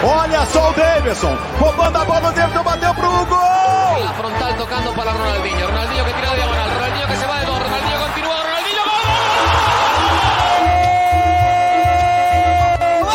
Olha 0.00 0.46
só 0.46 0.70
o 0.70 0.74
Davidson, 0.74 1.36
roubando 1.58 1.96
a 1.96 2.04
bola, 2.04 2.28
o 2.28 2.32
Davidson 2.32 2.62
bateu 2.62 2.94
pro 2.94 3.26
gol! 3.26 3.98
La 4.04 4.14
frontal 4.14 4.56
tocando 4.56 4.94
para 4.94 5.10
Ronaldinho, 5.10 5.66
Ronaldinho 5.66 6.04
que 6.04 6.12
tira 6.12 6.28
de 6.28 6.36
diagonal, 6.36 6.68
Ronaldinho 6.68 7.06
que 7.08 7.16
se 7.16 7.26
va 7.26 7.40
de 7.40 7.46
dos, 7.46 7.58
Ronaldinho 7.58 7.98
continúa, 7.98 8.36
Ronaldinho 8.36 8.84
gol! 8.84 9.08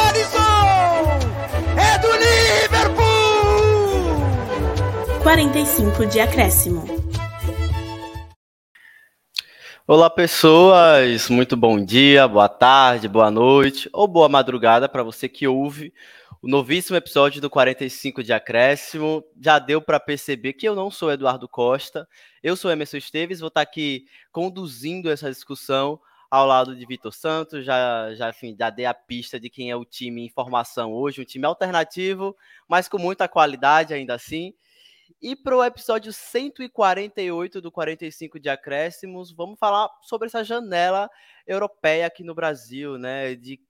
Alisson! 0.09 0.65
É 1.77 1.97
do 1.99 2.11
Liverpool! 2.67 3.03
45 5.23 6.05
de 6.05 6.19
acréscimo. 6.19 6.83
Olá, 9.87 10.09
pessoas! 10.09 11.29
Muito 11.29 11.55
bom 11.55 11.81
dia, 11.81 12.27
boa 12.27 12.49
tarde, 12.49 13.07
boa 13.07 13.31
noite 13.31 13.89
ou 13.93 14.05
boa 14.05 14.27
madrugada 14.27 14.89
para 14.89 15.01
você 15.01 15.29
que 15.29 15.47
ouve 15.47 15.93
o 16.43 16.47
novíssimo 16.49 16.97
episódio 16.97 17.39
do 17.39 17.49
45 17.49 18.21
de 18.21 18.33
Acréscimo. 18.33 19.23
Já 19.41 19.57
deu 19.59 19.81
para 19.81 19.97
perceber 19.97 20.51
que 20.51 20.67
eu 20.67 20.75
não 20.75 20.91
sou 20.91 21.09
Eduardo 21.09 21.47
Costa, 21.47 22.05
eu 22.43 22.57
sou 22.57 22.69
Emerson 22.69 22.97
Esteves, 22.97 23.39
vou 23.39 23.47
estar 23.47 23.61
aqui 23.61 24.05
conduzindo 24.29 25.09
essa 25.09 25.29
discussão 25.29 25.97
ao 26.29 26.45
lado 26.45 26.75
de 26.75 26.85
Vitor 26.85 27.13
Santos. 27.13 27.63
Já, 27.63 28.13
já, 28.15 28.29
enfim, 28.29 28.53
já 28.59 28.69
dei 28.69 28.85
a 28.85 28.93
pista 28.93 29.39
de 29.39 29.49
quem 29.49 29.71
é 29.71 29.75
o 29.77 29.85
time 29.85 30.25
em 30.25 30.29
formação 30.29 30.91
hoje, 30.91 31.21
um 31.21 31.25
time 31.25 31.45
alternativo, 31.45 32.35
mas 32.67 32.89
com 32.89 32.97
muita 32.97 33.25
qualidade 33.29 33.93
ainda 33.93 34.13
assim. 34.13 34.53
E 35.21 35.37
para 35.37 35.55
o 35.55 35.63
episódio 35.63 36.11
148 36.11 37.61
do 37.61 37.71
45 37.71 38.37
de 38.37 38.49
Acréscimos, 38.49 39.31
vamos 39.31 39.57
falar 39.57 39.89
sobre 40.01 40.27
essa 40.27 40.43
janela 40.43 41.09
europeia 41.47 42.05
aqui 42.05 42.21
no 42.21 42.35
Brasil, 42.35 42.97
né? 42.97 43.33
De 43.33 43.61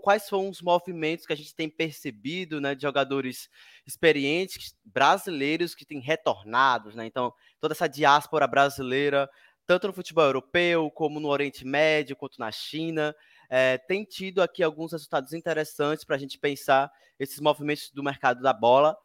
quais 0.00 0.24
são 0.24 0.48
os 0.48 0.60
movimentos 0.60 1.26
que 1.26 1.32
a 1.32 1.36
gente 1.36 1.54
tem 1.54 1.68
percebido, 1.68 2.60
né? 2.60 2.74
De 2.74 2.82
jogadores 2.82 3.48
experientes, 3.86 4.74
brasileiros 4.84 5.74
que 5.74 5.84
têm 5.84 6.00
retornados, 6.00 6.94
né? 6.94 7.06
Então, 7.06 7.32
toda 7.60 7.72
essa 7.72 7.88
diáspora 7.88 8.46
brasileira, 8.46 9.30
tanto 9.66 9.86
no 9.86 9.92
futebol 9.92 10.24
europeu, 10.24 10.90
como 10.90 11.20
no 11.20 11.28
Oriente 11.28 11.64
Médio, 11.64 12.16
quanto 12.16 12.38
na 12.38 12.50
China, 12.50 13.14
é, 13.48 13.78
tem 13.78 14.04
tido 14.04 14.42
aqui 14.42 14.62
alguns 14.62 14.92
resultados 14.92 15.32
interessantes 15.32 16.04
para 16.04 16.16
a 16.16 16.18
gente 16.18 16.38
pensar 16.38 16.90
esses 17.18 17.38
movimentos 17.40 17.90
do 17.92 18.02
mercado 18.02 18.42
da 18.42 18.52
bola. 18.52 18.96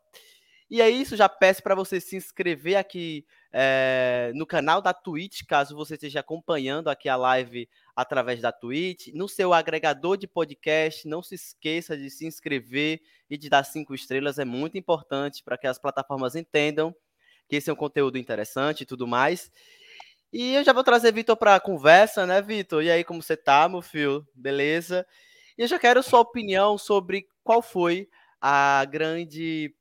E 0.69 0.81
é 0.81 0.89
isso, 0.89 1.15
já 1.15 1.29
peço 1.29 1.61
para 1.61 1.75
você 1.75 2.01
se 2.01 2.15
inscrever 2.15 2.75
aqui 2.75 3.23
é, 3.53 4.31
no 4.33 4.45
canal 4.45 4.81
da 4.81 4.93
Twitch, 4.93 5.43
caso 5.47 5.75
você 5.75 5.93
esteja 5.93 6.21
acompanhando 6.21 6.89
aqui 6.89 7.07
a 7.07 7.15
live 7.15 7.69
através 7.95 8.41
da 8.41 8.51
Twitch, 8.51 9.07
no 9.13 9.29
seu 9.29 9.53
agregador 9.53 10.17
de 10.17 10.27
podcast, 10.27 11.07
não 11.07 11.23
se 11.23 11.35
esqueça 11.35 11.97
de 11.97 12.09
se 12.09 12.25
inscrever 12.25 13.01
e 13.29 13.37
de 13.37 13.49
dar 13.49 13.63
cinco 13.63 13.95
estrelas, 13.95 14.37
é 14.37 14.45
muito 14.45 14.77
importante 14.77 15.41
para 15.43 15.57
que 15.57 15.65
as 15.65 15.79
plataformas 15.79 16.35
entendam 16.35 16.93
que 17.47 17.55
esse 17.55 17.69
é 17.69 17.73
um 17.73 17.75
conteúdo 17.77 18.17
interessante 18.17 18.81
e 18.81 18.85
tudo 18.85 19.07
mais. 19.07 19.51
E 20.33 20.53
eu 20.55 20.63
já 20.63 20.73
vou 20.73 20.83
trazer 20.83 21.13
Vitor 21.13 21.37
para 21.37 21.55
a 21.55 21.59
conversa, 21.59 22.25
né, 22.25 22.41
Vitor? 22.41 22.83
E 22.83 22.91
aí, 22.91 23.03
como 23.03 23.21
você 23.21 23.37
tá, 23.37 23.69
meu 23.69 23.81
filho? 23.81 24.27
Beleza? 24.35 25.07
E 25.57 25.61
eu 25.61 25.67
já 25.67 25.79
quero 25.79 26.03
sua 26.03 26.19
opinião 26.19 26.77
sobre 26.77 27.27
qual 27.43 27.61
foi 27.61 28.09
a 28.41 28.83
grande 28.85 29.73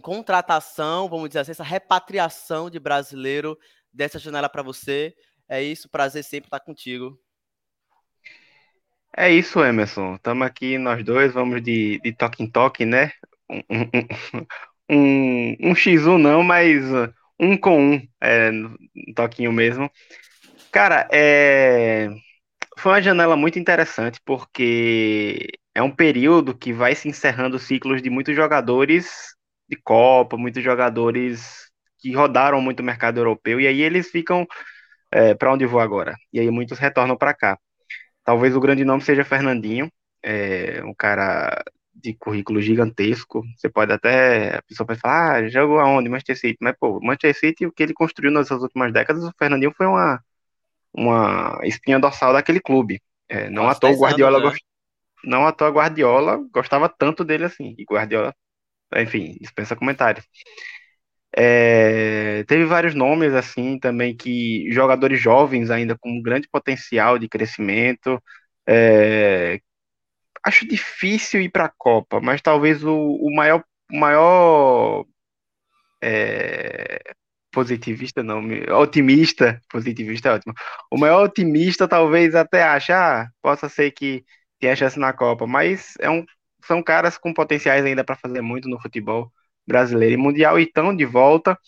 contratação, 0.00 1.08
vamos 1.08 1.28
dizer 1.28 1.40
assim, 1.40 1.50
essa 1.50 1.62
repatriação 1.62 2.70
de 2.70 2.80
brasileiro 2.80 3.58
dessa 3.92 4.18
janela 4.18 4.48
para 4.48 4.62
você. 4.62 5.14
É 5.48 5.62
isso, 5.62 5.88
prazer 5.88 6.24
sempre 6.24 6.46
estar 6.48 6.60
contigo. 6.60 7.20
É 9.16 9.30
isso, 9.30 9.62
Emerson. 9.62 10.14
Estamos 10.16 10.46
aqui 10.46 10.78
nós 10.78 11.04
dois, 11.04 11.32
vamos 11.32 11.62
de, 11.62 12.00
de 12.00 12.12
toque 12.12 12.42
em 12.42 12.50
toque, 12.50 12.84
né? 12.86 13.12
Um, 13.50 13.60
um, 13.70 14.46
um, 14.90 15.56
um 15.70 15.74
X1 15.74 16.18
não, 16.18 16.42
mas 16.42 16.84
um 17.38 17.56
com 17.56 17.94
um, 17.94 18.08
é, 18.20 18.50
um 18.50 19.14
toquinho 19.14 19.52
mesmo. 19.52 19.90
Cara, 20.72 21.08
é... 21.12 22.08
foi 22.78 22.92
uma 22.92 23.02
janela 23.02 23.36
muito 23.36 23.58
interessante, 23.58 24.20
porque 24.24 25.48
é 25.74 25.82
um 25.82 25.90
período 25.90 26.56
que 26.56 26.72
vai 26.72 26.94
se 26.94 27.08
encerrando 27.08 27.58
ciclos 27.58 28.02
de 28.02 28.10
muitos 28.10 28.34
jogadores 28.36 29.34
de 29.68 29.76
Copa, 29.76 30.36
muitos 30.36 30.62
jogadores 30.64 31.70
que 31.98 32.12
rodaram 32.14 32.60
muito 32.60 32.80
o 32.80 32.84
mercado 32.84 33.18
europeu, 33.18 33.60
e 33.60 33.66
aí 33.66 33.82
eles 33.82 34.10
ficam 34.10 34.46
é, 35.12 35.34
para 35.34 35.52
onde 35.52 35.66
vou 35.66 35.80
agora? 35.80 36.16
E 36.32 36.40
aí 36.40 36.50
muitos 36.50 36.78
retornam 36.78 37.16
para 37.16 37.34
cá. 37.34 37.58
Talvez 38.24 38.54
o 38.54 38.60
grande 38.60 38.84
nome 38.84 39.02
seja 39.02 39.24
Fernandinho, 39.24 39.90
é, 40.22 40.82
um 40.84 40.94
cara 40.94 41.62
de 41.94 42.14
currículo 42.14 42.60
gigantesco. 42.60 43.42
Você 43.56 43.68
pode 43.68 43.92
até, 43.92 44.56
a 44.56 44.62
pessoa 44.62 44.86
pode 44.86 45.00
falar, 45.00 45.36
ah, 45.36 45.48
jogou 45.48 45.78
aonde? 45.78 46.08
Manchester 46.08 46.38
City. 46.38 46.58
Mas, 46.60 46.74
pô, 46.78 47.00
Manchester 47.00 47.34
City, 47.36 47.66
o 47.66 47.72
que 47.72 47.82
ele 47.82 47.94
construiu 47.94 48.32
nessas 48.32 48.62
últimas 48.62 48.92
décadas, 48.92 49.24
o 49.24 49.32
Fernandinho 49.38 49.72
foi 49.76 49.86
uma, 49.86 50.22
uma 50.92 51.58
espinha 51.64 51.98
dorsal 51.98 52.32
daquele 52.32 52.60
clube. 52.60 53.00
É, 53.28 53.48
não 53.50 53.68
à 53.68 53.74
toa 53.74 53.92
Guardiola 53.92 54.38
anos, 54.38 54.50
gost... 54.50 54.64
não 55.24 55.46
à 55.46 55.52
toa 55.52 55.70
Guardiola 55.70 56.38
gostava 56.52 56.88
tanto 56.88 57.24
dele 57.24 57.44
assim. 57.44 57.74
E 57.78 57.84
Guardiola 57.84 58.34
enfim, 59.00 59.36
dispensa 59.40 59.76
comentários. 59.76 60.26
É, 61.36 62.44
teve 62.44 62.64
vários 62.66 62.94
nomes 62.94 63.32
assim 63.34 63.78
também 63.78 64.16
que 64.16 64.70
jogadores 64.72 65.20
jovens 65.20 65.70
ainda 65.70 65.96
com 65.98 66.20
grande 66.22 66.48
potencial 66.50 67.18
de 67.18 67.28
crescimento. 67.28 68.22
É, 68.68 69.60
acho 70.44 70.66
difícil 70.68 71.40
ir 71.42 71.50
para 71.50 71.66
a 71.66 71.72
Copa, 71.76 72.20
mas 72.20 72.40
talvez 72.42 72.84
o, 72.84 72.94
o 72.96 73.34
maior, 73.34 73.64
maior 73.90 75.04
é, 76.02 77.00
positivista 77.52 78.22
não, 78.22 78.42
otimista, 78.80 79.60
positivista 79.70 80.28
é 80.30 80.32
ótimo. 80.34 80.54
O 80.90 80.98
maior 80.98 81.24
otimista 81.24 81.88
talvez 81.88 82.34
até 82.34 82.62
ache, 82.64 82.92
ah, 82.92 83.28
possa 83.42 83.68
ser 83.68 83.92
que 83.92 84.24
tenha 84.58 84.76
chance 84.76 84.98
na 84.98 85.12
Copa, 85.12 85.46
mas 85.46 85.94
é 86.00 86.10
um 86.10 86.24
são 86.64 86.82
caras 86.82 87.18
com 87.18 87.34
potenciais 87.34 87.84
ainda 87.84 88.04
para 88.04 88.16
fazer 88.16 88.40
muito 88.40 88.68
no 88.68 88.80
futebol 88.80 89.32
brasileiro 89.66 90.14
e 90.14 90.16
mundial 90.16 90.58
e 90.58 90.64
estão 90.64 90.94
de 90.94 91.04
volta. 91.04 91.58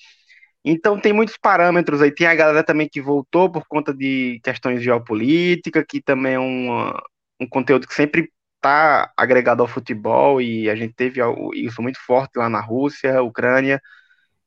Então 0.65 0.99
tem 0.99 1.13
muitos 1.13 1.37
parâmetros 1.37 2.01
aí. 2.03 2.11
Tem 2.13 2.27
a 2.27 2.35
galera 2.35 2.65
também 2.65 2.89
que 2.89 3.01
voltou 3.01 3.51
por 3.51 3.67
conta 3.69 3.93
de 3.95 4.41
questões 4.43 4.79
de 4.79 4.87
geopolítica, 4.87 5.85
que 5.87 6.01
também 6.03 6.35
é 6.35 6.41
um, 6.41 6.91
um 7.41 7.49
conteúdo 7.49 7.87
que 7.87 7.95
sempre 7.95 8.31
está 8.57 9.13
agregado 9.17 9.63
ao 9.63 9.69
futebol 9.69 10.41
e 10.41 10.71
a 10.71 10.75
gente 10.75 10.95
teve 10.95 11.21
isso 11.55 11.83
muito 11.83 11.99
forte 12.01 12.39
lá 12.39 12.49
na 12.49 12.61
Rússia, 12.61 13.23
Ucrânia, 13.23 13.81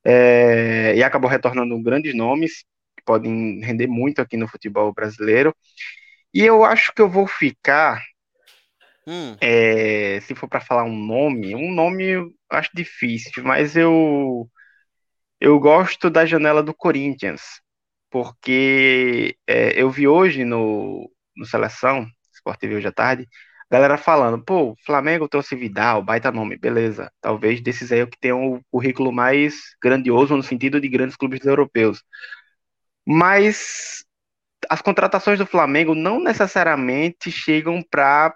é, 0.04 0.96
e 0.96 1.04
acabou 1.04 1.30
retornando 1.30 1.80
grandes 1.82 2.16
nomes 2.16 2.64
que 2.98 3.04
podem 3.06 3.60
render 3.62 3.88
muito 3.88 4.22
aqui 4.22 4.38
no 4.38 4.48
futebol 4.48 4.92
brasileiro. 4.94 5.56
E 6.34 6.44
eu 6.44 6.64
acho 6.64 6.94
que 6.94 7.02
eu 7.02 7.10
vou 7.10 7.28
ficar 7.28 8.04
Hum. 9.08 9.38
É, 9.40 10.20
se 10.22 10.36
for 10.36 10.50
para 10.50 10.60
falar 10.60 10.84
um 10.84 10.96
nome, 10.96 11.56
um 11.56 11.74
nome 11.74 12.04
eu 12.06 12.32
acho 12.50 12.70
difícil, 12.74 13.44
mas 13.44 13.76
eu 13.78 14.50
eu 15.40 15.60
gosto 15.60 16.10
da 16.10 16.26
janela 16.26 16.64
do 16.64 16.74
Corinthians, 16.74 17.42
porque 18.10 19.38
é, 19.48 19.82
eu 19.82 19.90
vi 19.92 20.08
hoje 20.08 20.44
no, 20.46 21.10
no 21.36 21.46
Seleção, 21.46 22.08
Sport 22.34 22.60
TV 22.60 22.76
hoje 22.76 22.88
à 22.88 22.92
tarde, 22.92 23.28
galera 23.72 23.98
falando, 23.98 24.44
pô, 24.44 24.76
Flamengo 24.86 25.28
trouxe 25.30 25.56
Vidal, 25.56 26.02
baita 26.04 26.32
nome, 26.32 26.58
beleza. 26.58 27.12
Talvez 27.22 27.62
desses 27.62 27.92
aí 27.92 28.00
é 28.00 28.04
o 28.04 28.08
que 28.10 28.20
tem 28.20 28.32
o 28.34 28.62
currículo 28.72 29.12
mais 29.12 29.56
grandioso 29.82 30.36
no 30.36 30.44
sentido 30.44 30.82
de 30.82 30.88
grandes 30.90 31.16
clubes 31.18 31.46
europeus. 31.46 32.04
Mas 33.06 34.04
as 34.70 34.82
contratações 34.82 35.40
do 35.40 35.46
Flamengo 35.46 35.96
não 35.96 36.20
necessariamente 36.22 37.32
chegam 37.32 37.82
para 37.90 38.36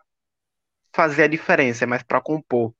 fazer 0.93 1.23
a 1.23 1.27
diferença, 1.27 1.83
é 1.83 1.87
mais 1.87 2.03
para 2.03 2.21
compor. 2.21 2.73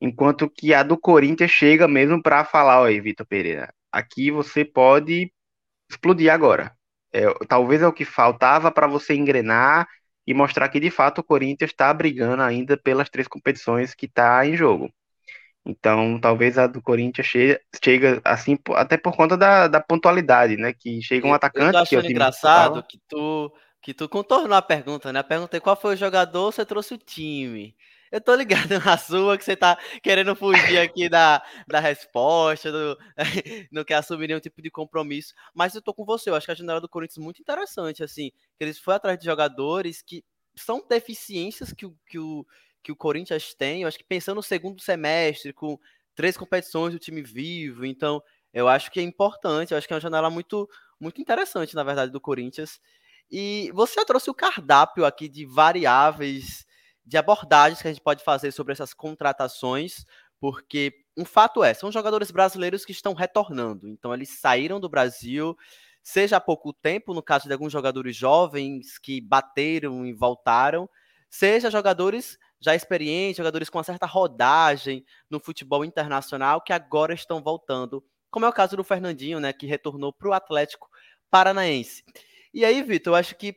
Enquanto 0.00 0.50
que 0.50 0.74
a 0.74 0.82
do 0.82 0.98
Corinthians 0.98 1.50
chega 1.50 1.88
mesmo 1.88 2.22
para 2.22 2.44
falar, 2.44 2.82
oi, 2.82 3.00
Vitor 3.00 3.26
Pereira, 3.26 3.72
aqui 3.90 4.30
você 4.30 4.64
pode 4.64 5.32
explodir 5.90 6.32
agora. 6.32 6.72
É, 7.12 7.22
talvez 7.48 7.80
é 7.80 7.86
o 7.86 7.92
que 7.92 8.04
faltava 8.04 8.70
para 8.70 8.86
você 8.86 9.14
engrenar 9.14 9.86
e 10.26 10.34
mostrar 10.34 10.68
que 10.68 10.80
de 10.80 10.90
fato 10.90 11.20
o 11.20 11.24
Corinthians 11.24 11.70
está 11.70 11.92
brigando 11.94 12.42
ainda 12.42 12.76
pelas 12.76 13.08
três 13.08 13.28
competições 13.28 13.94
que 13.94 14.06
está 14.06 14.44
em 14.46 14.56
jogo. 14.56 14.92
Então, 15.66 16.20
talvez 16.20 16.58
a 16.58 16.66
do 16.66 16.82
Corinthians 16.82 17.26
chega, 17.26 17.60
chega 17.82 18.20
assim, 18.22 18.58
até 18.74 18.98
por 18.98 19.16
conta 19.16 19.36
da, 19.36 19.66
da 19.66 19.80
pontualidade, 19.80 20.56
né? 20.56 20.74
Que 20.74 21.00
chega 21.00 21.26
um 21.26 21.32
atacante. 21.32 21.66
Eu 21.68 21.72
tô 21.72 21.78
achando 21.78 22.00
que 22.02 22.08
é 22.08 22.10
engraçado 22.10 22.82
que 22.86 23.00
tu 23.08 23.50
que 23.84 23.92
tu 23.92 24.08
contornou 24.08 24.56
a 24.56 24.62
pergunta, 24.62 25.12
né? 25.12 25.20
A 25.20 25.24
pergunta 25.24 25.58
é 25.58 25.60
qual 25.60 25.76
foi 25.76 25.92
o 25.92 25.96
jogador, 25.96 26.50
você 26.50 26.64
trouxe 26.64 26.94
o 26.94 26.98
time. 26.98 27.76
Eu 28.10 28.18
tô 28.18 28.34
ligado 28.34 28.78
na 28.82 28.96
sua 28.96 29.36
que 29.36 29.44
você 29.44 29.54
tá 29.54 29.78
querendo 30.02 30.34
fugir 30.34 30.78
aqui 30.78 31.06
da, 31.06 31.44
da 31.68 31.80
resposta, 31.80 32.72
do, 32.72 32.98
não 33.70 33.84
quer 33.84 33.96
assumir 33.96 34.28
nenhum 34.28 34.40
tipo 34.40 34.62
de 34.62 34.70
compromisso. 34.70 35.34
Mas 35.54 35.74
eu 35.74 35.82
tô 35.82 35.92
com 35.92 36.02
você, 36.02 36.30
eu 36.30 36.34
acho 36.34 36.46
que 36.46 36.52
a 36.52 36.54
janela 36.54 36.80
do 36.80 36.88
Corinthians 36.88 37.18
é 37.18 37.20
muito 37.20 37.42
interessante, 37.42 38.02
assim, 38.02 38.30
que 38.56 38.64
eles 38.64 38.78
foram 38.78 38.96
atrás 38.96 39.18
de 39.18 39.26
jogadores 39.26 40.00
que 40.00 40.24
são 40.56 40.82
deficiências 40.88 41.70
que 41.70 41.84
o, 41.84 41.94
que 42.06 42.18
o, 42.18 42.46
que 42.82 42.90
o 42.90 42.96
Corinthians 42.96 43.52
tem, 43.52 43.82
eu 43.82 43.88
acho 43.88 43.98
que 43.98 44.04
pensando 44.04 44.36
no 44.36 44.42
segundo 44.42 44.80
semestre, 44.80 45.52
com 45.52 45.78
três 46.14 46.38
competições 46.38 46.94
do 46.94 46.98
time 46.98 47.20
vivo, 47.20 47.84
então 47.84 48.22
eu 48.50 48.66
acho 48.66 48.90
que 48.90 48.98
é 48.98 49.02
importante, 49.02 49.72
eu 49.72 49.78
acho 49.78 49.86
que 49.86 49.92
é 49.92 49.96
uma 49.96 50.00
janela 50.00 50.30
muito, 50.30 50.66
muito 50.98 51.20
interessante, 51.20 51.74
na 51.74 51.84
verdade, 51.84 52.10
do 52.10 52.20
Corinthians. 52.20 52.80
E 53.30 53.70
você 53.74 54.04
trouxe 54.04 54.30
o 54.30 54.34
cardápio 54.34 55.04
aqui 55.04 55.28
de 55.28 55.44
variáveis, 55.44 56.66
de 57.04 57.16
abordagens 57.16 57.80
que 57.82 57.88
a 57.88 57.92
gente 57.92 58.02
pode 58.02 58.22
fazer 58.22 58.52
sobre 58.52 58.72
essas 58.72 58.94
contratações, 58.94 60.04
porque 60.40 60.92
um 61.16 61.24
fato 61.24 61.62
é, 61.62 61.74
são 61.74 61.90
jogadores 61.90 62.30
brasileiros 62.30 62.84
que 62.84 62.92
estão 62.92 63.14
retornando, 63.14 63.88
então 63.88 64.12
eles 64.12 64.40
saíram 64.40 64.80
do 64.80 64.88
Brasil, 64.88 65.56
seja 66.02 66.36
há 66.36 66.40
pouco 66.40 66.72
tempo, 66.72 67.14
no 67.14 67.22
caso 67.22 67.46
de 67.46 67.52
alguns 67.52 67.72
jogadores 67.72 68.16
jovens 68.16 68.98
que 68.98 69.20
bateram 69.20 70.04
e 70.04 70.12
voltaram, 70.12 70.88
seja 71.30 71.70
jogadores 71.70 72.38
já 72.60 72.74
experientes, 72.74 73.36
jogadores 73.36 73.68
com 73.68 73.78
uma 73.78 73.84
certa 73.84 74.06
rodagem 74.06 75.04
no 75.30 75.38
futebol 75.38 75.84
internacional 75.84 76.60
que 76.60 76.72
agora 76.72 77.14
estão 77.14 77.42
voltando 77.42 78.02
como 78.34 78.46
é 78.46 78.48
o 78.48 78.52
caso 78.52 78.76
do 78.76 78.82
Fernandinho, 78.82 79.38
né, 79.38 79.52
que 79.52 79.64
retornou 79.64 80.12
para 80.12 80.28
o 80.28 80.32
Atlético 80.32 80.90
Paranaense. 81.30 82.02
E 82.54 82.64
aí, 82.64 82.84
Vitor, 82.84 83.10
eu 83.12 83.16
acho 83.16 83.34
que 83.34 83.56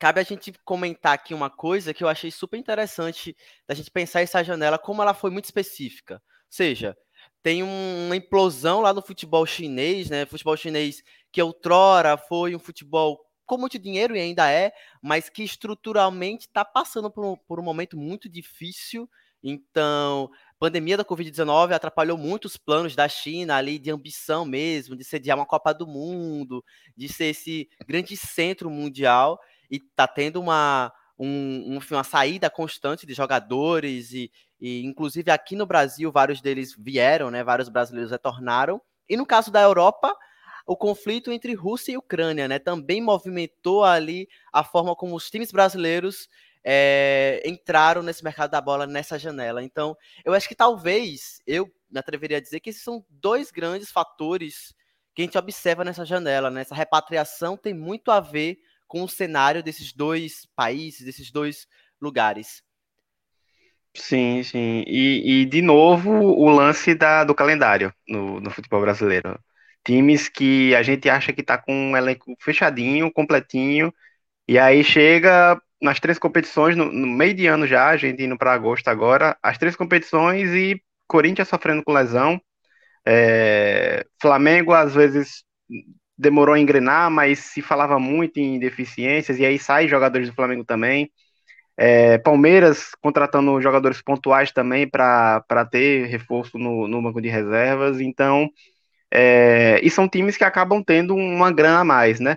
cabe 0.00 0.20
a 0.20 0.24
gente 0.24 0.52
comentar 0.64 1.12
aqui 1.14 1.32
uma 1.32 1.48
coisa 1.48 1.94
que 1.94 2.02
eu 2.02 2.08
achei 2.08 2.32
super 2.32 2.58
interessante 2.58 3.36
da 3.64 3.76
gente 3.76 3.92
pensar 3.92 4.22
essa 4.22 4.42
janela, 4.42 4.76
como 4.76 5.00
ela 5.00 5.14
foi 5.14 5.30
muito 5.30 5.44
específica. 5.44 6.14
Ou 6.16 6.20
seja, 6.50 6.98
tem 7.44 7.62
uma 7.62 8.16
implosão 8.16 8.80
lá 8.80 8.92
no 8.92 9.02
futebol 9.02 9.46
chinês, 9.46 10.10
né? 10.10 10.26
Futebol 10.26 10.56
chinês 10.56 11.00
que 11.30 11.40
outrora 11.40 12.16
foi 12.18 12.56
um 12.56 12.58
futebol 12.58 13.24
com 13.46 13.56
muito 13.56 13.78
dinheiro 13.78 14.16
e 14.16 14.20
ainda 14.20 14.50
é, 14.50 14.72
mas 15.00 15.28
que 15.28 15.44
estruturalmente 15.44 16.48
está 16.48 16.64
passando 16.64 17.08
por 17.12 17.24
um, 17.24 17.36
por 17.36 17.60
um 17.60 17.62
momento 17.62 17.96
muito 17.96 18.28
difícil. 18.28 19.08
Então, 19.42 20.30
pandemia 20.58 20.96
da 20.96 21.04
Covid-19 21.04 21.72
atrapalhou 21.72 22.18
muito 22.18 22.46
os 22.46 22.56
planos 22.56 22.96
da 22.96 23.08
China 23.08 23.56
ali 23.56 23.78
de 23.78 23.90
ambição 23.90 24.44
mesmo, 24.44 24.96
de 24.96 25.04
sediar 25.04 25.38
uma 25.38 25.46
Copa 25.46 25.72
do 25.72 25.86
Mundo, 25.86 26.64
de 26.96 27.08
ser 27.08 27.26
esse 27.26 27.68
grande 27.86 28.16
centro 28.16 28.68
mundial 28.70 29.38
e 29.70 29.78
tá 29.78 30.06
tendo 30.06 30.40
uma, 30.40 30.92
um, 31.18 31.78
uma 31.90 32.04
saída 32.04 32.50
constante 32.50 33.06
de 33.06 33.14
jogadores 33.14 34.12
e, 34.12 34.30
e, 34.60 34.84
inclusive 34.84 35.30
aqui 35.30 35.54
no 35.54 35.66
Brasil 35.66 36.10
vários 36.10 36.40
deles 36.40 36.74
vieram, 36.76 37.30
né? 37.30 37.44
Vários 37.44 37.68
brasileiros 37.68 38.10
retornaram. 38.10 38.80
E 39.08 39.16
no 39.16 39.24
caso 39.24 39.50
da 39.50 39.62
Europa, 39.62 40.14
o 40.66 40.76
conflito 40.76 41.32
entre 41.32 41.54
Rússia 41.54 41.92
e 41.92 41.96
Ucrânia, 41.96 42.48
né? 42.48 42.58
Também 42.58 43.00
movimentou 43.00 43.84
ali 43.84 44.28
a 44.52 44.64
forma 44.64 44.94
como 44.96 45.14
os 45.14 45.30
times 45.30 45.52
brasileiros 45.52 46.28
é, 46.64 47.42
entraram 47.44 48.02
nesse 48.02 48.22
mercado 48.22 48.50
da 48.50 48.60
bola 48.60 48.86
nessa 48.86 49.18
janela. 49.18 49.62
Então, 49.62 49.96
eu 50.24 50.34
acho 50.34 50.48
que 50.48 50.54
talvez 50.54 51.40
eu 51.46 51.66
me 51.90 51.98
atreveria 51.98 52.36
a 52.38 52.40
dizer 52.40 52.60
que 52.60 52.70
esses 52.70 52.82
são 52.82 53.04
dois 53.08 53.50
grandes 53.50 53.90
fatores 53.90 54.74
que 55.14 55.22
a 55.22 55.24
gente 55.24 55.38
observa 55.38 55.84
nessa 55.84 56.04
janela. 56.04 56.50
Né? 56.50 56.60
Essa 56.60 56.74
repatriação 56.74 57.56
tem 57.56 57.74
muito 57.74 58.10
a 58.10 58.20
ver 58.20 58.58
com 58.86 59.02
o 59.02 59.08
cenário 59.08 59.62
desses 59.62 59.92
dois 59.92 60.46
países, 60.54 61.04
desses 61.04 61.30
dois 61.30 61.66
lugares. 62.00 62.62
Sim, 63.94 64.42
sim. 64.42 64.84
E, 64.86 65.42
e 65.42 65.44
de 65.44 65.60
novo, 65.60 66.10
o 66.10 66.48
lance 66.50 66.94
da, 66.94 67.24
do 67.24 67.34
calendário 67.34 67.92
no, 68.06 68.40
no 68.40 68.50
futebol 68.50 68.80
brasileiro. 68.80 69.38
Times 69.84 70.28
que 70.28 70.74
a 70.74 70.82
gente 70.82 71.08
acha 71.08 71.32
que 71.32 71.40
está 71.40 71.58
com 71.58 71.72
um 71.72 71.96
elenco 71.96 72.36
fechadinho, 72.38 73.12
completinho, 73.12 73.92
e 74.48 74.58
aí 74.58 74.82
chega 74.82 75.60
nas 75.80 76.00
três 76.00 76.18
competições, 76.18 76.76
no, 76.76 76.86
no, 76.86 77.06
meio 77.06 77.34
de 77.34 77.46
ano 77.46 77.66
já, 77.66 77.88
a 77.88 77.96
gente 77.96 78.22
indo 78.22 78.36
para 78.36 78.52
agosto 78.52 78.88
agora, 78.88 79.36
as 79.42 79.58
três 79.58 79.76
competições 79.76 80.50
e 80.50 80.82
Corinthians 81.06 81.48
sofrendo 81.48 81.84
com 81.84 81.92
lesão. 81.92 82.40
É, 83.06 84.04
Flamengo 84.20 84.72
às 84.72 84.94
vezes 84.94 85.44
demorou 86.16 86.54
a 86.54 86.58
engrenar, 86.58 87.10
mas 87.10 87.38
se 87.38 87.62
falava 87.62 87.98
muito 87.98 88.38
em 88.38 88.58
deficiências, 88.58 89.38
e 89.38 89.46
aí 89.46 89.58
sai 89.58 89.86
jogadores 89.86 90.28
do 90.28 90.34
Flamengo 90.34 90.64
também. 90.64 91.10
É, 91.76 92.18
Palmeiras 92.18 92.90
contratando 93.00 93.62
jogadores 93.62 94.02
pontuais 94.02 94.50
também 94.50 94.88
para 94.88 95.68
ter 95.70 96.06
reforço 96.06 96.58
no, 96.58 96.88
no 96.88 97.00
banco 97.00 97.20
de 97.22 97.28
reservas. 97.28 98.00
Então, 98.00 98.50
é, 99.12 99.80
e 99.82 99.90
são 99.90 100.08
times 100.08 100.36
que 100.36 100.44
acabam 100.44 100.82
tendo 100.82 101.14
uma 101.14 101.52
grana 101.52 101.80
a 101.80 101.84
mais, 101.84 102.20
né? 102.20 102.36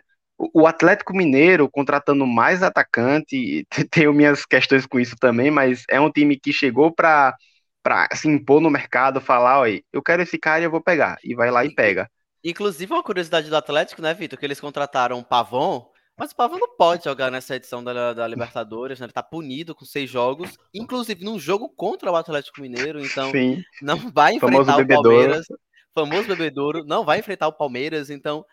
O 0.53 0.65
Atlético 0.65 1.15
Mineiro 1.15 1.69
contratando 1.69 2.25
mais 2.25 2.63
atacante, 2.63 3.65
tenho 3.91 4.13
minhas 4.13 4.45
questões 4.45 4.85
com 4.85 4.99
isso 4.99 5.15
também, 5.19 5.51
mas 5.51 5.83
é 5.89 5.99
um 5.99 6.11
time 6.11 6.39
que 6.39 6.51
chegou 6.51 6.91
para 6.91 7.35
para 7.83 8.07
se 8.13 8.27
impor 8.27 8.61
no 8.61 8.69
mercado, 8.69 9.19
falar, 9.19 9.61
olha, 9.61 9.81
eu 9.91 10.03
quero 10.03 10.21
esse 10.21 10.37
cara 10.37 10.61
e 10.61 10.65
eu 10.65 10.69
vou 10.69 10.83
pegar, 10.83 11.17
e 11.23 11.33
vai 11.33 11.49
lá 11.49 11.65
e 11.65 11.73
pega. 11.73 12.07
Inclusive, 12.43 12.93
uma 12.93 13.01
curiosidade 13.01 13.49
do 13.49 13.55
Atlético, 13.55 14.03
né, 14.03 14.13
Vitor, 14.13 14.37
que 14.37 14.45
eles 14.45 14.59
contrataram 14.59 15.17
o 15.17 15.23
Pavon, 15.23 15.89
mas 16.15 16.31
o 16.31 16.35
Pavon 16.35 16.59
não 16.59 16.75
pode 16.75 17.05
jogar 17.05 17.31
nessa 17.31 17.55
edição 17.55 17.83
da, 17.83 18.13
da 18.13 18.27
Libertadores, 18.27 18.99
né? 18.99 19.05
Ele 19.05 19.13
tá 19.13 19.23
punido 19.23 19.73
com 19.73 19.83
seis 19.83 20.07
jogos, 20.07 20.55
inclusive 20.71 21.25
num 21.25 21.39
jogo 21.39 21.69
contra 21.69 22.11
o 22.11 22.15
Atlético 22.15 22.61
Mineiro, 22.61 23.03
então 23.03 23.31
Sim. 23.31 23.63
não 23.81 23.97
vai 24.11 24.35
enfrentar 24.35 24.77
o 24.77 24.87
Palmeiras. 24.87 25.47
Famoso 25.93 26.27
bebedouro, 26.27 26.85
não 26.85 27.03
vai 27.03 27.19
enfrentar 27.19 27.47
o 27.47 27.53
Palmeiras, 27.53 28.09
então 28.09 28.45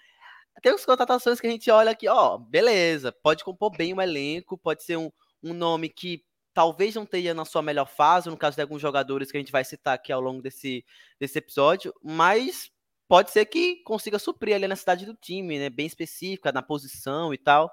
tem 0.63 0.73
as 0.73 0.85
contratações 0.85 1.41
que 1.41 1.47
a 1.47 1.51
gente 1.51 1.71
olha 1.71 1.91
aqui, 1.93 2.09
ó, 2.09 2.39
beleza, 2.39 3.13
pode 3.13 3.45
compor 3.45 3.71
bem 3.77 3.95
o 3.95 4.01
elenco, 4.01 4.59
pode 4.59 4.83
ser 4.83 4.97
um, 4.97 5.11
um 5.43 5.53
nome 5.53 5.89
que 5.89 6.25
talvez 6.53 6.95
não 6.95 7.07
tenha 7.07 7.33
na 7.35 7.45
sua 7.45 7.63
melhor 7.63 7.87
fase, 7.87 8.29
no 8.29 8.37
caso 8.37 8.57
de 8.57 8.63
alguns 8.63 8.81
jogadores 8.83 9.31
que 9.31 9.37
a 9.37 9.41
gente 9.41 9.53
vai 9.53 9.65
citar 9.65 9.95
aqui 9.95 10.13
ao 10.13 10.21
longo 10.21 10.43
desse, 10.43 10.85
desse 11.21 11.39
episódio, 11.39 11.95
mas 12.03 12.71
pode 13.07 13.31
ser 13.31 13.47
que 13.47 13.77
consiga 13.85 14.19
suprir 14.19 14.55
ali 14.55 14.67
na 14.67 14.77
cidade 14.77 15.07
do 15.07 15.15
time, 15.15 15.59
né, 15.59 15.71
bem 15.71 15.87
específica, 15.87 16.53
na 16.53 16.63
posição 16.63 17.33
e 17.33 17.39
tal. 17.39 17.71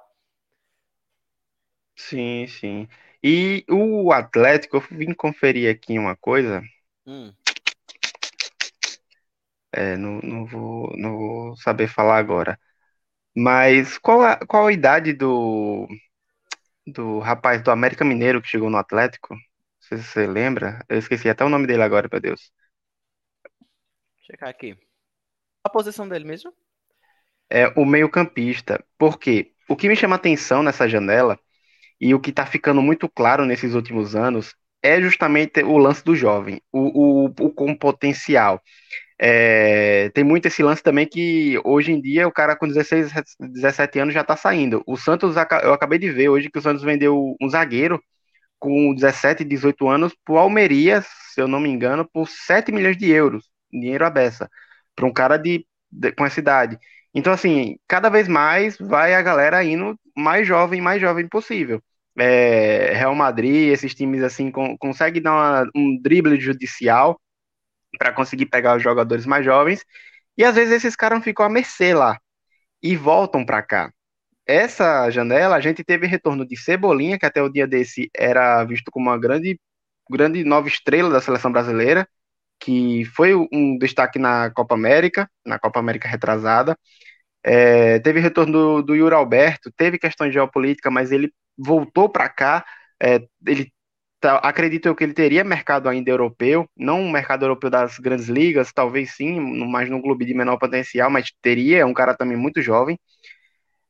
Sim, 1.95 2.45
sim. 2.47 2.87
E 3.23 3.65
o 3.69 4.11
Atlético, 4.11 4.77
eu 4.77 4.81
vim 4.81 5.13
conferir 5.13 5.73
aqui 5.73 5.97
uma 5.97 6.15
coisa. 6.15 6.61
Hum. 7.07 7.33
É, 9.71 9.97
não, 9.97 10.19
não, 10.21 10.45
vou, 10.45 10.95
não 10.95 11.17
vou 11.17 11.57
saber 11.57 11.87
falar 11.87 12.17
agora. 12.17 12.59
Mas 13.35 13.97
qual 13.97 14.21
a, 14.23 14.37
qual 14.45 14.67
a 14.67 14.71
idade 14.73 15.13
do, 15.13 15.87
do 16.85 17.19
rapaz 17.19 17.61
do 17.63 17.71
América 17.71 18.05
Mineiro 18.05 18.41
que 18.41 18.47
chegou 18.47 18.69
no 18.69 18.77
Atlético? 18.77 19.33
Não 19.35 19.41
sei 19.81 19.97
se 19.99 20.03
você 20.05 20.27
lembra. 20.27 20.83
Eu 20.89 20.97
esqueci 20.99 21.29
até 21.29 21.43
o 21.45 21.49
nome 21.49 21.67
dele 21.67 21.83
agora, 21.83 22.09
meu 22.11 22.21
Deus. 22.21 22.51
Checar 24.25 24.49
aqui. 24.49 24.77
A 25.63 25.69
posição 25.69 26.07
dele 26.09 26.25
mesmo? 26.25 26.53
É 27.49 27.67
o 27.79 27.85
meio-campista. 27.85 28.83
Porque 28.97 29.53
o 29.69 29.75
que 29.75 29.87
me 29.87 29.95
chama 29.95 30.15
atenção 30.15 30.63
nessa 30.63 30.87
janela 30.87 31.39
e 32.01 32.13
o 32.15 32.21
que 32.21 32.31
está 32.31 32.45
ficando 32.45 32.81
muito 32.81 33.09
claro 33.09 33.45
nesses 33.45 33.73
últimos 33.75 34.15
anos 34.15 34.55
é 34.83 35.01
justamente 35.01 35.63
o 35.63 35.77
lance 35.77 36.03
do 36.03 36.15
jovem, 36.15 36.61
o, 36.71 37.25
o, 37.27 37.35
o 37.39 37.51
com 37.53 37.75
potencial. 37.75 38.61
É, 39.17 40.09
tem 40.09 40.23
muito 40.23 40.47
esse 40.47 40.61
lance 40.61 40.83
também 40.83 41.07
que 41.07 41.59
hoje 41.63 41.91
em 41.91 42.01
dia 42.01 42.27
o 42.27 42.31
cara 42.31 42.55
com 42.55 42.67
16, 42.67 43.11
17 43.39 43.99
anos 43.99 44.13
já 44.13 44.23
tá 44.23 44.35
saindo. 44.35 44.83
O 44.85 44.97
Santos, 44.97 45.35
eu 45.63 45.73
acabei 45.73 45.97
de 45.99 46.11
ver 46.11 46.29
hoje 46.29 46.49
que 46.49 46.59
o 46.59 46.61
Santos 46.61 46.83
vendeu 46.83 47.35
um 47.41 47.49
zagueiro 47.49 48.01
com 48.59 48.93
17, 48.93 49.43
18 49.43 49.87
anos 49.89 50.13
pro 50.25 50.37
Almeria, 50.37 51.01
se 51.01 51.41
eu 51.41 51.47
não 51.47 51.59
me 51.59 51.69
engano, 51.69 52.07
por 52.11 52.27
7 52.27 52.71
milhões 52.71 52.97
de 52.97 53.09
euros, 53.11 53.49
dinheiro 53.71 54.05
à 54.05 54.09
beça, 54.09 54.49
para 54.95 55.05
um 55.05 55.13
cara 55.13 55.37
de, 55.37 55.65
de, 55.91 56.11
com 56.13 56.25
essa 56.25 56.39
idade. 56.39 56.79
Então, 57.13 57.31
assim, 57.33 57.77
cada 57.87 58.09
vez 58.09 58.27
mais 58.27 58.77
vai 58.77 59.13
a 59.15 59.21
galera 59.21 59.63
indo 59.63 59.97
mais 60.15 60.47
jovem, 60.47 60.81
mais 60.81 61.01
jovem 61.01 61.27
possível. 61.27 61.81
É, 62.17 62.93
Real 62.93 63.15
Madrid, 63.15 63.71
esses 63.71 63.93
times 63.93 64.23
assim, 64.23 64.51
consegue 64.79 65.19
dar 65.19 65.33
uma, 65.33 65.69
um 65.75 65.99
drible 66.01 66.39
judicial 66.39 67.19
para 67.97 68.11
conseguir 68.13 68.47
pegar 68.47 68.77
os 68.77 68.83
jogadores 68.83 69.25
mais 69.25 69.45
jovens. 69.45 69.83
E 70.37 70.43
às 70.43 70.55
vezes 70.55 70.73
esses 70.73 70.95
caras 70.95 71.23
ficam 71.23 71.45
à 71.45 71.49
mercê 71.49 71.93
lá 71.93 72.19
e 72.83 72.95
voltam 72.95 73.45
para 73.45 73.61
cá. 73.63 73.91
Essa 74.47 75.09
janela 75.11 75.55
a 75.55 75.59
gente 75.61 75.83
teve 75.83 76.07
retorno 76.07 76.47
de 76.47 76.57
Cebolinha, 76.57 77.19
que 77.19 77.25
até 77.25 77.41
o 77.41 77.49
dia 77.49 77.67
desse 77.67 78.09
era 78.15 78.63
visto 78.63 78.91
como 78.91 79.09
uma 79.09 79.17
grande, 79.19 79.59
grande 80.09 80.43
nova 80.43 80.67
estrela 80.67 81.09
da 81.09 81.21
seleção 81.21 81.51
brasileira, 81.51 82.07
que 82.59 83.05
foi 83.15 83.35
um 83.35 83.77
destaque 83.79 84.19
na 84.19 84.51
Copa 84.51 84.75
América, 84.75 85.29
na 85.45 85.59
Copa 85.59 85.79
América 85.79 86.07
retrasada. 86.07 86.77
É, 87.43 87.99
teve 87.99 88.19
retorno 88.19 88.51
do, 88.53 88.81
do 88.83 88.95
Yuri 88.95 89.15
Alberto, 89.15 89.71
teve 89.77 89.99
questões 89.99 90.33
geopolítica, 90.33 90.91
mas 90.91 91.11
ele 91.11 91.31
voltou 91.57 92.09
para 92.09 92.29
cá. 92.29 92.65
É, 93.01 93.21
ele 93.47 93.71
acredito 94.25 94.87
eu 94.87 94.95
que 94.95 95.03
ele 95.03 95.13
teria 95.13 95.43
mercado 95.43 95.89
ainda 95.89 96.09
europeu, 96.09 96.67
não 96.75 97.01
um 97.01 97.11
mercado 97.11 97.43
europeu 97.43 97.69
das 97.69 97.97
grandes 97.99 98.27
ligas, 98.27 98.71
talvez 98.73 99.13
sim, 99.15 99.39
mas 99.39 99.89
num 99.89 100.01
clube 100.01 100.25
de 100.25 100.33
menor 100.33 100.57
potencial, 100.57 101.09
mas 101.09 101.31
teria, 101.41 101.79
é 101.79 101.85
um 101.85 101.93
cara 101.93 102.15
também 102.15 102.37
muito 102.37 102.61
jovem. 102.61 102.99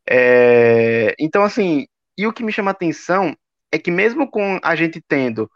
É, 0.09 1.15
então, 1.19 1.43
assim, 1.43 1.87
e 2.17 2.27
o 2.27 2.33
que 2.33 2.43
me 2.43 2.51
chama 2.51 2.71
atenção 2.71 3.35
é 3.71 3.79
que 3.79 3.91
mesmo 3.91 4.29
com 4.29 4.59
a 4.63 4.75
gente 4.75 5.01
tendo 5.07 5.49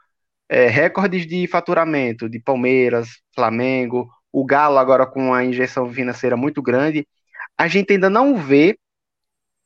é, 0.50 0.68
recordes 0.68 1.28
de 1.28 1.48
faturamento 1.48 2.30
de 2.30 2.40
Palmeiras, 2.40 3.10
Flamengo, 3.36 4.10
o 4.32 4.46
Galo 4.46 4.78
agora 4.78 5.06
com 5.06 5.34
a 5.34 5.44
injeção 5.44 5.92
financeira 5.92 6.36
muito 6.38 6.62
grande, 6.62 7.08
a 7.58 7.68
gente 7.68 7.94
ainda 7.94 8.10
não 8.10 8.38
vê 8.38 8.78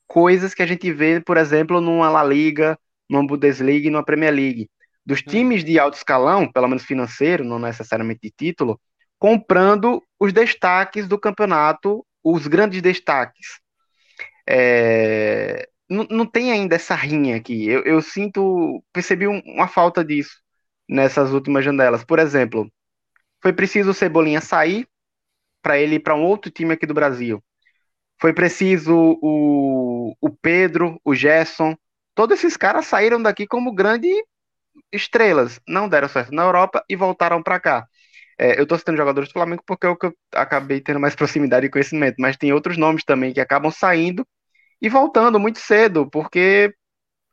coisas 0.07 0.53
que 0.53 0.61
a 0.61 0.65
gente 0.65 0.91
vê, 0.91 1.21
por 1.21 1.37
exemplo, 1.37 1.81
numa 1.81 2.09
La 2.09 2.23
Liga, 2.23 2.77
numa 3.09 3.25
Bundesliga 3.25 3.87
e 3.87 3.91
numa 3.91 4.05
Premier 4.05 4.33
League. 4.33 4.69
Dos 5.05 5.19
hum. 5.21 5.29
times 5.29 5.63
de 5.63 5.77
alto 5.79 5.97
escalão, 5.97 6.51
pelo 6.51 6.67
menos 6.67 6.83
financeiro, 6.83 7.43
não 7.43 7.59
necessariamente 7.59 8.21
de 8.23 8.31
título, 8.31 8.79
comprando 9.19 10.03
os 10.19 10.33
destaques 10.33 11.07
do 11.07 11.19
campeonato, 11.19 12.05
os 12.23 12.47
grandes 12.47 12.81
destaques. 12.81 13.59
É... 14.47 15.67
Não, 15.89 16.07
não, 16.09 16.25
tem 16.25 16.51
ainda 16.51 16.75
essa 16.75 16.95
rinha 16.95 17.35
aqui. 17.35 17.67
Eu, 17.67 17.83
eu 17.83 18.01
sinto, 18.01 18.83
percebi 18.91 19.27
um, 19.27 19.39
uma 19.45 19.67
falta 19.67 20.03
disso 20.03 20.41
nessas 20.87 21.31
últimas 21.31 21.63
janelas. 21.63 22.03
Por 22.03 22.19
exemplo, 22.19 22.69
foi 23.41 23.53
preciso 23.53 23.91
o 23.91 23.93
Cebolinha 23.93 24.41
sair 24.41 24.87
para 25.61 25.77
ele 25.77 25.95
ir 25.95 25.99
para 25.99 26.15
um 26.15 26.23
outro 26.23 26.51
time 26.51 26.73
aqui 26.73 26.85
do 26.85 26.93
Brasil. 26.93 27.43
Foi 28.19 28.33
preciso 28.33 29.17
o, 29.21 30.15
o 30.21 30.29
Pedro, 30.29 30.99
o 31.03 31.15
Gerson, 31.15 31.75
todos 32.15 32.39
esses 32.39 32.57
caras 32.57 32.85
saíram 32.85 33.21
daqui 33.21 33.47
como 33.47 33.73
grandes 33.73 34.13
estrelas. 34.91 35.59
Não 35.67 35.87
deram 35.89 36.07
certo 36.07 36.33
na 36.33 36.43
Europa 36.43 36.83
e 36.89 36.95
voltaram 36.95 37.41
para 37.43 37.59
cá. 37.59 37.87
É, 38.37 38.57
eu 38.59 38.63
estou 38.63 38.77
citando 38.77 38.97
jogadores 38.97 39.29
do 39.29 39.33
Flamengo 39.33 39.63
porque 39.65 39.85
é 39.85 39.89
o 39.89 39.95
que 39.97 40.07
eu 40.07 40.13
acabei 40.33 40.81
tendo 40.81 40.99
mais 40.99 41.15
proximidade 41.15 41.65
e 41.65 41.69
conhecimento, 41.69 42.15
mas 42.19 42.37
tem 42.37 42.53
outros 42.53 42.77
nomes 42.77 43.03
também 43.03 43.33
que 43.33 43.39
acabam 43.41 43.71
saindo 43.71 44.25
e 44.81 44.89
voltando 44.89 45.39
muito 45.39 45.59
cedo, 45.59 46.09
porque, 46.09 46.73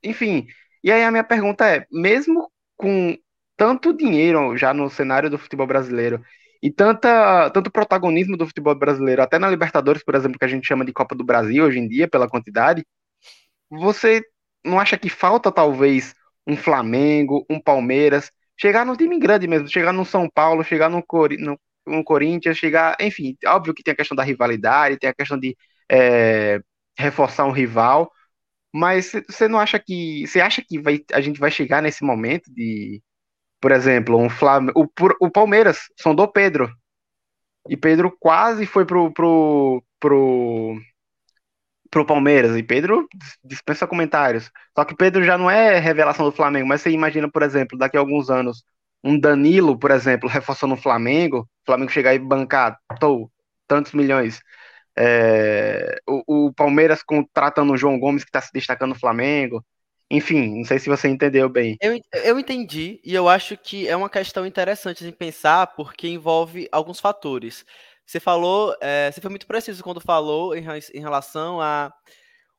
enfim. 0.05 0.47
E 0.85 0.93
aí 0.93 1.05
a 1.05 1.11
minha 1.11 1.25
pergunta 1.25 1.67
é: 1.69 1.87
mesmo 1.93 2.51
com 2.77 3.17
tanto 3.57 3.93
dinheiro 3.95 4.57
já 4.57 4.73
no 4.75 4.91
cenário 4.91 5.31
do 5.31 5.39
futebol 5.39 5.67
brasileiro 5.67 6.23
e 6.63 6.71
tanta, 6.73 7.51
tanto 7.51 7.71
protagonismo 7.71 8.37
do 8.37 8.47
futebol 8.47 8.75
brasileiro, 8.75 9.23
até 9.23 9.39
na 9.39 9.49
Libertadores, 9.51 10.05
por 10.05 10.15
exemplo, 10.15 10.39
que 10.39 10.45
a 10.45 10.49
gente 10.49 10.67
chama 10.67 10.85
de 10.85 10.93
Copa 10.93 11.15
do 11.15 11.25
Brasil 11.25 11.65
hoje 11.65 11.79
em 11.79 11.89
dia, 11.89 12.09
pela 12.09 12.29
quantidade, 12.29 12.85
você 13.71 14.23
não 14.65 14.79
acha 14.81 14.99
que 14.99 15.09
falta 15.09 15.51
talvez 15.53 16.15
um 16.47 16.57
Flamengo, 16.57 17.47
um 17.51 17.61
Palmeiras, 17.61 18.31
chegar 18.59 18.85
num 18.85 18.97
time 18.97 19.19
grande 19.19 19.47
mesmo, 19.47 19.69
chegar 19.69 19.93
no 19.93 20.05
São 20.05 20.29
Paulo, 20.29 20.65
chegar 20.65 20.89
no, 20.91 21.03
Cori 21.03 21.37
no, 21.39 21.59
no 21.87 22.05
Corinthians, 22.05 22.59
chegar, 22.59 22.97
enfim, 23.01 23.37
óbvio 23.47 23.75
que 23.75 23.83
tem 23.83 23.93
a 23.93 23.97
questão 23.97 24.17
da 24.17 24.23
rivalidade, 24.25 24.99
tem 24.99 25.11
a 25.11 25.15
questão 25.15 25.39
de 25.39 25.57
é, 25.91 26.61
reforçar 26.99 27.45
um 27.47 27.53
rival, 27.53 28.11
mas 28.73 29.13
você 29.29 29.49
não 29.49 29.59
acha 29.59 29.79
que, 29.79 30.27
você 30.27 30.41
acha 30.41 30.63
que 30.63 30.79
vai, 30.81 31.01
a 31.13 31.21
gente 31.21 31.41
vai 31.41 31.51
chegar 31.51 31.83
nesse 31.83 32.05
momento 32.05 32.53
de 32.53 33.03
por 33.61 33.73
exemplo, 33.73 34.17
um 34.17 34.31
Flam... 34.31 34.69
o, 34.75 34.87
o 35.21 35.31
Palmeiras 35.31 35.79
sondou 35.99 36.27
Pedro. 36.29 36.73
E 37.69 37.77
Pedro 37.77 38.15
quase 38.19 38.67
foi 38.67 38.87
pro, 38.87 39.13
pro, 39.13 39.83
pro, 40.01 40.81
pro 41.91 42.07
Palmeiras. 42.07 42.57
E 42.57 42.63
Pedro 42.63 43.09
dispensa 43.45 43.87
comentários. 43.87 44.51
Só 44.77 44.85
que 44.85 44.95
Pedro 44.95 45.25
já 45.25 45.37
não 45.37 45.51
é 45.51 45.79
revelação 45.79 46.25
do 46.25 46.33
Flamengo. 46.33 46.69
Mas 46.69 46.83
você 46.83 46.91
imagina, 46.91 47.31
por 47.31 47.43
exemplo, 47.43 47.77
daqui 47.77 47.97
a 47.97 48.01
alguns 48.01 48.31
anos, 48.31 48.65
um 49.03 49.19
Danilo, 49.19 49.79
por 49.79 49.91
exemplo, 49.91 50.29
reforçando 50.31 50.75
o 50.75 50.81
Flamengo. 50.81 51.49
Flamengo 51.67 51.91
chegar 51.91 52.15
e 52.15 52.19
bancar 52.19 52.79
tô, 52.99 53.31
tantos 53.67 53.93
milhões. 53.93 54.41
É, 54.97 55.99
o, 56.07 56.47
o, 56.47 56.53
Palmeiras 56.53 57.03
contratando 57.03 57.73
o 57.73 57.77
João 57.77 57.99
Gomes, 57.99 58.25
que 58.25 58.29
está 58.29 58.41
se 58.41 58.53
destacando 58.53 58.91
no 58.91 58.99
Flamengo. 58.99 59.65
Enfim, 60.11 60.59
não 60.59 60.65
sei 60.65 60.81
se 60.81 60.89
você 60.89 61.09
entendeu 61.09 61.49
bem. 61.49 61.77
Eu, 61.81 61.99
eu 62.25 62.39
entendi, 62.39 63.01
e 63.05 63.15
eu 63.15 63.29
acho 63.29 63.57
que 63.57 63.87
é 63.87 63.97
uma 63.97 64.11
questão 64.11 64.45
interessante 64.45 65.05
de 65.05 65.13
pensar, 65.13 65.69
porque 65.69 66.09
envolve 66.09 66.69
alguns 66.73 66.99
fatores. 66.99 67.65
Você 68.11 68.19
falou, 68.19 68.77
é, 68.81 69.09
você 69.09 69.21
foi 69.21 69.31
muito 69.31 69.47
preciso 69.47 69.85
quando 69.85 70.01
falou 70.01 70.53
em, 70.57 70.65
em 70.93 71.01
relação 71.01 71.61
a 71.61 71.95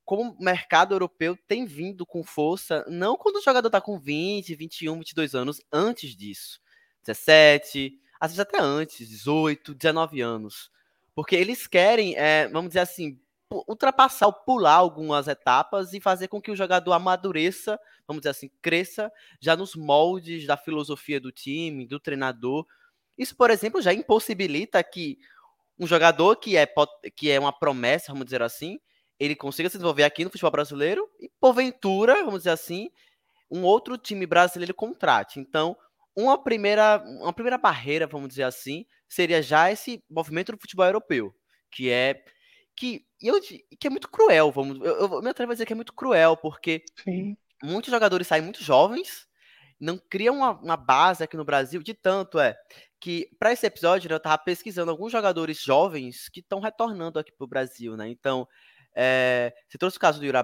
como 0.06 0.32
o 0.32 0.42
mercado 0.42 0.96
europeu 0.96 1.38
tem 1.46 1.66
vindo 1.66 2.06
com 2.06 2.24
força, 2.24 2.86
não 2.88 3.18
quando 3.18 3.36
o 3.36 3.42
jogador 3.42 3.68
está 3.68 3.82
com 3.82 4.00
20, 4.00 4.56
21, 4.56 4.98
22 5.00 5.36
anos, 5.36 5.62
antes 5.70 6.16
disso. 6.16 6.62
17, 7.06 8.00
às 8.18 8.32
vezes 8.32 8.40
até 8.40 8.62
antes, 8.62 9.06
18, 9.10 9.74
19 9.76 10.22
anos. 10.22 10.72
Porque 11.14 11.36
eles 11.36 11.68
querem, 11.68 12.16
é, 12.16 12.48
vamos 12.48 12.70
dizer 12.70 12.80
assim, 12.80 13.20
ultrapassar 13.68 14.28
ou 14.28 14.34
pular 14.34 14.76
algumas 14.76 15.28
etapas 15.28 15.94
e 15.94 16.00
fazer 16.00 16.30
com 16.30 16.42
que 16.42 16.52
o 16.52 16.56
jogador 16.56 16.94
amadureça, 16.94 17.78
vamos 18.08 18.22
dizer 18.22 18.30
assim, 18.30 18.50
cresça 18.62 19.12
já 19.42 19.58
nos 19.58 19.76
moldes 19.76 20.48
da 20.48 20.56
filosofia 20.56 21.20
do 21.20 21.30
time, 21.30 21.86
do 21.86 22.00
treinador. 22.00 22.66
Isso, 23.18 23.36
por 23.36 23.52
exemplo, 23.52 23.82
já 23.82 23.94
impossibilita 23.94 24.82
que 24.82 25.20
um 25.82 25.88
jogador 25.88 26.36
que 26.36 26.56
é, 26.56 26.68
que 27.16 27.32
é 27.32 27.40
uma 27.40 27.52
promessa, 27.52 28.12
vamos 28.12 28.26
dizer 28.26 28.44
assim, 28.44 28.80
ele 29.20 29.36
consiga 29.36 29.68
se 29.68 29.78
desenvolver 29.78 30.04
aqui 30.04 30.24
no 30.24 30.30
futebol 30.30 30.52
brasileiro 30.52 31.10
e, 31.20 31.28
porventura, 31.40 32.24
vamos 32.24 32.42
dizer 32.42 32.52
assim, 32.52 32.92
um 33.50 33.64
outro 33.64 33.98
time 33.98 34.28
brasileiro 34.28 34.76
contrate. 34.76 35.40
Então, 35.40 35.76
uma 36.16 36.38
primeira, 36.38 37.04
uma 37.20 37.34
primeira 37.34 37.58
barreira, 37.58 38.06
vamos 38.06 38.30
dizer 38.30 38.44
assim, 38.44 38.86
seria 39.10 39.42
já 39.42 39.72
esse 39.72 40.04
movimento 40.08 40.52
do 40.52 40.60
futebol 40.60 40.86
europeu, 40.86 41.34
que 41.72 41.90
é 41.90 42.24
que, 42.76 43.04
eu, 43.20 43.42
que 43.42 43.88
é 43.88 43.90
muito 43.90 44.10
cruel, 44.10 44.52
vamos. 44.52 44.80
Eu, 44.80 44.98
eu 44.98 45.22
me 45.22 45.30
atrevo 45.30 45.52
a 45.52 45.56
dizer 45.56 45.66
que 45.66 45.74
é 45.74 45.76
muito 45.76 45.94
cruel, 45.94 46.38
porque 46.38 46.84
Sim. 47.04 47.36
muitos 47.64 47.90
jogadores 47.92 48.28
saem 48.28 48.44
muito 48.44 48.64
jovens, 48.64 49.28
não 49.80 49.98
criam 49.98 50.38
uma, 50.38 50.52
uma, 50.52 50.78
base 50.78 51.24
aqui 51.24 51.36
no 51.36 51.46
Brasil, 51.46 51.82
de 51.82 51.96
tanto 51.96 52.40
é 52.40 52.56
que, 53.02 53.28
para 53.40 53.52
esse 53.52 53.66
episódio, 53.66 54.08
né, 54.08 54.14
eu 54.14 54.18
estava 54.18 54.38
pesquisando 54.38 54.92
alguns 54.92 55.12
jogadores 55.12 55.58
jovens 55.58 56.30
que 56.30 56.40
estão 56.40 56.60
retornando 56.60 57.18
aqui 57.18 57.32
para 57.32 57.44
o 57.44 57.48
Brasil, 57.48 57.98
né? 57.98 58.08
Então, 58.08 58.48
é, 58.94 59.52
você 59.68 59.78
trouxe 59.78 59.98
o 59.98 60.00
caso 60.00 60.20
do 60.20 60.26
Yuri 60.26 60.38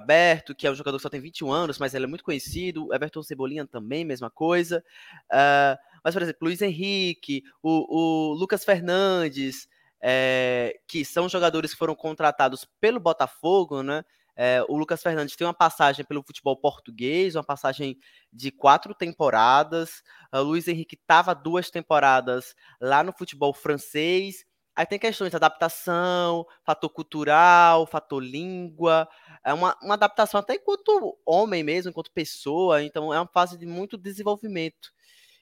que 0.58 0.66
é 0.66 0.72
um 0.72 0.76
jogador 0.76 0.98
que 0.98 1.04
só 1.04 1.10
tem 1.10 1.22
21 1.22 1.52
anos, 1.52 1.78
mas 1.78 1.94
ele 1.94 2.06
é 2.06 2.08
muito 2.08 2.24
conhecido. 2.24 2.92
Everton 2.92 3.22
Cebolinha 3.22 3.68
também, 3.68 4.04
mesma 4.04 4.32
coisa. 4.32 4.84
Uh, 5.32 5.78
mas, 6.04 6.16
por 6.16 6.24
exemplo, 6.24 6.40
Luiz 6.42 6.62
Henrique, 6.62 7.44
o, 7.62 8.32
o 8.32 8.34
Lucas 8.34 8.66
Fernandes, 8.66 9.70
é, 10.02 10.80
que 10.88 11.06
são 11.06 11.30
jogadores 11.30 11.72
que 11.72 11.78
foram 11.78 11.96
contratados 11.96 12.66
pelo 12.80 13.00
Botafogo, 13.00 13.84
né? 13.84 14.04
É, 14.40 14.64
o 14.70 14.78
Lucas 14.78 15.02
Fernandes 15.02 15.36
tem 15.36 15.48
uma 15.48 15.54
passagem 15.54 16.06
pelo 16.06 16.22
futebol 16.22 16.56
português, 16.56 17.36
uma 17.36 17.44
passagem 17.44 17.98
de 18.32 18.52
quatro 18.52 18.94
temporadas. 18.94 20.04
O 20.32 20.42
Luiz 20.42 20.68
Henrique 20.68 20.96
estava 20.96 21.34
duas 21.34 21.72
temporadas 21.72 22.54
lá 22.80 23.04
no 23.04 23.12
futebol 23.12 23.52
francês. 23.52 24.46
Aí 24.76 24.86
tem 24.86 25.00
questões 25.00 25.32
de 25.32 25.36
adaptação, 25.36 26.46
fator 26.64 26.92
cultural, 26.92 27.88
fator 27.88 28.24
língua, 28.24 29.10
é 29.44 29.52
uma, 29.52 29.76
uma 29.82 29.96
adaptação 29.96 30.40
até 30.40 30.54
enquanto 30.54 31.18
homem 31.26 31.64
mesmo, 31.64 31.90
enquanto 31.90 32.12
pessoa. 32.12 32.84
Então 32.84 33.12
é 33.12 33.20
uma 33.20 33.28
fase 33.28 33.58
de 33.58 33.66
muito 33.66 33.98
desenvolvimento. 33.98 34.92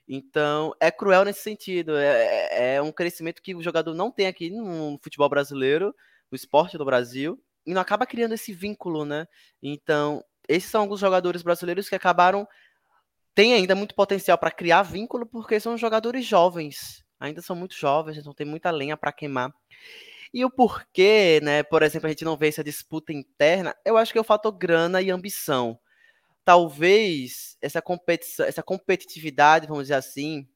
Então, 0.07 0.73
é 0.79 0.91
cruel 0.91 1.25
nesse 1.25 1.41
sentido. 1.41 1.97
É, 1.97 2.45
é, 2.51 2.75
é, 2.75 2.81
um 2.81 2.91
crescimento 2.91 3.41
que 3.41 3.55
o 3.55 3.61
jogador 3.61 3.93
não 3.93 4.11
tem 4.11 4.27
aqui 4.27 4.49
no 4.49 4.97
futebol 5.03 5.27
brasileiro, 5.27 5.93
no 6.31 6.35
esporte 6.35 6.77
do 6.77 6.85
Brasil, 6.85 7.41
não 7.73 7.81
acaba 7.81 8.05
criando 8.05 8.33
esse 8.33 8.53
vínculo, 8.53 9.05
né? 9.05 9.27
Então, 9.61 10.23
esses 10.47 10.69
são 10.69 10.81
alguns 10.81 10.99
jogadores 10.99 11.41
brasileiros 11.41 11.89
que 11.89 11.95
acabaram. 11.95 12.47
Tem 13.33 13.53
ainda 13.53 13.75
muito 13.75 13.95
potencial 13.95 14.37
para 14.37 14.51
criar 14.51 14.83
vínculo, 14.83 15.25
porque 15.25 15.59
são 15.59 15.77
jogadores 15.77 16.25
jovens. 16.25 17.03
Ainda 17.19 17.41
são 17.41 17.55
muito 17.55 17.75
jovens, 17.75 18.17
então 18.17 18.33
tem 18.33 18.45
muita 18.45 18.71
lenha 18.71 18.95
para 18.95 19.11
queimar. 19.11 19.53
E 20.33 20.43
o 20.45 20.49
porquê, 20.49 21.39
né? 21.41 21.63
Por 21.63 21.81
exemplo, 21.83 22.07
a 22.07 22.09
gente 22.09 22.25
não 22.25 22.37
vê 22.37 22.49
essa 22.49 22.63
disputa 22.63 23.13
interna, 23.13 23.75
eu 23.85 23.97
acho 23.97 24.11
que 24.11 24.17
é 24.17 24.21
o 24.21 24.25
fator 24.25 24.51
grana 24.51 25.01
e 25.01 25.09
ambição 25.09 25.79
talvez 26.45 27.57
essa 27.59 27.81
competição, 27.81 28.45
essa 28.45 28.61
competitividade, 28.61 29.67
vamos 29.67 29.85
dizer 29.85 29.95
assim, 29.95 30.47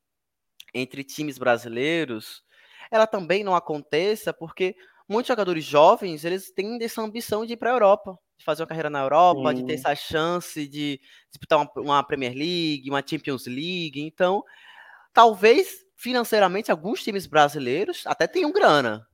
entre 0.72 1.04
times 1.04 1.40
brasileiros, 1.40 2.44
ela 2.92 3.08
também 3.08 3.44
não 3.44 3.56
aconteça 3.56 4.32
porque 4.32 4.76
muitos 5.10 5.28
jogadores 5.28 5.66
jovens, 5.66 6.24
eles 6.24 6.52
têm 6.52 6.78
essa 6.82 7.02
ambição 7.02 7.46
de 7.46 7.54
ir 7.54 7.58
para 7.58 7.72
a 7.72 7.74
Europa, 7.74 8.18
de 8.38 8.46
fazer 8.46 8.62
uma 8.62 8.68
carreira 8.68 8.90
na 8.90 9.02
Europa, 9.02 9.50
Sim. 9.50 9.56
de 9.56 9.66
ter 9.66 9.74
essa 9.74 9.96
chance 9.96 10.68
de 10.68 11.02
disputar 11.30 11.60
uma, 11.60 11.72
uma 11.76 12.04
Premier 12.04 12.34
League, 12.34 12.90
uma 12.90 13.04
Champions 13.06 13.48
League. 13.48 14.00
Então, 14.00 14.44
talvez 15.12 15.84
financeiramente 15.96 16.72
alguns 16.72 17.04
times 17.04 17.26
brasileiros 17.26 18.04
até 18.06 18.28
tenham 18.28 18.52
grana, 18.52 19.06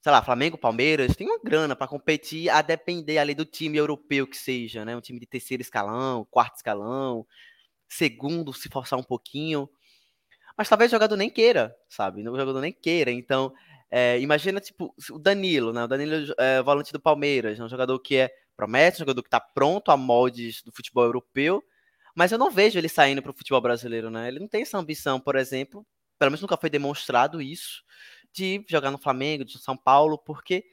sei 0.00 0.12
lá, 0.12 0.22
Flamengo, 0.22 0.56
Palmeiras, 0.56 1.16
tem 1.16 1.26
uma 1.26 1.40
grana 1.42 1.74
para 1.74 1.88
competir 1.88 2.48
a 2.50 2.62
depender 2.62 3.18
ali 3.18 3.34
do 3.34 3.44
time 3.44 3.76
europeu 3.76 4.26
que 4.26 4.36
seja, 4.36 4.84
né? 4.84 4.96
Um 4.96 5.00
time 5.00 5.18
de 5.18 5.26
terceiro 5.26 5.60
escalão, 5.60 6.26
quarto 6.30 6.56
escalão, 6.56 7.26
segundo, 7.88 8.52
se 8.52 8.68
forçar 8.68 8.98
um 8.98 9.02
pouquinho. 9.02 9.68
Mas 10.56 10.68
talvez 10.68 10.90
o 10.90 10.94
jogador 10.94 11.16
nem 11.16 11.30
queira, 11.30 11.74
sabe? 11.88 12.20
O 12.28 12.36
jogador 12.36 12.60
nem 12.60 12.72
queira. 12.72 13.10
Então, 13.10 13.52
é, 13.90 14.18
imagina, 14.20 14.60
tipo, 14.60 14.94
o 15.10 15.18
Danilo, 15.18 15.72
né? 15.72 15.84
O 15.84 15.88
Danilo 15.88 16.34
é 16.38 16.62
volante 16.62 16.92
do 16.92 17.00
Palmeiras, 17.00 17.58
é 17.58 17.62
um 17.62 17.68
jogador 17.68 17.98
que 18.00 18.16
é 18.16 18.30
promete, 18.56 18.96
um 18.96 19.00
jogador 19.00 19.22
que 19.22 19.28
está 19.28 19.40
pronto 19.40 19.90
a 19.90 19.96
moldes 19.96 20.62
do 20.62 20.72
futebol 20.72 21.04
europeu, 21.04 21.62
mas 22.14 22.32
eu 22.32 22.38
não 22.38 22.50
vejo 22.50 22.76
ele 22.76 22.88
saindo 22.88 23.22
para 23.22 23.30
o 23.30 23.36
futebol 23.36 23.60
brasileiro, 23.60 24.10
né? 24.10 24.26
Ele 24.26 24.40
não 24.40 24.48
tem 24.48 24.62
essa 24.62 24.76
ambição, 24.76 25.20
por 25.20 25.36
exemplo, 25.36 25.86
pelo 26.18 26.32
menos 26.32 26.42
nunca 26.42 26.56
foi 26.56 26.68
demonstrado 26.68 27.40
isso, 27.40 27.84
de 28.32 28.64
jogar 28.68 28.90
no 28.90 28.98
Flamengo, 28.98 29.44
de 29.44 29.58
São 29.58 29.76
Paulo, 29.76 30.18
porque 30.18 30.64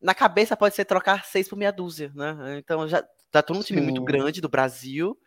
na 0.00 0.14
cabeça 0.14 0.56
pode 0.56 0.74
ser 0.74 0.84
trocar 0.84 1.24
seis 1.24 1.48
por 1.48 1.56
meia 1.56 1.72
dúzia, 1.72 2.12
né? 2.14 2.58
Então 2.58 2.86
já 2.86 3.02
tá 3.30 3.42
todo 3.42 3.58
um 3.58 3.62
time 3.62 3.78
Sim. 3.80 3.84
muito 3.84 4.04
grande 4.04 4.40
do 4.40 4.48
Brasil, 4.48 5.18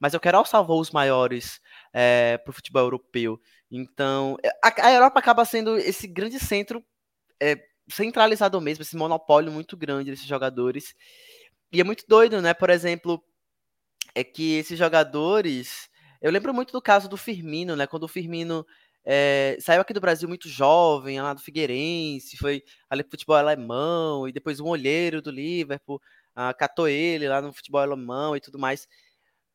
mas 0.00 0.14
eu 0.14 0.20
quero 0.20 0.38
alçar 0.38 0.64
voos 0.64 0.90
maiores 0.90 1.60
é, 1.92 2.38
para 2.38 2.50
o 2.50 2.54
futebol 2.54 2.82
europeu. 2.82 3.40
Então, 3.70 4.36
é, 4.42 4.48
a, 4.62 4.88
a, 4.88 4.92
Europa 4.92 5.18
acaba 5.18 5.44
sendo 5.44 5.76
esse 5.76 6.06
grande 6.06 6.38
centro 6.38 6.84
é, 7.40 7.56
centralizado 7.90 8.60
mesmo, 8.60 8.82
esse 8.82 8.96
monopólio 8.96 9.52
muito 9.52 9.76
grande 9.76 10.10
desses 10.10 10.26
jogadores. 10.26 10.94
E 11.72 11.80
é 11.80 11.84
muito 11.84 12.04
doido, 12.08 12.40
né? 12.40 12.54
Por 12.54 12.70
exemplo, 12.70 13.22
é 14.14 14.24
que 14.24 14.54
esses 14.54 14.78
jogadores. 14.78 15.88
Eu 16.20 16.32
lembro 16.32 16.52
muito 16.52 16.72
do 16.72 16.82
caso 16.82 17.08
do 17.08 17.16
Firmino, 17.16 17.76
né? 17.76 17.86
Quando 17.86 18.04
o 18.04 18.08
Firmino 18.08 18.66
é, 19.04 19.56
saiu 19.60 19.80
aqui 19.80 19.92
do 19.92 20.00
Brasil 20.00 20.28
muito 20.28 20.48
jovem, 20.48 21.20
lá 21.20 21.32
do 21.32 21.40
Figueirense, 21.40 22.36
foi 22.36 22.62
ali 22.90 23.02
pro 23.02 23.12
futebol 23.12 23.36
alemão, 23.36 24.28
e 24.28 24.32
depois 24.32 24.60
um 24.60 24.66
olheiro 24.66 25.22
do 25.22 25.30
Liverpool 25.30 26.00
ah, 26.34 26.52
catou 26.54 26.88
ele 26.88 27.28
lá 27.28 27.40
no 27.40 27.52
futebol 27.52 27.80
alemão 27.80 28.36
e 28.36 28.40
tudo 28.40 28.58
mais 28.58 28.86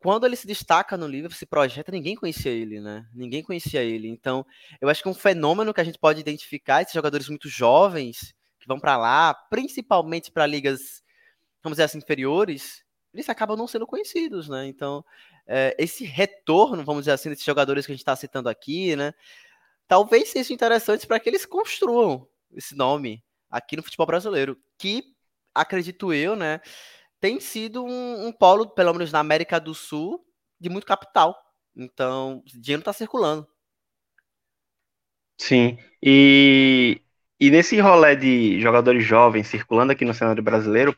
quando 0.04 0.26
ele 0.26 0.36
se 0.36 0.46
destaca 0.46 0.98
no 0.98 1.08
livro, 1.08 1.34
se 1.34 1.46
projeta, 1.46 1.90
ninguém 1.90 2.14
conhecia 2.14 2.52
ele, 2.52 2.82
né? 2.82 3.08
Ninguém 3.14 3.42
conhecia 3.42 3.82
ele. 3.82 4.10
Então, 4.10 4.46
eu 4.82 4.90
acho 4.90 5.02
que 5.02 5.08
um 5.08 5.14
fenômeno 5.14 5.74
que 5.74 5.80
a 5.80 5.84
gente 5.84 5.98
pode 5.98 6.20
identificar 6.20 6.82
esses 6.82 6.94
jogadores 6.94 7.30
muito 7.30 7.48
jovens 7.48 8.36
que 8.60 8.68
vão 8.68 8.78
para 8.78 8.98
lá, 8.98 9.34
principalmente 9.34 10.30
para 10.30 10.46
ligas, 10.46 11.02
vamos 11.64 11.78
dizer 11.78 11.84
assim, 11.84 12.00
inferiores, 12.00 12.84
eles 13.14 13.30
acabam 13.30 13.56
não 13.56 13.66
sendo 13.66 13.88
conhecidos, 13.88 14.50
né? 14.50 14.68
Então, 14.68 15.06
é, 15.48 15.74
esse 15.80 16.04
retorno, 16.04 16.84
vamos 16.84 17.04
dizer 17.04 17.12
assim, 17.12 17.30
desses 17.30 17.46
jogadores 17.46 17.86
que 17.86 17.94
a 17.94 17.96
gente 17.96 18.02
está 18.02 18.16
citando 18.16 18.50
aqui, 18.50 18.98
né? 18.98 19.14
Talvez 19.88 20.30
seja 20.30 20.54
interessante 20.54 21.08
para 21.08 21.20
que 21.20 21.30
eles 21.30 21.46
construam 21.46 22.28
esse 22.54 22.76
nome 22.76 23.24
aqui 23.50 23.78
no 23.78 23.84
futebol 23.84 24.06
brasileiro, 24.06 24.58
que 24.78 25.02
acredito 25.56 26.14
eu, 26.14 26.36
né? 26.36 26.60
Tem 27.24 27.40
sido 27.40 27.86
um, 27.86 28.28
um, 28.28 28.34
polo, 28.34 28.68
pelo 28.68 28.92
menos 28.92 29.10
na 29.10 29.20
América 29.20 29.58
do 29.58 29.74
Sul, 29.74 30.20
de 30.60 30.68
muito 30.68 30.86
capital. 30.86 31.34
Então, 31.74 32.44
dinheiro 32.46 32.82
está 32.82 32.92
circulando. 32.92 33.48
Sim, 35.38 35.78
e, 36.02 37.02
e 37.40 37.50
nesse 37.50 37.80
rolê 37.80 38.18
de 38.18 38.60
jogadores 38.60 39.06
jovens 39.06 39.48
circulando 39.48 39.94
aqui 39.94 40.04
no 40.04 40.14
cenário 40.14 40.44
brasileiro, 40.44 40.94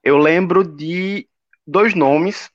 eu 0.00 0.16
lembro 0.16 0.62
de 0.62 1.28
dois 1.66 1.92
nomes, 1.92 2.48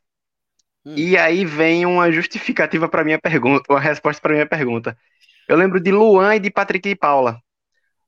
hum. 0.85 0.95
e 0.95 1.17
aí 1.17 1.43
vem 1.43 1.85
uma 1.85 2.09
justificativa 2.09 2.87
para 2.87 3.03
minha 3.03 3.19
pergunta, 3.19 3.65
uma 3.69 3.81
resposta 3.81 4.21
para 4.21 4.31
minha 4.31 4.47
pergunta. 4.47 4.97
Eu 5.45 5.57
lembro 5.57 5.81
de 5.81 5.91
Luan 5.91 6.37
e 6.37 6.39
de 6.39 6.49
Patrick 6.49 6.87
e 6.87 6.95
Paula. 6.95 7.37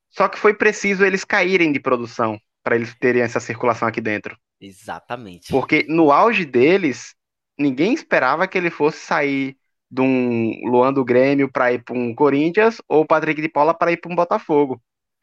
Só 0.09 0.29
que 0.29 0.39
foi 0.39 0.53
preciso 0.53 1.03
eles 1.03 1.25
caírem 1.25 1.73
de 1.73 1.81
produção 1.81 2.39
para 2.65 2.75
eles 2.75 2.95
terem 2.95 3.21
essa 3.21 3.39
circulação 3.39 3.87
aqui 3.87 4.01
dentro. 4.01 4.35
Exatamente. 4.59 5.51
Porque 5.51 5.85
no 5.87 6.11
auge 6.11 6.43
deles, 6.43 7.13
ninguém 7.57 7.93
esperava 7.93 8.47
que 8.47 8.57
ele 8.57 8.71
fosse 8.71 8.97
sair 8.97 9.55
de 9.89 10.01
um 10.01 10.51
Luan 10.67 10.91
do 10.91 11.05
Grêmio 11.05 11.49
para 11.49 11.71
ir 11.71 11.83
para 11.83 11.95
um 11.95 12.13
Corinthians 12.15 12.81
ou 12.89 13.03
o 13.03 13.05
Patrick 13.05 13.39
de 13.39 13.47
Paula 13.47 13.71
para 13.71 13.91
ir 13.91 13.97
para 13.97 14.11
um 14.11 14.15
Botafogo. 14.15 14.81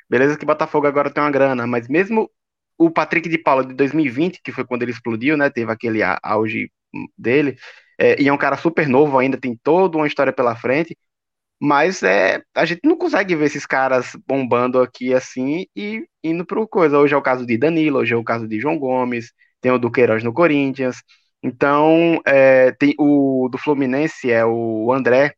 Beleza 0.08 0.38
que 0.38 0.46
Botafogo 0.46 0.86
agora 0.86 1.10
tem 1.10 1.20
uma 1.20 1.32
grana, 1.32 1.66
mas 1.66 1.88
mesmo 1.88 2.30
o 2.78 2.88
Patrick 2.88 3.28
de 3.28 3.38
Paula 3.38 3.66
de 3.66 3.74
2020, 3.74 4.40
que 4.42 4.52
foi 4.52 4.64
quando 4.64 4.82
ele 4.82 4.92
explodiu, 4.92 5.36
né, 5.36 5.50
teve 5.50 5.72
aquele 5.72 6.00
auge 6.22 6.70
dele, 7.18 7.56
é, 7.98 8.20
e 8.22 8.28
é 8.28 8.32
um 8.32 8.38
cara 8.38 8.56
super 8.56 8.88
novo 8.88 9.18
ainda, 9.18 9.36
tem 9.36 9.58
toda 9.62 9.96
uma 9.96 10.06
história 10.06 10.32
pela 10.32 10.54
frente, 10.54 10.96
mas 11.62 12.02
é, 12.02 12.42
a 12.56 12.64
gente 12.64 12.80
não 12.84 12.96
consegue 12.96 13.36
ver 13.36 13.44
esses 13.46 13.64
caras 13.64 14.16
bombando 14.26 14.80
aqui 14.80 15.14
assim 15.14 15.66
e 15.76 16.04
indo 16.24 16.44
para 16.44 16.66
coisa. 16.66 16.98
Hoje 16.98 17.14
é 17.14 17.16
o 17.16 17.22
caso 17.22 17.46
de 17.46 17.56
Danilo, 17.56 18.00
hoje 18.00 18.12
é 18.14 18.16
o 18.16 18.24
caso 18.24 18.48
de 18.48 18.58
João 18.60 18.76
Gomes, 18.76 19.32
tem 19.60 19.70
o 19.70 19.78
Duqueiroz 19.78 20.24
no 20.24 20.32
Corinthians. 20.34 20.96
Então, 21.40 22.20
é, 22.26 22.72
tem 22.72 22.96
o 22.98 23.48
do 23.50 23.58
Fluminense 23.58 24.28
é 24.30 24.44
o 24.44 24.92
André, 24.92 25.34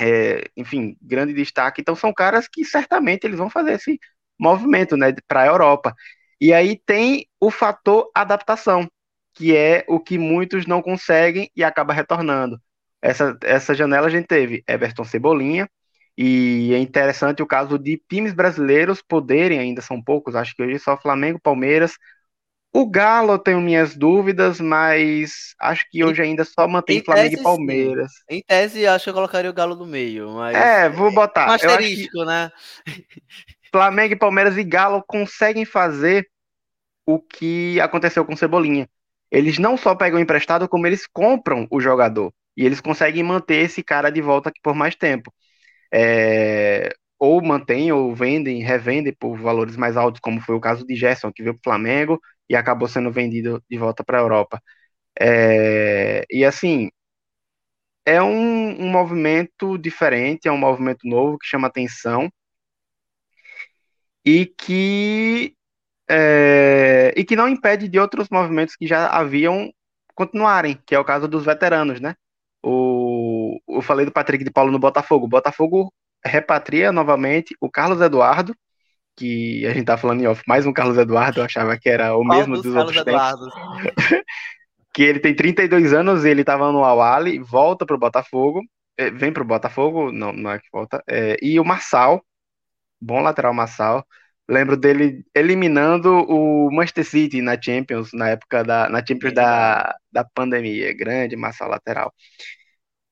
é, 0.00 0.44
enfim, 0.56 0.96
grande 1.02 1.32
destaque. 1.34 1.80
Então, 1.80 1.96
são 1.96 2.12
caras 2.12 2.48
que 2.48 2.64
certamente 2.64 3.24
eles 3.24 3.38
vão 3.38 3.50
fazer 3.50 3.72
esse 3.74 3.98
movimento 4.38 4.96
né, 4.96 5.12
para 5.28 5.42
a 5.42 5.46
Europa. 5.46 5.94
E 6.40 6.52
aí 6.52 6.80
tem 6.86 7.26
o 7.40 7.50
fator 7.50 8.10
adaptação, 8.14 8.88
que 9.34 9.56
é 9.56 9.84
o 9.88 10.00
que 10.00 10.18
muitos 10.18 10.66
não 10.66 10.82
conseguem 10.82 11.50
e 11.56 11.64
acaba 11.64 11.92
retornando. 11.92 12.60
Essa, 13.04 13.36
essa 13.42 13.74
janela 13.74 14.06
a 14.06 14.10
gente 14.10 14.26
teve 14.26 14.64
Everton 14.66 15.04
Cebolinha, 15.04 15.68
e 16.16 16.72
é 16.72 16.78
interessante 16.78 17.42
o 17.42 17.46
caso 17.46 17.78
de 17.78 18.02
times 18.08 18.32
brasileiros 18.32 19.02
poderem, 19.02 19.58
ainda 19.58 19.82
são 19.82 20.02
poucos, 20.02 20.34
acho 20.34 20.56
que 20.56 20.62
hoje 20.62 20.78
só 20.78 20.96
Flamengo, 20.96 21.38
Palmeiras. 21.38 21.98
O 22.72 22.88
Galo 22.88 23.32
eu 23.32 23.38
tenho 23.38 23.60
minhas 23.60 23.94
dúvidas, 23.94 24.58
mas 24.58 25.54
acho 25.60 25.84
que 25.90 26.02
hoje 26.02 26.22
ainda 26.22 26.46
só 26.46 26.66
mantém 26.66 27.04
Flamengo 27.04 27.28
tese, 27.28 27.40
e 27.40 27.44
Palmeiras. 27.44 28.10
Sim. 28.10 28.36
Em 28.36 28.42
tese, 28.42 28.86
acho 28.86 29.04
que 29.04 29.10
eu 29.10 29.14
colocaria 29.14 29.50
o 29.50 29.54
Galo 29.54 29.76
no 29.76 29.86
meio. 29.86 30.30
Mas... 30.30 30.56
É, 30.56 30.88
vou 30.88 31.12
botar. 31.12 31.50
Um 31.50 31.52
asterisco, 31.52 32.10
que... 32.10 32.24
né? 32.24 32.50
Flamengo, 33.70 34.16
Palmeiras 34.16 34.56
e 34.56 34.64
Galo 34.64 35.04
conseguem 35.06 35.66
fazer 35.66 36.26
o 37.04 37.20
que 37.20 37.78
aconteceu 37.82 38.24
com 38.24 38.34
Cebolinha. 38.34 38.88
Eles 39.30 39.58
não 39.58 39.76
só 39.76 39.94
pegam 39.94 40.18
emprestado, 40.18 40.66
como 40.66 40.86
eles 40.86 41.06
compram 41.06 41.66
o 41.70 41.82
jogador. 41.82 42.32
E 42.56 42.64
eles 42.64 42.80
conseguem 42.80 43.22
manter 43.22 43.56
esse 43.64 43.82
cara 43.82 44.10
de 44.10 44.20
volta 44.22 44.48
aqui 44.50 44.60
por 44.62 44.74
mais 44.74 44.94
tempo. 44.94 45.32
É, 45.92 46.94
ou 47.18 47.42
mantêm, 47.42 47.92
ou 47.92 48.14
vendem, 48.14 48.62
revendem 48.62 49.14
por 49.14 49.38
valores 49.38 49.76
mais 49.76 49.96
altos, 49.96 50.20
como 50.20 50.40
foi 50.40 50.54
o 50.54 50.60
caso 50.60 50.86
de 50.86 50.94
Gerson, 50.96 51.32
que 51.32 51.42
veio 51.42 51.54
para 51.54 51.60
o 51.60 51.64
Flamengo 51.64 52.20
e 52.48 52.56
acabou 52.56 52.88
sendo 52.88 53.10
vendido 53.10 53.62
de 53.70 53.78
volta 53.78 54.04
para 54.04 54.18
a 54.18 54.22
Europa. 54.22 54.62
É, 55.20 56.24
e 56.30 56.44
assim, 56.44 56.90
é 58.06 58.22
um, 58.22 58.82
um, 58.82 58.90
movimento 58.90 59.78
diferente, 59.78 60.48
é 60.48 60.52
um 60.52 60.58
movimento 60.58 61.06
novo 61.06 61.38
que 61.38 61.46
chama 61.46 61.68
atenção 61.68 62.30
e 64.24 64.46
que, 64.46 65.54
é, 66.08 67.12
e 67.16 67.24
que 67.24 67.36
não 67.36 67.48
impede 67.48 67.88
de 67.88 67.98
outros 67.98 68.28
movimentos 68.30 68.76
que 68.76 68.86
já 68.86 69.08
haviam 69.08 69.72
continuarem, 70.14 70.78
que 70.86 70.94
é 70.94 70.98
o 70.98 71.04
caso 71.04 71.28
dos 71.28 71.44
veteranos, 71.44 72.00
né? 72.00 72.14
O, 72.66 73.60
eu 73.68 73.82
falei 73.82 74.06
do 74.06 74.12
Patrick 74.12 74.42
de 74.42 74.50
Paulo 74.50 74.72
no 74.72 74.78
Botafogo. 74.78 75.26
O 75.26 75.28
Botafogo 75.28 75.92
repatria 76.24 76.90
novamente 76.90 77.54
o 77.60 77.70
Carlos 77.70 78.00
Eduardo, 78.00 78.56
que 79.16 79.66
a 79.66 79.74
gente 79.74 79.84
tá 79.84 79.98
falando 79.98 80.22
em 80.22 80.26
off, 80.26 80.42
mais 80.48 80.64
um 80.64 80.72
Carlos 80.72 80.96
Eduardo, 80.96 81.40
eu 81.40 81.44
achava 81.44 81.78
que 81.78 81.88
era 81.88 82.16
o 82.16 82.24
Qual 82.24 82.38
mesmo 82.38 82.54
dos, 82.54 82.62
dos 82.62 82.74
outros 82.74 82.96
Eduardo? 82.96 83.46
que 84.94 85.02
ele 85.02 85.20
tem 85.20 85.34
32 85.34 85.92
anos, 85.92 86.24
ele 86.24 86.42
tava 86.42 86.72
no 86.72 86.84
Awali, 86.84 87.38
volta 87.38 87.84
pro 87.84 87.98
Botafogo, 87.98 88.62
é, 88.96 89.10
vem 89.10 89.32
pro 89.32 89.44
Botafogo, 89.44 90.10
não, 90.10 90.32
não 90.32 90.50
é 90.50 90.58
que 90.58 90.68
volta, 90.72 91.02
é, 91.06 91.36
e 91.42 91.60
o 91.60 91.64
Marçal, 91.64 92.24
bom 92.98 93.20
lateral 93.20 93.52
Marçal, 93.52 94.06
lembro 94.48 94.76
dele 94.76 95.24
eliminando 95.34 96.10
o 96.10 96.70
Manchester 96.70 97.04
City 97.04 97.42
na 97.42 97.60
Champions, 97.60 98.10
na 98.12 98.30
época 98.30 98.62
da 98.64 98.88
na 98.88 99.04
Champions 99.04 99.34
da, 99.34 99.96
da 100.12 100.24
pandemia, 100.24 100.92
grande 100.94 101.36
Marçal 101.36 101.68
lateral 101.68 102.12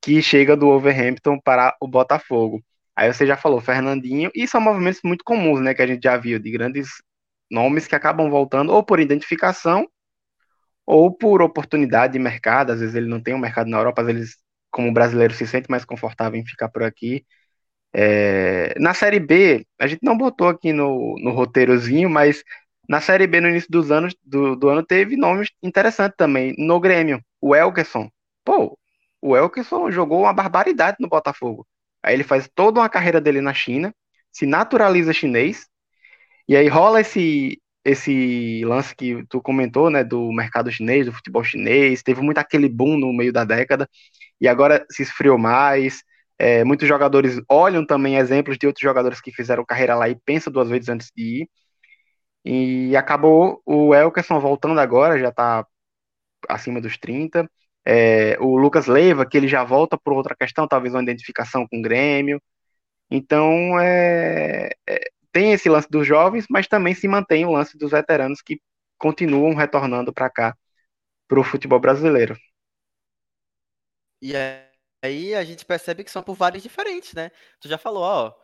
que 0.02 0.20
chega 0.22 0.56
do 0.56 0.68
Overhampton 0.68 1.38
para 1.40 1.76
o 1.80 1.86
Botafogo. 1.88 2.62
Aí 2.96 3.12
você 3.12 3.26
já 3.26 3.36
falou 3.36 3.60
Fernandinho, 3.60 4.30
e 4.34 4.46
são 4.46 4.60
movimentos 4.60 5.00
muito 5.04 5.24
comuns, 5.24 5.60
né, 5.60 5.74
que 5.74 5.82
a 5.82 5.86
gente 5.86 6.02
já 6.02 6.16
viu, 6.16 6.38
de 6.38 6.50
grandes 6.50 6.88
nomes 7.50 7.86
que 7.86 7.94
acabam 7.94 8.28
voltando 8.30 8.72
ou 8.72 8.82
por 8.84 9.00
identificação 9.00 9.86
ou 10.86 11.12
por 11.16 11.42
oportunidade 11.42 12.14
de 12.14 12.18
mercado. 12.18 12.72
Às 12.72 12.80
vezes 12.80 12.94
ele 12.94 13.08
não 13.08 13.20
tem 13.22 13.34
um 13.34 13.38
mercado 13.38 13.70
na 13.70 13.78
Europa, 13.78 14.02
às 14.02 14.08
vezes, 14.08 14.36
como 14.70 14.92
brasileiro, 14.92 15.34
se 15.34 15.46
sente 15.46 15.70
mais 15.70 15.84
confortável 15.84 16.38
em 16.40 16.46
ficar 16.46 16.68
por 16.68 16.82
aqui. 16.82 17.24
É... 17.94 18.74
Na 18.78 18.94
Série 18.94 19.20
B, 19.20 19.66
a 19.78 19.86
gente 19.86 20.00
não 20.02 20.16
botou 20.16 20.48
aqui 20.48 20.72
no, 20.72 21.16
no 21.18 21.30
roteirozinho, 21.32 22.08
mas 22.10 22.42
na 22.88 23.00
Série 23.00 23.26
B, 23.26 23.40
no 23.40 23.48
início 23.48 23.70
dos 23.70 23.90
anos, 23.90 24.14
do, 24.24 24.56
do 24.56 24.68
ano, 24.68 24.84
teve 24.84 25.16
nomes 25.16 25.50
interessantes 25.62 26.16
também. 26.16 26.54
No 26.58 26.80
Grêmio, 26.80 27.22
o 27.40 27.54
Elkerson. 27.54 28.10
Pô, 28.44 28.78
o 29.20 29.36
Elkerson 29.36 29.90
jogou 29.90 30.22
uma 30.22 30.32
barbaridade 30.32 30.96
no 31.00 31.08
Botafogo. 31.08 31.66
Aí 32.02 32.14
ele 32.14 32.24
faz 32.24 32.48
toda 32.54 32.80
uma 32.80 32.88
carreira 32.88 33.20
dele 33.20 33.40
na 33.40 33.54
China, 33.54 33.94
se 34.32 34.46
naturaliza 34.46 35.12
chinês, 35.12 35.66
e 36.48 36.56
aí 36.56 36.68
rola 36.68 37.00
esse 37.00 37.58
esse 37.84 38.62
lance 38.64 38.94
que 38.94 39.24
tu 39.28 39.40
comentou, 39.40 39.90
né, 39.90 40.04
do 40.04 40.30
mercado 40.32 40.70
chinês, 40.70 41.06
do 41.06 41.12
futebol 41.12 41.42
chinês, 41.42 42.02
teve 42.02 42.20
muito 42.20 42.38
aquele 42.38 42.68
boom 42.68 42.96
no 42.96 43.12
meio 43.12 43.32
da 43.32 43.44
década, 43.44 43.88
e 44.40 44.46
agora 44.46 44.86
se 44.90 45.02
esfriou 45.02 45.36
mais, 45.36 46.02
é, 46.42 46.64
muitos 46.64 46.88
jogadores 46.88 47.40
olham 47.50 47.86
também 47.86 48.16
exemplos 48.16 48.58
de 48.58 48.66
outros 48.66 48.82
jogadores 48.82 49.20
que 49.20 49.32
fizeram 49.32 49.64
carreira 49.66 49.94
lá 49.96 50.08
e 50.08 50.16
pensam 50.16 50.52
duas 50.52 50.68
vezes 50.70 50.88
antes 50.88 51.10
de 51.16 51.42
ir, 51.42 51.50
e 52.44 52.96
acabou 52.96 53.62
o 53.66 53.94
Elkerson 53.94 54.40
voltando 54.40 54.80
agora, 54.80 55.18
já 55.18 55.30
tá 55.32 55.66
acima 56.48 56.80
dos 56.80 56.98
30, 56.98 57.50
É, 57.86 58.38
o 58.40 58.56
Lucas 58.58 58.86
Leiva, 58.86 59.26
que 59.26 59.36
ele 59.38 59.48
já 59.48 59.64
volta 59.64 59.98
por 59.98 60.12
outra 60.14 60.36
questão, 60.36 60.68
talvez 60.68 60.94
uma 60.94 61.02
identificação 61.02 61.66
com 61.68 61.78
o 61.78 61.82
Grêmio. 61.82 62.40
Então, 63.10 63.78
é, 63.80 64.70
é, 64.88 65.00
tem 65.32 65.52
esse 65.52 65.68
lance 65.68 65.88
dos 65.90 66.06
jovens, 66.06 66.46
mas 66.50 66.68
também 66.68 66.94
se 66.94 67.08
mantém 67.08 67.44
o 67.46 67.52
lance 67.52 67.78
dos 67.78 67.92
veteranos 67.92 68.42
que 68.42 68.60
continuam 68.98 69.54
retornando 69.54 70.12
para 70.14 70.30
cá, 70.30 70.56
para 71.28 71.40
o 71.40 71.44
futebol 71.44 71.80
brasileiro. 71.80 72.36
E 74.20 74.34
aí 75.02 75.34
a 75.34 75.44
gente 75.44 75.64
percebe 75.64 76.04
que 76.04 76.10
são 76.10 76.22
por 76.22 76.34
vários 76.34 76.62
diferentes, 76.62 77.12
né? 77.14 77.30
Tu 77.60 77.68
já 77.68 77.76
falou, 77.76 78.02
ó, 78.02 78.34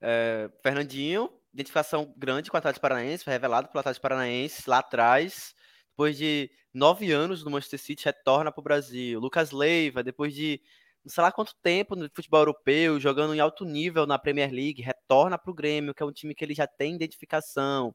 é, 0.00 0.50
Fernandinho, 0.62 1.30
identificação 1.52 2.12
grande 2.16 2.50
com 2.50 2.56
o 2.56 2.58
Atlético 2.58 2.82
Paranaense, 2.82 3.24
foi 3.24 3.32
revelado 3.32 3.68
pelo 3.68 3.80
Atlético 3.80 4.02
Paranaense 4.02 4.68
lá 4.68 4.78
atrás, 4.78 5.54
depois 5.90 6.16
de 6.16 6.50
nove 6.72 7.12
anos 7.12 7.44
no 7.44 7.50
Manchester 7.50 7.78
City, 7.78 8.04
retorna 8.04 8.50
para 8.50 8.60
o 8.60 8.64
Brasil. 8.64 9.20
Lucas 9.20 9.50
Leiva, 9.50 10.02
depois 10.02 10.34
de 10.34 10.60
não 11.04 11.12
sei 11.12 11.22
lá 11.22 11.30
quanto 11.30 11.54
tempo 11.62 11.94
no 11.94 12.08
futebol 12.14 12.40
europeu, 12.40 12.98
jogando 12.98 13.34
em 13.34 13.40
alto 13.40 13.64
nível 13.64 14.06
na 14.06 14.18
Premier 14.18 14.50
League, 14.50 14.82
retorna 14.82 15.38
para 15.38 15.50
o 15.50 15.54
Grêmio, 15.54 15.94
que 15.94 16.02
é 16.02 16.06
um 16.06 16.12
time 16.12 16.34
que 16.34 16.42
ele 16.44 16.54
já 16.54 16.66
tem 16.66 16.94
identificação. 16.94 17.94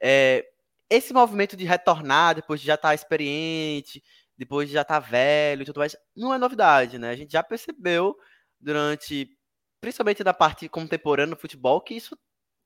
É, 0.00 0.46
esse 0.88 1.12
movimento 1.12 1.56
de 1.56 1.64
retornar 1.64 2.36
depois 2.36 2.60
de 2.60 2.66
já 2.66 2.74
estar 2.74 2.88
tá 2.88 2.94
experiente, 2.94 4.02
depois 4.36 4.68
de 4.68 4.74
já 4.74 4.84
tá 4.84 4.98
velho 4.98 5.62
e 5.62 5.64
tudo 5.64 5.78
mais, 5.78 5.96
não 6.14 6.32
é 6.34 6.38
novidade, 6.38 6.98
né? 6.98 7.10
A 7.10 7.16
gente 7.16 7.32
já 7.32 7.42
percebeu 7.42 8.16
durante, 8.60 9.36
principalmente 9.80 10.24
na 10.24 10.34
parte 10.34 10.68
contemporânea 10.68 11.34
do 11.34 11.40
futebol, 11.40 11.80
que 11.80 11.94
isso, 11.94 12.18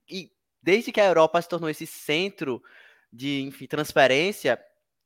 e 0.09 0.31
desde 0.63 0.93
que 0.93 1.01
a 1.01 1.07
Europa 1.07 1.41
se 1.41 1.49
tornou 1.49 1.71
esse 1.71 1.87
centro 1.87 2.63
de 3.13 3.43
enfim, 3.43 3.67
transferência, 3.67 4.61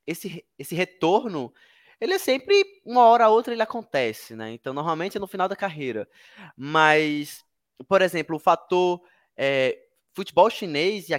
esse, 0.06 0.44
esse 0.58 0.74
retorno, 0.74 1.52
ele 2.00 2.14
é 2.14 2.18
sempre, 2.18 2.64
uma 2.84 3.06
hora 3.06 3.28
ou 3.28 3.34
outra, 3.36 3.54
ele 3.54 3.62
acontece, 3.62 4.34
né? 4.34 4.52
Então, 4.52 4.74
normalmente 4.74 5.16
é 5.16 5.20
no 5.20 5.26
final 5.26 5.48
da 5.48 5.56
carreira. 5.56 6.08
Mas, 6.56 7.44
por 7.88 8.02
exemplo, 8.02 8.36
o 8.36 8.40
fator 8.40 9.02
é, 9.36 9.78
futebol 10.14 10.50
chinês 10.50 11.08
e 11.08 11.14
a 11.14 11.18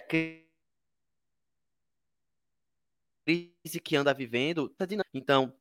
que 3.83 3.95
anda 3.95 4.13
vivendo. 4.13 4.69
Tá 4.69 4.85
então, 5.13 5.53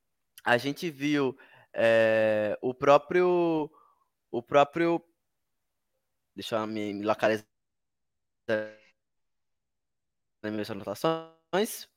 a 0.45 0.57
gente 0.59 0.91
viu 0.91 1.37
é, 1.73 2.59
o 2.63 2.75
próprio. 2.75 3.71
O 4.31 4.43
próprio. 4.43 5.03
Deixa 6.35 6.57
eu 6.57 6.67
me, 6.67 6.93
me 6.93 7.05
localizar 7.05 7.47
nas 10.43 10.53
minhas 10.53 10.71
anotações. 10.71 11.89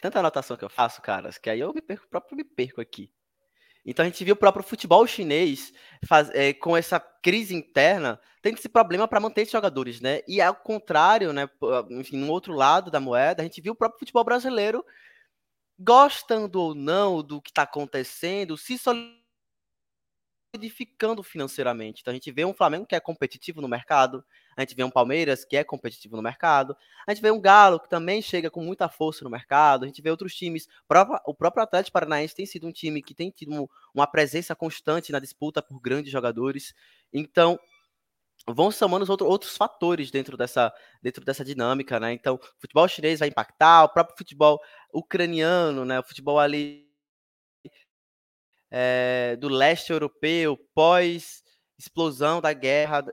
Tanta 0.00 0.18
anotação 0.18 0.56
que 0.56 0.64
eu 0.64 0.68
faço, 0.68 1.00
caras, 1.02 1.38
que 1.38 1.48
aí 1.48 1.60
eu 1.60 1.72
me 1.72 1.80
perco, 1.80 2.06
próprio 2.08 2.36
me 2.36 2.44
perco 2.44 2.80
aqui. 2.80 3.10
Então 3.86 4.04
a 4.04 4.08
gente 4.08 4.24
viu 4.24 4.34
o 4.34 4.38
próprio 4.38 4.64
futebol 4.64 5.06
chinês 5.06 5.72
faz, 6.04 6.28
é, 6.34 6.52
com 6.52 6.76
essa 6.76 6.98
crise 6.98 7.54
interna 7.54 8.20
tendo 8.42 8.58
esse 8.58 8.68
problema 8.68 9.08
para 9.08 9.18
manter 9.18 9.42
esses 9.42 9.52
jogadores, 9.52 10.00
né? 10.00 10.20
E 10.28 10.40
ao 10.40 10.54
contrário, 10.54 11.32
né? 11.32 11.48
Enfim, 11.90 12.16
no 12.16 12.30
outro 12.30 12.52
lado 12.52 12.90
da 12.90 13.00
moeda, 13.00 13.42
a 13.42 13.44
gente 13.44 13.60
viu 13.60 13.72
o 13.72 13.76
próprio 13.76 13.98
futebol 13.98 14.22
brasileiro 14.24 14.84
gostando 15.78 16.60
ou 16.60 16.74
não 16.74 17.22
do 17.22 17.40
que 17.42 17.50
está 17.50 17.62
acontecendo, 17.62 18.56
se 18.56 18.78
solidificando 18.78 19.25
solidificando 20.56 21.22
financeiramente. 21.22 22.00
Então 22.00 22.10
a 22.10 22.14
gente 22.14 22.32
vê 22.32 22.44
um 22.44 22.54
Flamengo 22.54 22.86
que 22.86 22.94
é 22.94 23.00
competitivo 23.00 23.60
no 23.60 23.68
mercado, 23.68 24.24
a 24.56 24.62
gente 24.62 24.74
vê 24.74 24.82
um 24.82 24.90
Palmeiras 24.90 25.44
que 25.44 25.56
é 25.56 25.62
competitivo 25.62 26.16
no 26.16 26.22
mercado, 26.22 26.74
a 27.06 27.12
gente 27.12 27.22
vê 27.22 27.30
um 27.30 27.40
Galo 27.40 27.78
que 27.78 27.88
também 27.88 28.22
chega 28.22 28.50
com 28.50 28.62
muita 28.62 28.88
força 28.88 29.22
no 29.22 29.30
mercado, 29.30 29.84
a 29.84 29.86
gente 29.86 30.00
vê 30.00 30.10
outros 30.10 30.34
times. 30.34 30.66
O 31.24 31.34
próprio 31.34 31.62
Atlético 31.62 31.92
Paranaense 31.92 32.34
tem 32.34 32.46
sido 32.46 32.66
um 32.66 32.72
time 32.72 33.02
que 33.02 33.14
tem 33.14 33.30
tido 33.30 33.68
uma 33.94 34.06
presença 34.06 34.56
constante 34.56 35.12
na 35.12 35.18
disputa 35.18 35.62
por 35.62 35.78
grandes 35.78 36.10
jogadores. 36.10 36.74
Então, 37.12 37.60
vão 38.48 38.70
somando 38.70 39.02
os 39.02 39.10
outros, 39.10 39.28
outros 39.28 39.56
fatores 39.56 40.10
dentro 40.10 40.36
dessa, 40.36 40.72
dentro 41.02 41.24
dessa 41.24 41.44
dinâmica, 41.44 42.00
né? 42.00 42.12
Então, 42.12 42.36
o 42.36 42.60
futebol 42.60 42.88
chinês 42.88 43.18
vai 43.18 43.28
impactar, 43.28 43.84
o 43.84 43.88
próprio 43.88 44.16
futebol 44.16 44.60
ucraniano, 44.92 45.84
né? 45.84 46.00
O 46.00 46.02
futebol 46.02 46.38
ali 46.38 46.85
é, 48.70 49.36
do 49.36 49.48
leste 49.48 49.92
europeu, 49.92 50.56
pós 50.74 51.42
explosão 51.78 52.40
da 52.40 52.52
guerra, 52.52 53.04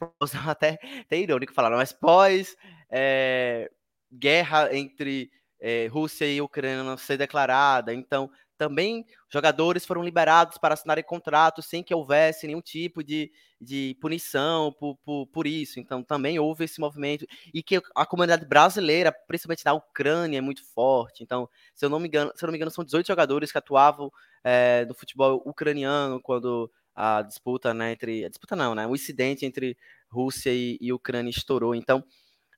explosão 0.00 0.40
até, 0.50 0.78
até 1.00 1.16
irônico 1.18 1.52
falar, 1.52 1.70
mas 1.70 1.92
pós 1.92 2.56
é, 2.90 3.70
guerra 4.12 4.74
entre 4.76 5.30
é, 5.60 5.86
Rússia 5.86 6.26
e 6.26 6.40
Ucrânia 6.40 6.96
ser 6.96 7.16
declarada, 7.16 7.94
então 7.94 8.30
também 8.56 9.04
jogadores 9.28 9.84
foram 9.84 10.02
liberados 10.02 10.58
para 10.58 10.74
assinarem 10.74 11.04
contratos 11.04 11.66
sem 11.66 11.82
que 11.82 11.94
houvesse 11.94 12.46
nenhum 12.46 12.60
tipo 12.60 13.02
de, 13.02 13.30
de 13.60 13.96
punição 14.00 14.72
por, 14.72 14.96
por, 15.04 15.26
por, 15.28 15.46
isso. 15.46 15.78
Então 15.78 16.02
também 16.02 16.38
houve 16.38 16.64
esse 16.64 16.80
movimento. 16.80 17.26
E 17.52 17.62
que 17.62 17.80
a 17.94 18.06
comunidade 18.06 18.46
brasileira, 18.46 19.12
principalmente 19.26 19.64
na 19.64 19.74
Ucrânia, 19.74 20.38
é 20.38 20.40
muito 20.40 20.64
forte. 20.64 21.22
Então, 21.22 21.48
se 21.74 21.84
eu 21.84 21.90
não 21.90 22.00
me 22.00 22.08
engano, 22.08 22.32
se 22.34 22.44
eu 22.44 22.46
não 22.46 22.52
me 22.52 22.58
engano, 22.58 22.70
são 22.70 22.84
18 22.84 23.06
jogadores 23.06 23.52
que 23.52 23.58
atuavam 23.58 24.10
é, 24.42 24.84
no 24.86 24.94
futebol 24.94 25.42
ucraniano 25.44 26.20
quando 26.20 26.70
a 26.94 27.20
disputa, 27.22 27.74
né, 27.74 27.92
entre. 27.92 28.24
A 28.24 28.28
disputa 28.28 28.56
não, 28.56 28.74
né? 28.74 28.86
O 28.86 28.94
incidente 28.94 29.44
entre 29.44 29.76
Rússia 30.08 30.50
e, 30.50 30.78
e 30.80 30.92
Ucrânia 30.92 31.30
estourou. 31.30 31.74
Então, 31.74 32.02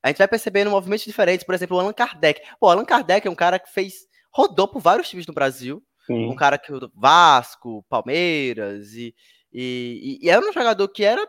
a 0.02 0.08
gente 0.08 0.18
vai 0.18 0.28
percebendo 0.28 0.70
movimentos 0.70 1.04
diferentes. 1.04 1.44
Por 1.44 1.54
exemplo, 1.54 1.76
o 1.76 1.80
Allan 1.80 1.92
Kardec. 1.92 2.40
Pô, 2.60 2.68
Allan 2.68 2.84
Kardec 2.84 3.26
é 3.26 3.30
um 3.30 3.34
cara 3.34 3.58
que 3.58 3.70
fez. 3.72 4.06
Rodou 4.38 4.68
por 4.68 4.80
vários 4.80 5.08
times 5.08 5.26
no 5.26 5.34
Brasil 5.34 5.82
Sim. 6.08 6.26
Um 6.26 6.34
cara 6.34 6.56
que 6.56 6.72
Vasco, 6.94 7.84
Palmeiras, 7.86 8.94
e, 8.94 9.14
e, 9.52 10.18
e, 10.22 10.30
era 10.30 10.40
um 10.40 10.52
jogador 10.52 10.88
que 10.88 11.04
era 11.04 11.28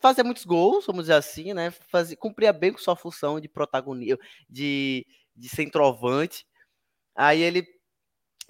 fazia 0.00 0.22
muitos 0.22 0.44
gols, 0.44 0.86
vamos 0.86 1.04
dizer 1.04 1.14
assim, 1.14 1.52
né? 1.52 1.72
Fazia, 1.90 2.16
cumpria 2.16 2.52
bem 2.52 2.72
com 2.72 2.78
sua 2.78 2.94
função 2.94 3.40
de 3.40 3.48
protagonista, 3.48 4.18
de, 4.48 5.04
de 5.34 5.48
centroavante. 5.48 6.46
Aí 7.16 7.42
ele 7.42 7.66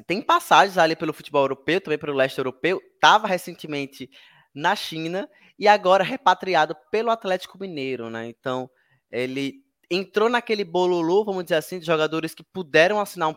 tem 0.07 0.21
passagens 0.21 0.77
ali 0.77 0.95
pelo 0.95 1.15
futebol 1.15 1.43
europeu, 1.43 1.81
também 1.81 1.99
pelo 1.99 2.15
leste 2.15 2.37
europeu, 2.37 2.79
estava 2.95 3.27
recentemente 3.27 4.11
na 4.55 4.77
China 4.77 5.29
e 5.59 5.67
agora 5.67 6.05
repatriado 6.05 6.77
pelo 6.91 7.11
Atlético 7.11 7.59
Mineiro, 7.59 8.11
né? 8.11 8.27
Então 8.27 8.71
ele 9.11 9.62
entrou 9.91 10.29
naquele 10.29 10.65
bololô, 10.65 11.25
vamos 11.25 11.45
dizer 11.45 11.57
assim, 11.57 11.79
de 11.79 11.87
jogadores 11.87 12.35
que 12.35 12.43
puderam 12.43 13.01
assinar 13.01 13.29
um 13.29 13.37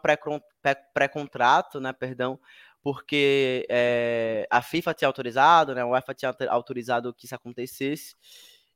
pré-contrato, 0.93 1.79
né, 1.79 1.91
perdão, 1.93 2.39
porque 2.81 3.65
é, 3.69 4.47
a 4.49 4.61
FIFA 4.61 4.93
tinha 4.93 5.07
autorizado, 5.07 5.73
né, 5.75 5.83
o 5.83 5.89
UEFA 5.89 6.13
tinha 6.13 6.35
autorizado 6.49 7.13
que 7.13 7.25
isso 7.25 7.35
acontecesse, 7.35 8.15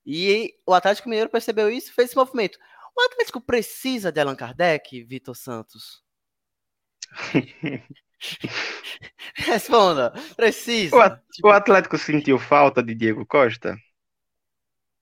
e 0.06 0.56
o 0.66 0.74
Atlético 0.74 1.10
Mineiro 1.10 1.30
percebeu 1.30 1.70
isso 1.70 1.92
e 1.92 1.94
fez 1.94 2.10
esse 2.10 2.18
movimento. 2.18 2.58
O 2.98 3.02
Atlético 3.02 3.40
precisa 3.40 4.12
de 4.12 4.20
Allan 4.20 4.36
Kardec, 4.36 5.04
Vitor 5.04 5.36
Santos? 5.36 6.04
Responda, 9.36 10.12
precisa. 10.36 11.20
O 11.44 11.50
Atlético 11.50 11.98
sentiu 11.98 12.38
falta 12.38 12.84
de 12.84 12.94
Diego 12.94 13.26
Costa? 13.26 13.78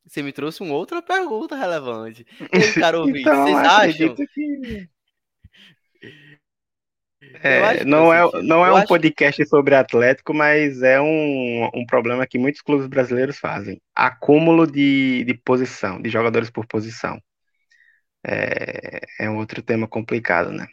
Você 0.08 0.24
me 0.24 0.32
trouxe 0.32 0.64
uma 0.64 0.74
outra 0.74 1.02
pergunta 1.02 1.56
relevante. 1.56 2.26
E 2.40 2.58
aí, 2.58 2.74
caro 2.74 3.02
ouvinte, 3.02 3.22
então, 3.22 3.44
vocês 3.44 3.58
acham? 3.58 4.16
Que... 4.16 4.90
É, 7.44 7.84
não 7.84 8.14
é, 8.14 8.42
não 8.42 8.66
é 8.66 8.72
um 8.72 8.78
acho... 8.78 8.88
podcast 8.88 9.46
sobre 9.48 9.76
Atlético, 9.76 10.34
mas 10.34 10.82
é 10.82 11.00
um, 11.02 11.70
um 11.74 11.86
problema 11.86 12.26
que 12.26 12.40
muitos 12.40 12.62
clubes 12.62 12.88
brasileiros 12.88 13.38
fazem. 13.38 13.82
Acúmulo 13.94 14.66
de, 14.66 15.26
de 15.26 15.34
posição, 15.34 16.02
de 16.02 16.10
jogadores 16.10 16.50
por 16.50 16.66
posição. 16.66 17.20
É, 18.26 19.02
é 19.20 19.30
um 19.30 19.38
outro 19.38 19.62
tema 19.62 19.88
complicado, 19.88 20.52
né? 20.52 20.68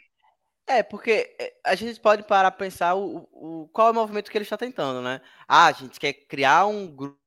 É, 0.67 0.81
porque 0.81 1.35
é, 1.39 1.53
a 1.65 1.75
gente 1.75 1.99
pode 1.99 2.23
parar 2.23 2.51
para 2.51 2.65
pensar 2.65 2.95
o, 2.95 3.27
o, 3.31 3.69
qual 3.71 3.89
é 3.89 3.91
o 3.91 3.95
movimento 3.95 4.31
que 4.31 4.37
ele 4.37 4.43
está 4.43 4.57
tentando, 4.57 5.01
né? 5.01 5.21
Ah, 5.47 5.67
a 5.67 5.71
gente 5.71 5.99
quer 5.99 6.13
criar 6.13 6.65
um 6.65 6.87
grupo 6.87 7.24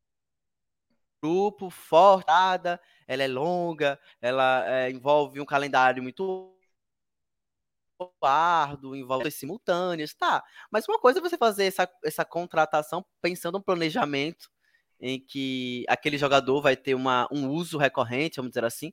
grupo, 1.22 1.70
forte, 1.70 2.26
ela 3.06 3.22
é 3.22 3.28
longa, 3.28 3.98
ela 4.20 4.64
é, 4.68 4.90
envolve 4.90 5.40
um 5.40 5.46
calendário 5.46 6.02
muito 6.02 6.54
árduo, 8.22 8.94
envolve 8.94 9.30
simultâneos, 9.30 10.14
tá. 10.14 10.42
Mas 10.70 10.86
uma 10.88 10.98
coisa 10.98 11.18
é 11.18 11.22
você 11.22 11.36
fazer 11.36 11.64
essa, 11.64 11.90
essa 12.04 12.24
contratação 12.24 13.04
pensando 13.20 13.54
no 13.58 13.64
planejamento 13.64 14.50
em 15.00 15.20
que 15.20 15.84
aquele 15.88 16.18
jogador 16.18 16.60
vai 16.60 16.76
ter 16.76 16.94
uma, 16.94 17.28
um 17.30 17.48
uso 17.48 17.78
recorrente, 17.78 18.36
vamos 18.36 18.50
dizer 18.50 18.64
assim. 18.64 18.92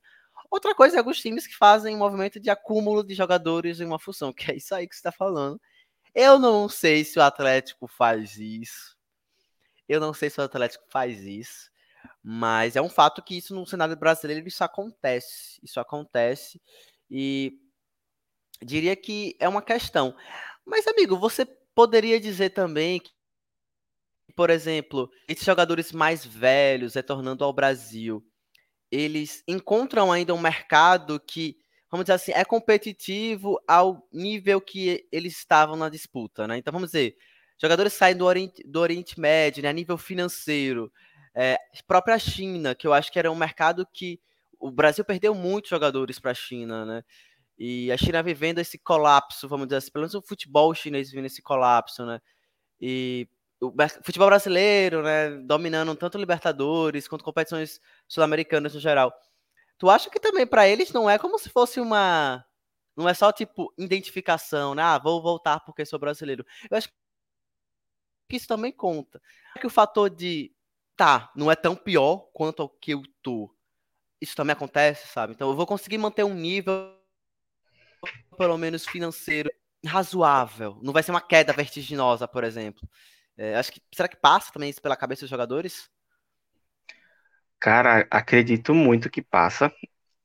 Outra 0.50 0.74
coisa 0.74 0.96
é 0.96 0.98
alguns 0.98 1.20
times 1.20 1.46
que 1.46 1.56
fazem 1.56 1.94
um 1.94 1.98
movimento 1.98 2.38
de 2.38 2.50
acúmulo 2.50 3.02
de 3.02 3.14
jogadores 3.14 3.80
em 3.80 3.84
uma 3.84 3.98
função, 3.98 4.32
que 4.32 4.50
é 4.50 4.56
isso 4.56 4.74
aí 4.74 4.88
que 4.88 4.94
você 4.94 5.00
está 5.00 5.12
falando. 5.12 5.60
Eu 6.14 6.38
não 6.38 6.68
sei 6.68 7.04
se 7.04 7.18
o 7.18 7.22
Atlético 7.22 7.86
faz 7.86 8.36
isso. 8.38 8.96
Eu 9.88 10.00
não 10.00 10.14
sei 10.14 10.30
se 10.30 10.40
o 10.40 10.44
Atlético 10.44 10.84
faz 10.88 11.20
isso. 11.22 11.70
Mas 12.28 12.74
é 12.74 12.82
um 12.82 12.88
fato 12.88 13.22
que 13.22 13.36
isso 13.36 13.54
no 13.54 13.64
cenário 13.64 13.96
brasileiro 13.96 14.48
isso 14.48 14.64
acontece. 14.64 15.60
Isso 15.62 15.78
acontece. 15.78 16.60
E 17.08 17.52
diria 18.60 18.96
que 18.96 19.36
é 19.38 19.48
uma 19.48 19.62
questão. 19.62 20.12
Mas, 20.64 20.88
amigo, 20.88 21.16
você 21.16 21.46
poderia 21.72 22.18
dizer 22.18 22.50
também 22.50 22.98
que, 22.98 23.12
por 24.34 24.50
exemplo, 24.50 25.08
esses 25.28 25.44
jogadores 25.44 25.92
mais 25.92 26.26
velhos 26.26 26.94
retornando 26.94 27.44
ao 27.44 27.52
Brasil, 27.52 28.26
eles 28.90 29.44
encontram 29.46 30.10
ainda 30.10 30.34
um 30.34 30.40
mercado 30.40 31.20
que, 31.20 31.56
vamos 31.88 32.06
dizer 32.06 32.14
assim, 32.14 32.32
é 32.32 32.44
competitivo 32.44 33.56
ao 33.68 34.04
nível 34.12 34.60
que 34.60 35.06
eles 35.12 35.38
estavam 35.38 35.76
na 35.76 35.88
disputa, 35.88 36.48
né? 36.48 36.58
Então, 36.58 36.72
vamos 36.72 36.88
dizer, 36.88 37.16
jogadores 37.56 37.92
saem 37.92 38.16
do 38.16 38.24
Oriente, 38.24 38.64
do 38.66 38.80
Oriente 38.80 39.20
Médio, 39.20 39.62
né, 39.62 39.68
a 39.68 39.72
nível 39.72 39.96
financeiro, 39.96 40.92
é, 41.36 41.58
própria 41.86 42.18
China, 42.18 42.74
que 42.74 42.86
eu 42.86 42.94
acho 42.94 43.12
que 43.12 43.18
era 43.18 43.30
um 43.30 43.34
mercado 43.34 43.86
que 43.92 44.18
o 44.58 44.70
Brasil 44.70 45.04
perdeu 45.04 45.34
muitos 45.34 45.68
jogadores 45.68 46.18
para 46.18 46.30
a 46.30 46.34
China, 46.34 46.86
né? 46.86 47.04
E 47.58 47.92
a 47.92 47.96
China 47.96 48.22
vivendo 48.22 48.58
esse 48.58 48.78
colapso, 48.78 49.46
vamos 49.46 49.66
dizer 49.66 49.76
assim, 49.76 49.90
pelo 49.90 50.02
menos 50.02 50.14
o 50.14 50.22
futebol 50.22 50.74
chinês 50.74 51.10
vivendo 51.10 51.26
esse 51.26 51.42
colapso, 51.42 52.06
né? 52.06 52.20
E 52.80 53.28
o 53.60 53.72
futebol 54.02 54.28
brasileiro, 54.28 55.02
né, 55.02 55.30
dominando 55.42 55.94
tanto 55.94 56.18
Libertadores 56.18 57.06
quanto 57.06 57.24
competições 57.24 57.80
sul-americanas 58.08 58.74
no 58.74 58.80
geral. 58.80 59.12
Tu 59.78 59.90
acha 59.90 60.08
que 60.10 60.20
também 60.20 60.46
para 60.46 60.66
eles 60.66 60.92
não 60.92 61.08
é 61.08 61.18
como 61.18 61.38
se 61.38 61.50
fosse 61.50 61.80
uma 61.80 62.44
não 62.96 63.06
é 63.08 63.12
só 63.12 63.30
tipo 63.30 63.72
identificação, 63.76 64.74
né? 64.74 64.82
Ah, 64.82 64.98
vou 64.98 65.20
voltar 65.22 65.60
porque 65.60 65.84
sou 65.84 65.98
brasileiro. 65.98 66.46
Eu 66.70 66.78
acho 66.78 66.88
que 68.28 68.36
isso 68.36 68.48
também 68.48 68.72
conta. 68.72 69.20
Que 69.60 69.66
o 69.66 69.70
fator 69.70 70.08
de 70.08 70.55
tá, 70.96 71.30
não 71.36 71.50
é 71.50 71.56
tão 71.56 71.76
pior 71.76 72.28
quanto 72.32 72.64
o 72.64 72.68
que 72.68 72.92
eu 72.92 73.02
tô. 73.22 73.54
Isso 74.20 74.34
também 74.34 74.52
acontece, 74.52 75.06
sabe? 75.08 75.34
Então 75.34 75.48
eu 75.48 75.56
vou 75.56 75.66
conseguir 75.66 75.98
manter 75.98 76.24
um 76.24 76.34
nível 76.34 76.96
pelo 78.36 78.56
menos 78.56 78.86
financeiro 78.86 79.50
razoável. 79.84 80.78
Não 80.82 80.92
vai 80.92 81.02
ser 81.02 81.10
uma 81.10 81.20
queda 81.20 81.52
vertiginosa, 81.52 82.26
por 82.26 82.44
exemplo. 82.44 82.88
É, 83.36 83.54
acho 83.56 83.72
que 83.72 83.82
será 83.94 84.08
que 84.08 84.16
passa 84.16 84.52
também 84.52 84.70
isso 84.70 84.80
pela 84.80 84.96
cabeça 84.96 85.20
dos 85.22 85.30
jogadores? 85.30 85.90
Cara, 87.60 88.06
acredito 88.10 88.74
muito 88.74 89.10
que 89.10 89.22
passa. 89.22 89.72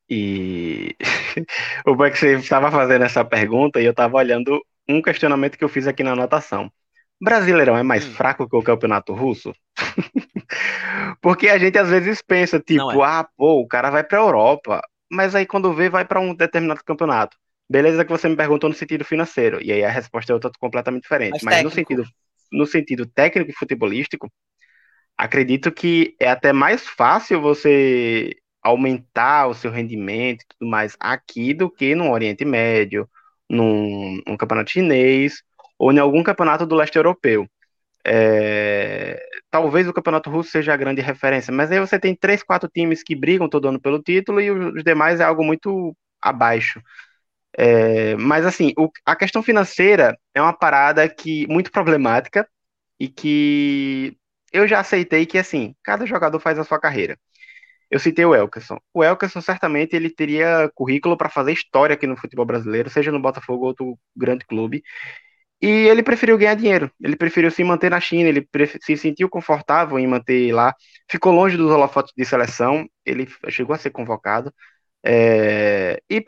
E 0.09 0.95
o 1.85 1.95
que 1.95 2.15
você 2.17 2.35
estava 2.37 2.71
fazendo 2.71 3.03
essa 3.03 3.23
pergunta 3.23 3.81
e 3.81 3.85
eu 3.85 3.91
estava 3.91 4.17
olhando 4.17 4.61
um 4.87 5.01
questionamento 5.01 5.57
que 5.57 5.63
eu 5.63 5.69
fiz 5.69 5.87
aqui 5.87 6.03
na 6.03 6.13
anotação. 6.13 6.71
Brasileirão 7.21 7.77
é 7.77 7.83
mais 7.83 8.05
hum. 8.05 8.11
fraco 8.11 8.49
que 8.49 8.55
o 8.55 8.63
campeonato 8.63 9.13
russo? 9.13 9.53
Porque 11.21 11.47
a 11.47 11.57
gente 11.57 11.77
às 11.77 11.89
vezes 11.89 12.21
pensa, 12.21 12.59
tipo, 12.59 13.03
é. 13.03 13.05
ah, 13.05 13.27
pô, 13.37 13.61
o 13.61 13.67
cara 13.67 13.89
vai 13.89 14.03
para 14.03 14.17
a 14.17 14.21
Europa, 14.21 14.81
mas 15.09 15.35
aí 15.35 15.45
quando 15.45 15.73
vê, 15.73 15.89
vai 15.89 16.03
para 16.03 16.19
um 16.19 16.33
determinado 16.33 16.83
campeonato. 16.83 17.37
Beleza 17.69 18.03
que 18.03 18.11
você 18.11 18.27
me 18.27 18.35
perguntou 18.35 18.69
no 18.69 18.75
sentido 18.75 19.05
financeiro, 19.05 19.61
e 19.61 19.71
aí 19.71 19.83
a 19.83 19.89
resposta 19.89 20.31
é 20.31 20.35
outra 20.35 20.51
completamente 20.59 21.03
diferente. 21.03 21.43
Mas, 21.43 21.55
mas 21.55 21.63
no 21.63 21.69
sentido 21.69 22.03
no 22.51 22.65
sentido 22.65 23.05
técnico 23.05 23.51
e 23.51 23.55
futebolístico, 23.55 24.31
acredito 25.17 25.71
que 25.71 26.15
é 26.19 26.29
até 26.29 26.51
mais 26.51 26.87
fácil 26.87 27.41
você 27.41 28.35
aumentar 28.61 29.47
o 29.47 29.53
seu 29.53 29.71
rendimento 29.71 30.41
e 30.41 30.45
tudo 30.49 30.69
mais 30.69 30.95
aqui 30.99 31.53
do 31.53 31.69
que 31.69 31.95
no 31.95 32.11
Oriente 32.11 32.45
Médio, 32.45 33.09
num, 33.49 34.21
num 34.27 34.37
campeonato 34.37 34.71
chinês 34.71 35.41
ou 35.81 35.91
em 35.91 35.97
algum 35.97 36.21
campeonato 36.21 36.63
do 36.67 36.75
leste 36.75 36.95
europeu. 36.95 37.47
É, 38.05 39.19
talvez 39.49 39.87
o 39.87 39.93
campeonato 39.93 40.29
russo 40.29 40.51
seja 40.51 40.73
a 40.73 40.77
grande 40.77 41.01
referência, 41.01 41.51
mas 41.51 41.71
aí 41.71 41.79
você 41.79 41.99
tem 41.99 42.15
três, 42.15 42.43
quatro 42.43 42.69
times 42.69 43.03
que 43.03 43.15
brigam 43.15 43.49
todo 43.49 43.67
ano 43.67 43.81
pelo 43.81 44.01
título 44.01 44.39
e 44.39 44.51
os 44.51 44.83
demais 44.83 45.19
é 45.19 45.23
algo 45.23 45.43
muito 45.43 45.95
abaixo. 46.21 46.79
É, 47.57 48.15
mas 48.17 48.45
assim, 48.45 48.73
o, 48.77 48.89
a 49.05 49.15
questão 49.15 49.41
financeira 49.43 50.17
é 50.35 50.41
uma 50.41 50.53
parada 50.53 51.09
que 51.09 51.47
muito 51.47 51.71
problemática 51.71 52.47
e 52.99 53.07
que 53.09 54.15
eu 54.53 54.67
já 54.67 54.79
aceitei 54.81 55.25
que 55.25 55.37
assim, 55.39 55.75
cada 55.83 56.05
jogador 56.05 56.39
faz 56.39 56.59
a 56.59 56.63
sua 56.63 56.79
carreira. 56.79 57.17
Eu 57.89 57.99
citei 57.99 58.25
o 58.25 58.35
Elkerson. 58.35 58.77
O 58.93 59.03
Elkerson 59.03 59.41
certamente 59.41 59.95
ele 59.95 60.09
teria 60.11 60.69
currículo 60.75 61.17
para 61.17 61.29
fazer 61.29 61.53
história 61.53 61.95
aqui 61.95 62.07
no 62.07 62.17
futebol 62.17 62.45
brasileiro, 62.45 62.89
seja 62.89 63.11
no 63.11 63.21
Botafogo 63.21 63.63
ou 63.63 63.69
outro 63.69 63.99
grande 64.15 64.45
clube. 64.45 64.83
E 65.61 65.67
ele 65.67 66.01
preferiu 66.03 66.37
ganhar 66.37 66.55
dinheiro. 66.55 66.91
Ele 67.01 67.15
preferiu 67.15 67.51
se 67.51 67.63
manter 67.63 67.91
na 67.91 67.99
China, 67.99 68.27
ele 68.29 68.47
se 68.81 68.97
sentiu 68.97 69.29
confortável 69.29 69.99
em 69.99 70.07
manter 70.07 70.51
lá. 70.53 70.73
Ficou 71.09 71.31
longe 71.31 71.55
dos 71.57 71.69
holofotes 71.71 72.13
de 72.17 72.25
seleção, 72.25 72.87
ele 73.05 73.27
chegou 73.49 73.75
a 73.75 73.77
ser 73.77 73.91
convocado, 73.91 74.51
é, 75.03 76.01
e 76.09 76.23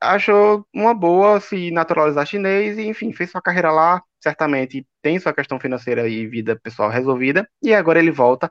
achou 0.00 0.66
uma 0.74 0.94
boa 0.94 1.40
se 1.40 1.70
naturalizar 1.70 2.26
chinês 2.26 2.78
e, 2.78 2.82
enfim, 2.86 3.12
fez 3.12 3.30
sua 3.30 3.42
carreira 3.42 3.70
lá, 3.70 4.02
certamente 4.20 4.86
tem 5.02 5.18
sua 5.18 5.32
questão 5.34 5.60
financeira 5.60 6.08
e 6.08 6.26
vida 6.26 6.58
pessoal 6.62 6.90
resolvida, 6.90 7.48
e 7.62 7.74
agora 7.74 7.98
ele 7.98 8.10
volta 8.10 8.50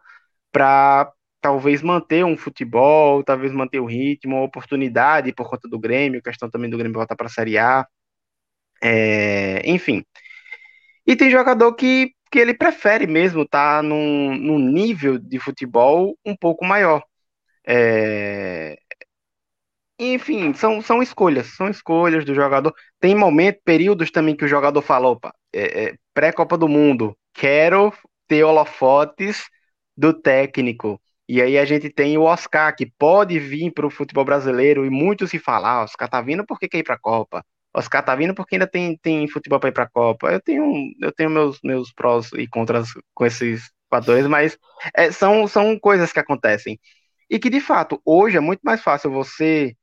para 0.52 1.12
talvez 1.42 1.82
manter 1.82 2.24
um 2.26 2.38
futebol, 2.38 3.24
talvez 3.24 3.52
manter 3.52 3.80
o 3.80 3.86
ritmo, 3.86 4.44
oportunidade 4.44 5.34
por 5.34 5.50
conta 5.50 5.68
do 5.68 5.80
Grêmio, 5.80 6.22
questão 6.22 6.50
também 6.50 6.70
do 6.70 6.78
Grêmio 6.78 6.98
voltar 6.98 7.16
para 7.16 7.28
a 7.28 7.30
Série 7.30 7.58
A, 7.58 7.86
é, 8.82 9.62
enfim. 9.70 10.04
E 11.06 11.16
tem 11.16 11.30
jogador 11.30 11.74
que, 11.76 12.12
que 12.32 12.40
ele 12.40 12.54
prefere 12.54 13.08
mesmo 13.08 13.44
estar 13.44 13.78
tá 13.78 13.84
num, 13.84 14.38
num 14.38 14.60
nível 14.60 15.18
de 15.20 15.40
futebol 15.40 16.18
um 16.26 16.36
pouco 16.36 16.66
maior. 16.66 17.04
É, 17.66 18.78
enfim, 20.00 20.54
são, 20.54 20.82
são 20.82 21.02
escolhas, 21.02 21.48
são 21.56 21.70
escolhas 21.70 22.26
do 22.26 22.34
jogador. 22.34 22.74
Tem 23.00 23.16
momentos, 23.16 23.62
períodos 23.64 24.12
também 24.12 24.36
que 24.36 24.46
o 24.46 24.48
jogador 24.48 24.82
fala, 24.82 25.10
opa, 25.10 25.34
é, 25.54 25.86
é, 25.86 25.96
pré-Copa 26.14 26.58
do 26.58 26.68
Mundo, 26.68 27.18
quero 27.34 27.94
ter 28.28 28.44
holofotes 28.44 29.46
do 29.96 30.14
técnico. 30.14 31.00
E 31.28 31.42
aí 31.42 31.58
a 31.58 31.66
gente 31.66 31.90
tem 31.90 32.18
o 32.18 32.24
Oscar, 32.24 32.76
que 32.76 32.92
pode 32.98 33.40
vir 33.40 33.72
para 33.72 33.88
o 33.88 33.90
futebol 33.90 34.26
brasileiro, 34.26 34.86
e 34.86 34.90
muito 34.90 35.28
se 35.28 35.40
fala, 35.40 35.70
ah, 35.70 35.84
Oscar 35.84 36.10
tá 36.10 36.22
vindo 36.22 36.46
porque 36.46 36.68
quer 36.68 36.80
ir 36.80 36.84
para 36.84 36.96
a 36.96 37.00
Copa. 37.00 37.46
Oscar 37.74 38.04
tá 38.04 38.16
vindo 38.16 38.36
porque 38.36 38.56
ainda 38.56 38.68
tem, 38.68 38.98
tem 38.98 39.28
futebol 39.28 39.60
para 39.60 39.70
ir 39.70 39.74
para 39.74 39.84
a 39.86 39.90
Copa. 39.90 40.32
Eu 40.32 40.42
tenho, 40.42 40.92
eu 41.02 41.12
tenho 41.12 41.30
meus, 41.30 41.60
meus 41.64 41.92
prós 41.92 42.32
e 42.34 42.48
contras 42.48 42.90
com 43.14 43.26
esses 43.26 43.72
fatores, 43.90 44.28
mas 44.28 44.58
é, 44.96 45.12
são, 45.12 45.48
são 45.48 45.78
coisas 45.80 46.12
que 46.14 46.20
acontecem. 46.20 46.80
E 47.30 47.40
que, 47.40 47.50
de 47.50 47.60
fato, 47.60 48.02
hoje 48.06 48.38
é 48.38 48.40
muito 48.40 48.62
mais 48.64 48.82
fácil 48.82 49.12
você 49.12 49.76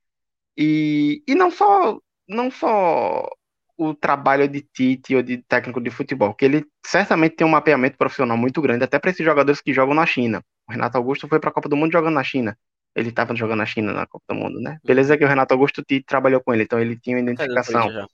e, 0.56 1.22
e 1.26 1.34
não 1.34 1.50
só 1.50 1.98
não 2.28 2.50
só 2.50 3.28
o 3.76 3.94
trabalho 3.94 4.46
de 4.48 4.60
Tite 4.62 5.16
ou 5.16 5.22
de 5.22 5.38
técnico 5.38 5.80
de 5.80 5.90
futebol, 5.90 6.34
que 6.34 6.44
ele 6.44 6.66
certamente 6.84 7.36
tem 7.36 7.46
um 7.46 7.50
mapeamento 7.50 7.96
profissional 7.96 8.36
muito 8.36 8.60
grande, 8.60 8.84
até 8.84 8.98
para 8.98 9.10
esses 9.10 9.24
jogadores 9.24 9.60
que 9.60 9.72
jogam 9.72 9.94
na 9.94 10.06
China. 10.06 10.44
O 10.68 10.72
Renato 10.72 10.98
Augusto 10.98 11.26
foi 11.26 11.40
para 11.40 11.50
a 11.50 11.52
Copa 11.52 11.68
do 11.68 11.76
Mundo 11.76 11.92
jogando 11.92 12.14
na 12.14 12.22
China. 12.22 12.56
Ele 12.94 13.10
estava 13.10 13.34
jogando 13.34 13.58
na 13.58 13.66
China 13.66 13.92
na 13.92 14.06
Copa 14.06 14.24
do 14.28 14.34
Mundo, 14.34 14.60
né? 14.60 14.78
Beleza 14.84 15.16
que 15.16 15.24
o 15.24 15.28
Renato 15.28 15.54
Augusto 15.54 15.82
Tite 15.82 16.06
trabalhou 16.06 16.40
com 16.40 16.52
ele, 16.52 16.64
então 16.64 16.80
ele 16.80 16.98
tinha 16.98 17.16
uma 17.16 17.22
identificação. 17.22 18.08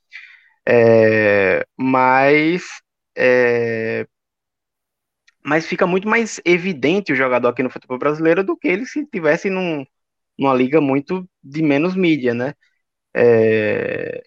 É, 0.69 1.65
mas 1.77 2.65
é, 3.17 4.07
mas 5.47 5.65
fica 5.65 5.87
muito 5.87 6.09
mais 6.09 6.41
evidente 6.45 7.13
o 7.13 7.17
jogador 7.17 7.49
aqui 7.49 7.63
no 7.63 7.71
futebol 7.71 7.97
brasileiro 7.97 8.43
do 8.43 8.57
que 8.57 8.67
ele 8.67 8.85
se 8.85 9.07
tivesse 9.07 9.49
num, 9.49 9.87
numa 10.37 10.53
liga 10.53 10.81
muito 10.81 11.25
de 11.41 11.63
menos 11.63 11.95
mídia, 11.95 12.35
né? 12.35 12.53
É... 13.15 14.25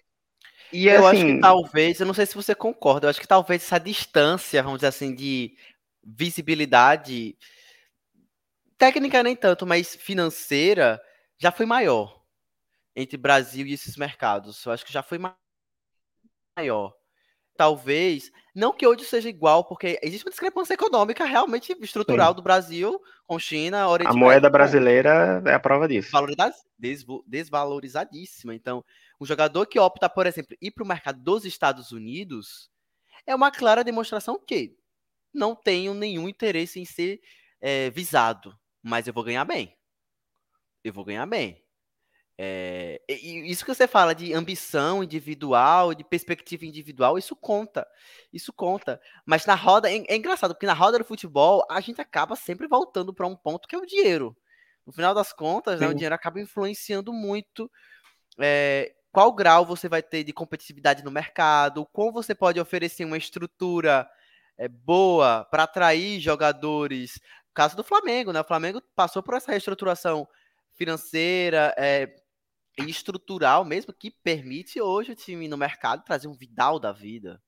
E 0.72 0.88
eu 0.88 1.06
assim... 1.06 1.16
acho 1.18 1.26
que 1.26 1.40
talvez, 1.40 2.00
eu 2.00 2.06
não 2.06 2.14
sei 2.14 2.24
se 2.24 2.34
você 2.34 2.54
concorda, 2.54 3.04
eu 3.04 3.10
acho 3.10 3.20
que 3.20 3.28
talvez 3.28 3.62
essa 3.62 3.78
distância, 3.78 4.62
vamos 4.62 4.78
dizer 4.78 4.86
assim, 4.86 5.14
de 5.14 5.52
visibilidade, 6.02 7.36
técnica 8.80 9.22
nem 9.22 9.36
tanto, 9.36 9.66
mas 9.66 9.94
financeira, 9.94 10.98
já 11.36 11.52
foi 11.52 11.66
maior 11.66 12.22
entre 12.96 13.18
Brasil 13.18 13.66
e 13.66 13.74
esses 13.74 13.94
mercados. 13.94 14.64
Eu 14.64 14.72
acho 14.72 14.86
que 14.86 14.92
já 14.92 15.02
foi 15.02 15.18
maior 15.18 16.94
talvez, 17.60 18.32
não 18.54 18.72
que 18.72 18.86
hoje 18.86 19.04
seja 19.04 19.28
igual, 19.28 19.62
porque 19.64 20.00
existe 20.02 20.24
uma 20.24 20.30
discrepância 20.30 20.72
econômica 20.72 21.26
realmente 21.26 21.76
estrutural 21.78 22.30
Sim. 22.30 22.36
do 22.36 22.42
Brasil 22.42 22.98
com 23.26 23.38
China, 23.38 23.86
Oriente 23.86 24.10
A 24.10 24.14
moeda 24.14 24.40
Médio, 24.40 24.50
brasileira 24.50 25.42
é 25.44 25.52
a 25.52 25.60
prova 25.60 25.86
disso. 25.86 26.10
Desvalorizadíssima. 27.26 28.54
Então, 28.54 28.82
um 29.20 29.26
jogador 29.26 29.66
que 29.66 29.78
opta, 29.78 30.08
por 30.08 30.26
exemplo, 30.26 30.56
ir 30.58 30.70
para 30.70 30.84
o 30.84 30.88
mercado 30.88 31.20
dos 31.20 31.44
Estados 31.44 31.92
Unidos 31.92 32.70
é 33.26 33.34
uma 33.34 33.50
clara 33.50 33.84
demonstração 33.84 34.40
que 34.42 34.74
não 35.32 35.54
tenho 35.54 35.92
nenhum 35.92 36.30
interesse 36.30 36.80
em 36.80 36.86
ser 36.86 37.20
é, 37.60 37.90
visado, 37.90 38.58
mas 38.82 39.06
eu 39.06 39.12
vou 39.12 39.24
ganhar 39.24 39.44
bem. 39.44 39.76
Eu 40.82 40.92
vou 40.92 41.04
ganhar 41.04 41.26
bem. 41.26 41.62
É, 42.42 42.98
isso 43.06 43.66
que 43.66 43.74
você 43.74 43.86
fala 43.86 44.14
de 44.14 44.32
ambição 44.32 45.04
individual, 45.04 45.92
de 45.92 46.02
perspectiva 46.02 46.64
individual, 46.64 47.18
isso 47.18 47.36
conta. 47.36 47.86
Isso 48.32 48.50
conta. 48.50 48.98
Mas 49.26 49.44
na 49.44 49.54
roda, 49.54 49.90
é, 49.92 50.02
é 50.08 50.16
engraçado, 50.16 50.54
porque 50.54 50.64
na 50.64 50.72
roda 50.72 50.98
do 50.98 51.04
futebol, 51.04 51.66
a 51.70 51.80
gente 51.80 52.00
acaba 52.00 52.34
sempre 52.34 52.66
voltando 52.66 53.12
para 53.12 53.26
um 53.26 53.36
ponto 53.36 53.68
que 53.68 53.74
é 53.74 53.78
o 53.78 53.84
dinheiro. 53.84 54.34
No 54.86 54.92
final 54.92 55.14
das 55.14 55.34
contas, 55.34 55.78
né, 55.78 55.86
o 55.86 55.92
dinheiro 55.92 56.14
acaba 56.14 56.40
influenciando 56.40 57.12
muito. 57.12 57.70
É, 58.38 58.94
qual 59.12 59.30
grau 59.32 59.66
você 59.66 59.86
vai 59.86 60.02
ter 60.02 60.24
de 60.24 60.32
competitividade 60.32 61.04
no 61.04 61.10
mercado, 61.10 61.86
como 61.92 62.10
você 62.10 62.34
pode 62.34 62.58
oferecer 62.58 63.04
uma 63.04 63.18
estrutura 63.18 64.08
é, 64.56 64.68
boa 64.68 65.44
para 65.50 65.64
atrair 65.64 66.20
jogadores. 66.20 67.18
Caso 67.54 67.76
do 67.76 67.84
Flamengo, 67.84 68.32
né? 68.32 68.40
O 68.40 68.44
Flamengo 68.44 68.80
passou 68.94 69.22
por 69.22 69.34
essa 69.34 69.50
reestruturação 69.50 70.26
financeira 70.72 71.74
é, 71.76 72.14
e 72.78 72.88
estrutural 72.88 73.64
mesmo 73.64 73.92
que 73.92 74.10
permite 74.10 74.80
hoje 74.80 75.12
o 75.12 75.16
time 75.16 75.48
no 75.48 75.58
mercado 75.58 76.04
trazer 76.04 76.28
um 76.28 76.32
Vidal 76.32 76.78
da 76.78 76.92
vida, 76.92 77.42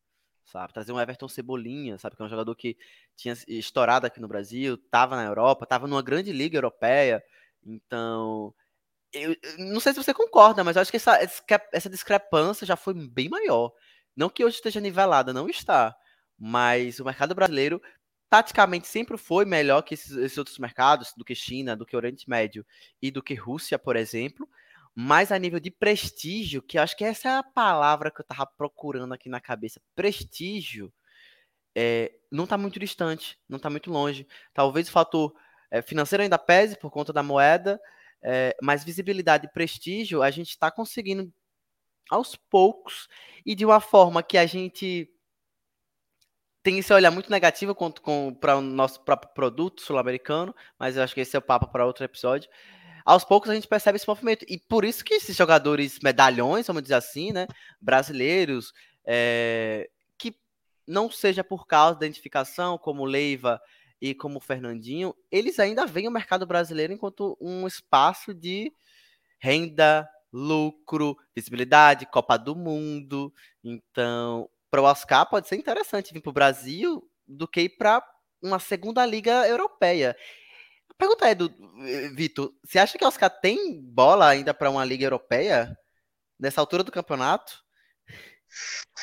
sabe? 0.45 0.73
Trazer 0.73 0.93
um 0.93 1.01
Everton 1.01 1.29
Cebolinha, 1.29 1.99
sabe? 1.99 2.17
Que 2.17 2.23
é 2.23 2.27
um 2.27 2.29
jogador 2.29 2.55
que 2.55 2.77
tinha 3.17 3.35
estourado 3.49 4.07
aqui 4.07 4.21
no 4.21 4.29
Brasil, 4.29 4.75
estava 4.75 5.17
na 5.17 5.25
Europa, 5.25 5.65
estava 5.65 5.87
numa 5.87 6.03
grande 6.03 6.33
liga 6.33 6.57
europeia. 6.57 7.23
Então, 7.65 8.55
eu, 9.13 9.37
não 9.59 9.81
sei 9.81 9.93
se 9.93 10.03
você 10.03 10.13
concorda, 10.13 10.65
mas 10.65 10.77
eu 10.77 10.83
acho 10.83 10.91
que 10.91 10.97
essa, 10.97 11.19
essa 11.73 11.91
discrepância 11.91 12.67
já 12.67 12.77
foi 12.77 12.95
bem 12.95 13.29
maior. 13.29 13.73
Não 14.17 14.29
que 14.29 14.45
hoje 14.45 14.57
esteja 14.57 14.81
nivelada, 14.81 15.33
não 15.33 15.49
está. 15.49 15.95
Mas 16.39 16.99
o 16.99 17.05
mercado 17.05 17.35
brasileiro 17.35 17.81
taticamente 18.33 18.89
sempre 18.89 19.19
foi 19.19 19.45
melhor 19.45 19.83
que 19.83 19.93
esses, 19.93 20.17
esses, 20.17 20.39
outros 20.39 20.59
mercados, 20.59 21.13
do 21.15 21.23
que 21.23 21.35
China, 21.35 21.77
do 21.77 21.85
que 21.85 21.95
Oriente 21.95 22.31
Médio 22.31 22.65
e 23.03 23.11
do 23.11 23.23
que 23.23 23.35
Rússia, 23.35 23.79
por 23.79 23.95
exemplo. 23.95 24.49
Mas 24.95 25.31
a 25.31 25.39
nível 25.39 25.61
de 25.61 25.71
prestígio, 25.71 26.63
que 26.63 26.79
acho 26.79 26.97
que 26.97 27.05
essa 27.05 27.29
é 27.29 27.33
a 27.37 27.43
palavra 27.43 28.11
que 28.11 28.23
eu 28.23 28.23
estava 28.23 28.47
procurando 28.47 29.13
aqui 29.13 29.29
na 29.29 29.39
cabeça, 29.39 29.83
prestígio, 29.95 30.91
é, 31.77 32.11
não 32.31 32.45
está 32.45 32.57
muito 32.57 32.81
distante, 32.81 33.39
não 33.47 33.59
está 33.59 33.69
muito 33.69 33.91
longe. 33.91 34.27
Talvez 34.55 34.89
o 34.89 34.93
fator 34.93 35.35
é, 35.71 35.83
financeiro 35.83 36.23
ainda 36.23 36.39
pese 36.39 36.79
por 36.79 36.91
conta 36.91 37.13
da 37.13 37.23
moeda, 37.23 37.79
é, 38.23 38.57
mas 38.63 38.83
visibilidade 38.83 39.45
e 39.45 39.53
prestígio 39.53 40.23
a 40.23 40.31
gente 40.31 40.49
está 40.49 40.71
conseguindo 40.71 41.31
aos 42.09 42.35
poucos 42.35 43.09
e 43.45 43.55
de 43.55 43.67
uma 43.67 43.79
forma 43.79 44.23
que 44.23 44.39
a 44.39 44.47
gente 44.47 45.13
tem 46.63 46.79
esse 46.79 46.93
olhar 46.93 47.11
muito 47.11 47.31
negativo 47.31 47.77
para 48.41 48.57
o 48.57 48.61
nosso 48.61 49.01
próprio 49.01 49.33
produto 49.35 49.83
sul-americano, 49.83 50.55
mas 50.79 50.97
eu 50.97 51.03
acho 51.03 51.15
que 51.15 51.21
esse 51.21 51.35
é 51.35 51.39
o 51.39 51.43
papo 51.43 51.67
para 51.69 51.85
outro 51.85 52.05
episódio. 52.05 52.49
Aos 53.05 53.25
poucos 53.25 53.51
a 53.51 53.55
gente 53.55 53.67
percebe 53.67 53.97
esse 53.97 54.07
movimento. 54.07 54.45
E 54.49 54.59
por 54.59 54.85
isso 54.85 55.05
que 55.05 55.15
esses 55.15 55.37
jogadores 55.37 55.99
medalhões, 56.01 56.67
vamos 56.67 56.83
dizer 56.83 56.95
assim, 56.95 57.33
né, 57.33 57.47
brasileiros, 57.81 58.73
é, 59.05 59.91
que 60.17 60.37
não 60.87 61.11
seja 61.11 61.43
por 61.43 61.67
causa 61.67 61.99
da 61.99 62.07
identificação, 62.07 62.79
como 62.79 63.05
Leiva 63.05 63.61
e 64.01 64.15
como 64.15 64.41
Fernandinho, 64.41 65.15
eles 65.31 65.59
ainda 65.59 65.85
veem 65.85 66.09
o 66.09 66.13
mercado 66.13 66.47
brasileiro 66.47 66.93
enquanto 66.93 67.37
um 67.41 67.67
espaço 67.67 68.33
de 68.33 68.73
renda, 69.41 70.09
lucro, 70.33 71.17
visibilidade, 71.35 72.07
Copa 72.07 72.37
do 72.37 72.55
Mundo. 72.55 73.33
Então, 73.63 74.49
para 74.73 74.81
o 74.81 74.85
Oscar 74.85 75.29
pode 75.29 75.47
ser 75.47 75.57
interessante 75.57 76.15
vir 76.15 76.23
para 76.23 76.31
o 76.31 76.33
Brasil 76.33 77.07
do 77.29 77.47
que 77.47 77.61
ir 77.61 77.69
para 77.77 78.03
uma 78.41 78.59
segunda 78.59 79.05
liga 79.05 79.47
europeia. 79.47 80.17
A 80.91 80.95
pergunta 80.95 81.29
é, 81.29 81.35
do 81.35 81.53
Vitor, 82.17 82.51
você 82.65 82.79
acha 82.79 82.97
que 82.97 83.05
o 83.05 83.09
Oscar 83.09 83.29
tem 83.29 83.79
bola 83.83 84.27
ainda 84.27 84.55
para 84.55 84.71
uma 84.71 84.83
liga 84.83 85.05
europeia 85.05 85.77
nessa 86.41 86.59
altura 86.59 86.83
do 86.83 86.91
campeonato? 86.91 87.53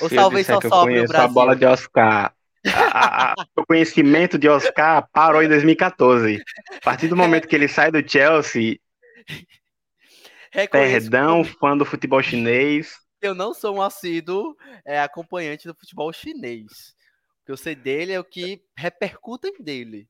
Ou 0.01 0.09
Se 0.09 0.15
talvez 0.15 0.47
só 0.47 0.59
sobre 0.59 1.01
o 1.01 1.07
Brasil? 1.07 1.29
A 1.29 1.31
bola 1.31 1.55
de 1.55 1.65
Oscar 1.65 2.33
o 3.55 3.65
conhecimento 3.65 4.39
de 4.39 4.49
Oscar 4.49 5.07
parou 5.13 5.43
em 5.43 5.47
2014. 5.47 6.43
A 6.77 6.81
partir 6.81 7.07
do 7.07 7.15
momento 7.15 7.47
que 7.47 7.55
ele 7.55 7.67
sai 7.67 7.91
do 7.91 8.07
Chelsea, 8.07 8.79
Reconheço 10.51 11.11
perdão, 11.11 11.43
fã 11.43 11.77
do 11.77 11.85
futebol 11.85 12.21
chinês. 12.23 12.97
Eu 13.21 13.35
não 13.35 13.53
sou 13.53 13.75
um 13.75 13.81
assíduo 13.81 14.55
é, 14.85 15.01
acompanhante 15.01 15.67
do 15.67 15.75
futebol 15.75 16.11
chinês. 16.13 16.95
O 17.41 17.45
que 17.45 17.51
eu 17.51 17.57
sei 17.57 17.75
dele 17.75 18.13
é 18.13 18.19
o 18.19 18.23
que 18.23 18.63
repercutem 18.77 19.53
dele. 19.59 20.07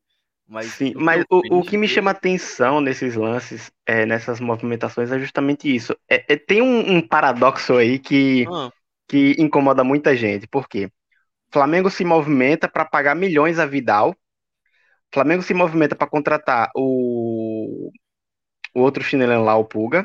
Mas, 0.48 0.72
Sim, 0.74 0.94
mas 0.96 1.24
o, 1.30 1.60
o 1.60 1.64
que 1.64 1.78
me 1.78 1.88
chama 1.88 2.10
atenção 2.10 2.82
nesses 2.82 3.16
lances, 3.16 3.72
é, 3.86 4.04
nessas 4.04 4.40
movimentações, 4.40 5.12
é 5.12 5.20
justamente 5.20 5.74
isso. 5.74 5.96
É, 6.10 6.34
é 6.34 6.38
tem 6.38 6.60
um, 6.60 6.96
um, 6.98 7.08
paradoxo 7.08 7.76
aí 7.76 8.00
que, 8.00 8.48
ah. 8.52 8.72
que 9.08 9.36
incomoda 9.38 9.84
muita 9.84 10.16
gente. 10.16 10.48
Por 10.48 10.68
quê? 10.68 10.92
Flamengo 11.52 11.90
se 11.92 12.04
movimenta 12.04 12.68
para 12.68 12.84
pagar 12.84 13.16
milhões 13.16 13.60
a 13.60 13.66
Vidal. 13.68 14.16
Flamengo 15.14 15.44
se 15.44 15.54
movimenta 15.54 15.96
para 15.96 16.10
contratar 16.10 16.72
o, 16.76 17.92
o 18.74 18.82
outro 18.82 19.04
chinelão 19.04 19.44
lá, 19.44 19.56
o 19.56 19.66
Puga, 19.66 20.04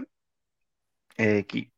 é, 1.16 1.42
que 1.42 1.70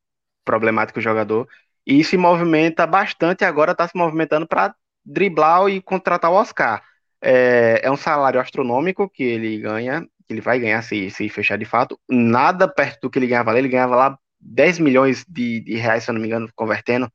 problemático 0.47 1.01
jogador. 1.01 1.47
E 1.87 2.03
se 2.03 2.17
movimenta 2.17 2.87
bastante 2.87 3.45
agora, 3.45 3.73
está 3.73 3.87
se 3.87 3.97
movimentando 3.97 4.47
para 4.47 4.75
driblar 5.05 5.69
e 5.69 5.83
contratar 5.83 6.31
o 6.31 6.35
Oscar. 6.35 6.83
É, 7.21 7.81
é, 7.83 7.91
um 7.91 7.97
salário 7.97 8.41
astronômico 8.41 9.11
que 9.11 9.23
ele 9.23 9.59
ganha, 9.61 10.03
que 10.27 10.33
ele 10.33 10.41
vai 10.41 10.59
ganhar 10.59 10.83
se, 10.83 11.11
se 11.11 11.29
fechar 11.29 11.59
de 11.59 11.65
fato. 11.65 11.99
Nada 12.09 12.67
perto 12.69 13.03
do 13.03 13.11
que 13.11 13.19
ele 13.19 13.27
ganhava 13.27 13.53
lá. 13.53 13.59
Ele 13.59 13.69
ganhava 13.69 13.97
lá 13.97 14.19
10 14.41 14.79
milhões 14.79 15.25
de, 15.29 15.61
de 15.61 15.77
reais, 15.77 16.05
se 16.05 16.11
eu 16.11 16.15
não 16.15 16.21
me 16.21 16.29
engano, 16.29 16.49
convertendo 16.55 17.11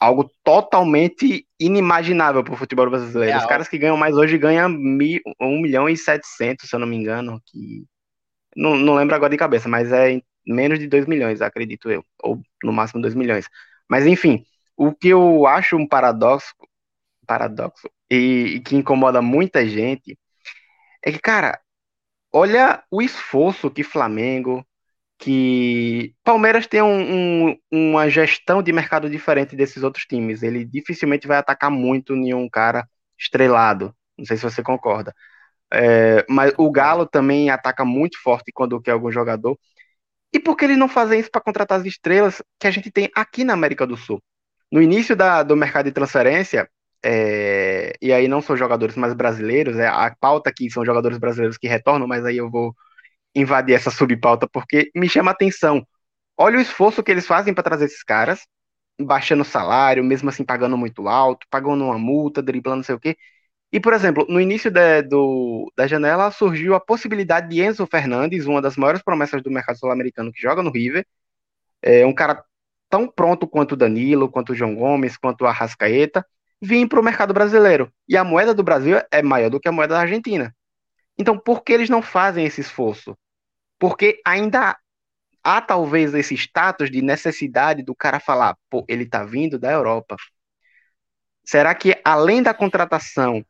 algo 0.00 0.30
totalmente 0.42 1.46
inimaginável 1.60 2.42
para 2.42 2.54
o 2.54 2.56
futebol 2.56 2.88
brasileiro. 2.88 3.36
É, 3.36 3.38
Os 3.38 3.46
caras 3.46 3.68
que 3.68 3.78
ganham 3.78 3.96
mais 3.96 4.16
hoje 4.16 4.38
ganham 4.38 4.68
1 4.70 5.60
milhão 5.60 5.88
e 5.88 5.96
700, 5.96 6.68
se 6.68 6.74
eu 6.74 6.80
não 6.80 6.86
me 6.86 6.96
engano, 6.96 7.40
que 7.46 7.84
não, 8.56 8.76
não 8.76 8.94
lembro 8.94 9.14
agora 9.14 9.30
de 9.30 9.36
cabeça, 9.36 9.68
mas 9.68 9.92
é 9.92 10.20
menos 10.46 10.78
de 10.78 10.86
2 10.86 11.06
milhões, 11.06 11.40
acredito 11.42 11.90
eu, 11.90 12.04
ou 12.22 12.40
no 12.62 12.72
máximo 12.72 13.02
2 13.02 13.14
milhões. 13.14 13.48
Mas 13.88 14.06
enfim, 14.06 14.44
o 14.76 14.92
que 14.94 15.08
eu 15.08 15.46
acho 15.46 15.76
um 15.76 15.86
paradoxo, 15.86 16.54
paradoxo 17.26 17.90
e, 18.10 18.56
e 18.56 18.60
que 18.60 18.76
incomoda 18.76 19.22
muita 19.22 19.66
gente 19.68 20.18
é 21.04 21.12
que, 21.12 21.18
cara, 21.18 21.60
olha 22.32 22.82
o 22.90 23.02
esforço 23.02 23.70
que 23.70 23.82
Flamengo, 23.84 24.66
que 25.18 26.14
Palmeiras 26.24 26.66
tem 26.66 26.82
um, 26.82 27.50
um, 27.50 27.58
uma 27.72 28.08
gestão 28.10 28.62
de 28.62 28.72
mercado 28.72 29.08
diferente 29.10 29.56
desses 29.56 29.82
outros 29.82 30.04
times. 30.06 30.42
Ele 30.42 30.64
dificilmente 30.64 31.26
vai 31.26 31.38
atacar 31.38 31.70
muito 31.70 32.16
nenhum 32.16 32.48
cara 32.48 32.88
estrelado. 33.18 33.94
Não 34.18 34.24
sei 34.26 34.36
se 34.36 34.42
você 34.42 34.62
concorda. 34.62 35.14
É, 35.72 36.24
mas 36.28 36.52
o 36.58 36.70
Galo 36.70 37.06
também 37.06 37.50
ataca 37.50 37.84
muito 37.84 38.20
forte 38.22 38.52
quando 38.54 38.80
quer 38.80 38.92
algum 38.92 39.10
jogador. 39.10 39.58
E 40.34 40.40
por 40.40 40.56
que 40.56 40.64
eles 40.64 40.76
não 40.76 40.88
fazem 40.88 41.20
isso 41.20 41.30
para 41.30 41.40
contratar 41.40 41.78
as 41.78 41.86
estrelas 41.86 42.42
que 42.58 42.66
a 42.66 42.70
gente 42.72 42.90
tem 42.90 43.08
aqui 43.14 43.44
na 43.44 43.52
América 43.52 43.86
do 43.86 43.96
Sul? 43.96 44.20
No 44.70 44.82
início 44.82 45.14
da, 45.14 45.44
do 45.44 45.56
mercado 45.56 45.86
de 45.86 45.92
transferência, 45.92 46.68
é, 47.04 47.92
e 48.02 48.12
aí 48.12 48.26
não 48.26 48.42
são 48.42 48.56
jogadores 48.56 48.96
mais 48.96 49.14
brasileiros, 49.14 49.76
é, 49.78 49.86
a 49.86 50.12
pauta 50.18 50.50
aqui 50.50 50.68
são 50.70 50.84
jogadores 50.84 51.18
brasileiros 51.18 51.56
que 51.56 51.68
retornam, 51.68 52.08
mas 52.08 52.24
aí 52.24 52.36
eu 52.38 52.50
vou 52.50 52.74
invadir 53.34 53.74
essa 53.74 53.90
subpauta 53.90 54.48
porque 54.52 54.90
me 54.94 55.08
chama 55.08 55.30
a 55.30 55.34
atenção. 55.34 55.86
Olha 56.36 56.58
o 56.58 56.60
esforço 56.62 57.02
que 57.02 57.12
eles 57.12 57.26
fazem 57.26 57.54
para 57.54 57.64
trazer 57.64 57.84
esses 57.86 58.02
caras, 58.02 58.40
baixando 59.00 59.42
o 59.42 59.44
salário, 59.44 60.04
mesmo 60.04 60.28
assim 60.30 60.44
pagando 60.44 60.76
muito 60.76 61.08
alto, 61.08 61.46
pagando 61.50 61.84
uma 61.84 61.98
multa, 61.98 62.42
driblando 62.42 62.78
não 62.78 62.84
sei 62.84 62.94
o 62.96 63.00
quê. 63.00 63.16
E, 63.74 63.80
por 63.80 63.92
exemplo, 63.92 64.24
no 64.28 64.40
início 64.40 64.70
de, 64.70 65.02
do, 65.02 65.68
da 65.76 65.88
janela 65.88 66.30
surgiu 66.30 66.76
a 66.76 66.80
possibilidade 66.80 67.48
de 67.48 67.60
Enzo 67.60 67.84
Fernandes, 67.88 68.46
uma 68.46 68.62
das 68.62 68.76
maiores 68.76 69.02
promessas 69.02 69.42
do 69.42 69.50
mercado 69.50 69.76
sul-americano 69.80 70.30
que 70.32 70.40
joga 70.40 70.62
no 70.62 70.70
River, 70.70 71.04
é 71.82 72.06
um 72.06 72.14
cara 72.14 72.44
tão 72.88 73.08
pronto 73.08 73.48
quanto 73.48 73.72
o 73.72 73.76
Danilo, 73.76 74.30
quanto 74.30 74.52
o 74.52 74.54
João 74.54 74.76
Gomes, 74.76 75.16
quanto 75.16 75.42
o 75.42 75.46
Arrascaeta, 75.48 76.24
vir 76.62 76.86
para 76.88 77.00
o 77.00 77.02
mercado 77.02 77.34
brasileiro. 77.34 77.92
E 78.08 78.16
a 78.16 78.22
moeda 78.22 78.54
do 78.54 78.62
Brasil 78.62 78.96
é 79.10 79.22
maior 79.22 79.50
do 79.50 79.58
que 79.58 79.66
a 79.68 79.72
moeda 79.72 79.94
da 79.94 80.02
Argentina. 80.02 80.54
Então, 81.18 81.36
por 81.36 81.64
que 81.64 81.72
eles 81.72 81.90
não 81.90 82.00
fazem 82.00 82.46
esse 82.46 82.60
esforço? 82.60 83.18
Porque 83.76 84.20
ainda 84.24 84.78
há 85.42 85.60
talvez 85.60 86.14
esse 86.14 86.36
status 86.36 86.92
de 86.92 87.02
necessidade 87.02 87.82
do 87.82 87.92
cara 87.92 88.20
falar, 88.20 88.56
pô, 88.70 88.84
ele 88.86 89.04
tá 89.04 89.24
vindo 89.24 89.58
da 89.58 89.72
Europa. 89.72 90.14
Será 91.44 91.74
que 91.74 92.00
além 92.04 92.40
da 92.40 92.54
contratação, 92.54 93.44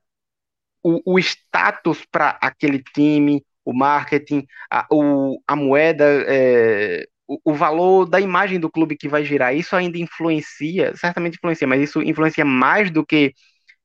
o, 0.85 1.15
o 1.15 1.19
status 1.19 2.05
para 2.05 2.39
aquele 2.43 2.83
time, 2.83 3.43
o 3.65 3.73
marketing, 3.73 4.47
a, 4.71 4.87
o, 4.91 5.41
a 5.49 5.57
moeda, 5.57 6.05
é, 6.29 7.07
o, 7.27 7.53
o, 7.53 7.55
valor 7.55 8.05
da 8.07 8.21
imagem 8.21 8.61
do 8.61 8.71
clube 8.71 8.97
que 8.97 9.09
vai 9.09 9.25
girar, 9.25 9.57
isso 9.57 9.75
ainda 9.75 9.97
influencia, 9.97 10.95
certamente 10.95 11.37
influencia, 11.37 11.67
mas 11.67 11.83
isso 11.83 12.03
influencia 12.03 12.45
mais 12.45 12.91
do 12.91 13.05
que 13.05 13.33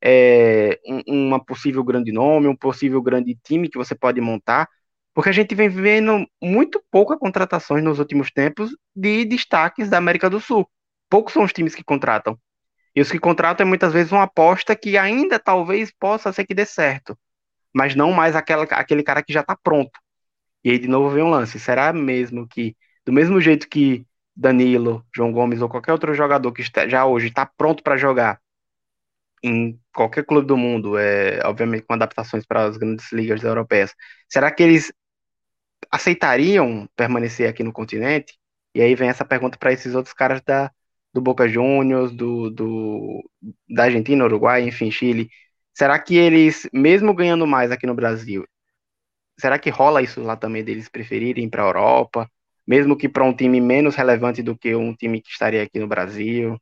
é, 0.04 0.78
um, 0.86 1.28
uma 1.28 1.44
possível 1.44 1.84
grande 1.84 2.12
nome, 2.12 2.48
um 2.48 2.56
possível 2.56 3.02
grande 3.02 3.38
time 3.44 3.70
que 3.70 3.78
você 3.78 3.96
pode 3.96 4.20
montar. 4.20 4.68
Porque 5.14 5.30
a 5.30 5.34
gente 5.34 5.56
vem 5.56 5.70
vendo 5.70 6.26
muito 6.42 6.82
pouca 6.92 7.18
contratações 7.18 7.84
nos 7.84 8.00
últimos 8.00 8.32
tempos 8.32 8.72
de 8.96 9.26
destaques 9.26 9.90
da 9.90 9.98
América 9.98 10.30
do 10.30 10.40
Sul. 10.40 10.70
Poucos 11.10 11.34
são 11.34 11.44
os 11.44 11.54
times 11.54 11.76
que 11.76 11.84
contratam. 11.84 12.38
E 12.96 13.02
os 13.02 13.12
que 13.12 13.20
contratam 13.20 13.66
é 13.66 13.68
muitas 13.68 13.94
vezes 13.94 14.12
uma 14.12 14.24
aposta 14.24 14.76
que 14.76 14.98
ainda 14.98 15.40
talvez 15.40 15.92
possa 15.92 16.32
ser 16.34 16.46
que 16.46 16.54
dê 16.54 16.66
certo. 16.66 17.18
Mas 17.74 17.96
não 17.96 18.12
mais 18.12 18.36
aquela, 18.36 18.64
aquele 18.64 19.04
cara 19.04 19.24
que 19.24 19.34
já 19.34 19.42
está 19.42 19.56
pronto. 19.56 20.00
E 20.64 20.72
aí 20.72 20.80
de 20.80 20.88
novo 20.88 21.10
vem 21.10 21.24
um 21.24 21.30
lance. 21.30 21.60
Será 21.60 21.94
mesmo 21.94 22.48
que, 22.48 22.76
do 23.06 23.12
mesmo 23.14 23.40
jeito 23.40 23.70
que 23.70 24.06
Danilo, 24.36 25.06
João 25.16 25.32
Gomes 25.32 25.62
ou 25.62 25.70
qualquer 25.70 25.92
outro 25.92 26.14
jogador 26.14 26.52
que 26.52 26.64
já 26.88 27.06
hoje 27.06 27.28
está 27.28 27.46
pronto 27.46 27.84
para 27.84 27.98
jogar 27.98 28.40
em 29.44 29.80
qualquer 29.94 30.26
clube 30.26 30.48
do 30.48 30.58
mundo, 30.58 30.98
é, 30.98 31.40
obviamente 31.46 31.84
com 31.84 31.94
adaptações 31.94 32.46
para 32.46 32.64
as 32.66 32.78
grandes 32.78 33.12
ligas 33.12 33.44
europeias, 33.44 33.94
será 34.28 34.52
que 34.52 34.64
eles 34.64 34.92
aceitariam 35.92 36.88
permanecer 36.96 37.50
aqui 37.50 37.64
no 37.64 37.72
continente? 37.74 38.38
E 38.76 38.82
aí 38.82 38.96
vem 38.96 39.10
essa 39.10 39.26
pergunta 39.26 39.58
para 39.58 39.74
esses 39.74 39.96
outros 39.96 40.14
caras 40.14 40.42
da, 40.42 40.72
do 41.14 41.22
Boca 41.22 41.48
Juniors, 41.48 42.12
do, 42.12 42.50
do, 42.50 43.30
da 43.70 43.86
Argentina, 43.86 44.24
Uruguai, 44.26 44.64
enfim, 44.64 44.92
Chile. 44.92 45.30
Será 45.74 45.98
que 46.00 46.18
eles, 46.18 46.68
mesmo 46.74 47.14
ganhando 47.14 47.48
mais 47.48 47.72
aqui 47.72 47.88
no 47.88 47.96
Brasil, 47.96 48.46
será 49.40 49.58
que 49.58 49.70
rola 49.70 50.02
isso 50.02 50.22
lá 50.22 50.36
também 50.36 50.64
deles 50.64 50.90
preferirem 50.90 51.46
ir 51.46 51.50
para 51.50 51.64
a 51.64 51.68
Europa, 51.68 52.30
mesmo 52.68 52.98
que 52.98 53.10
para 53.10 53.24
um 53.24 53.36
time 53.36 53.62
menos 53.62 53.96
relevante 53.96 54.44
do 54.44 54.58
que 54.58 54.76
um 54.76 54.94
time 54.96 55.22
que 55.22 55.30
estaria 55.30 55.64
aqui 55.64 55.80
no 55.80 55.88
Brasil? 55.88 56.60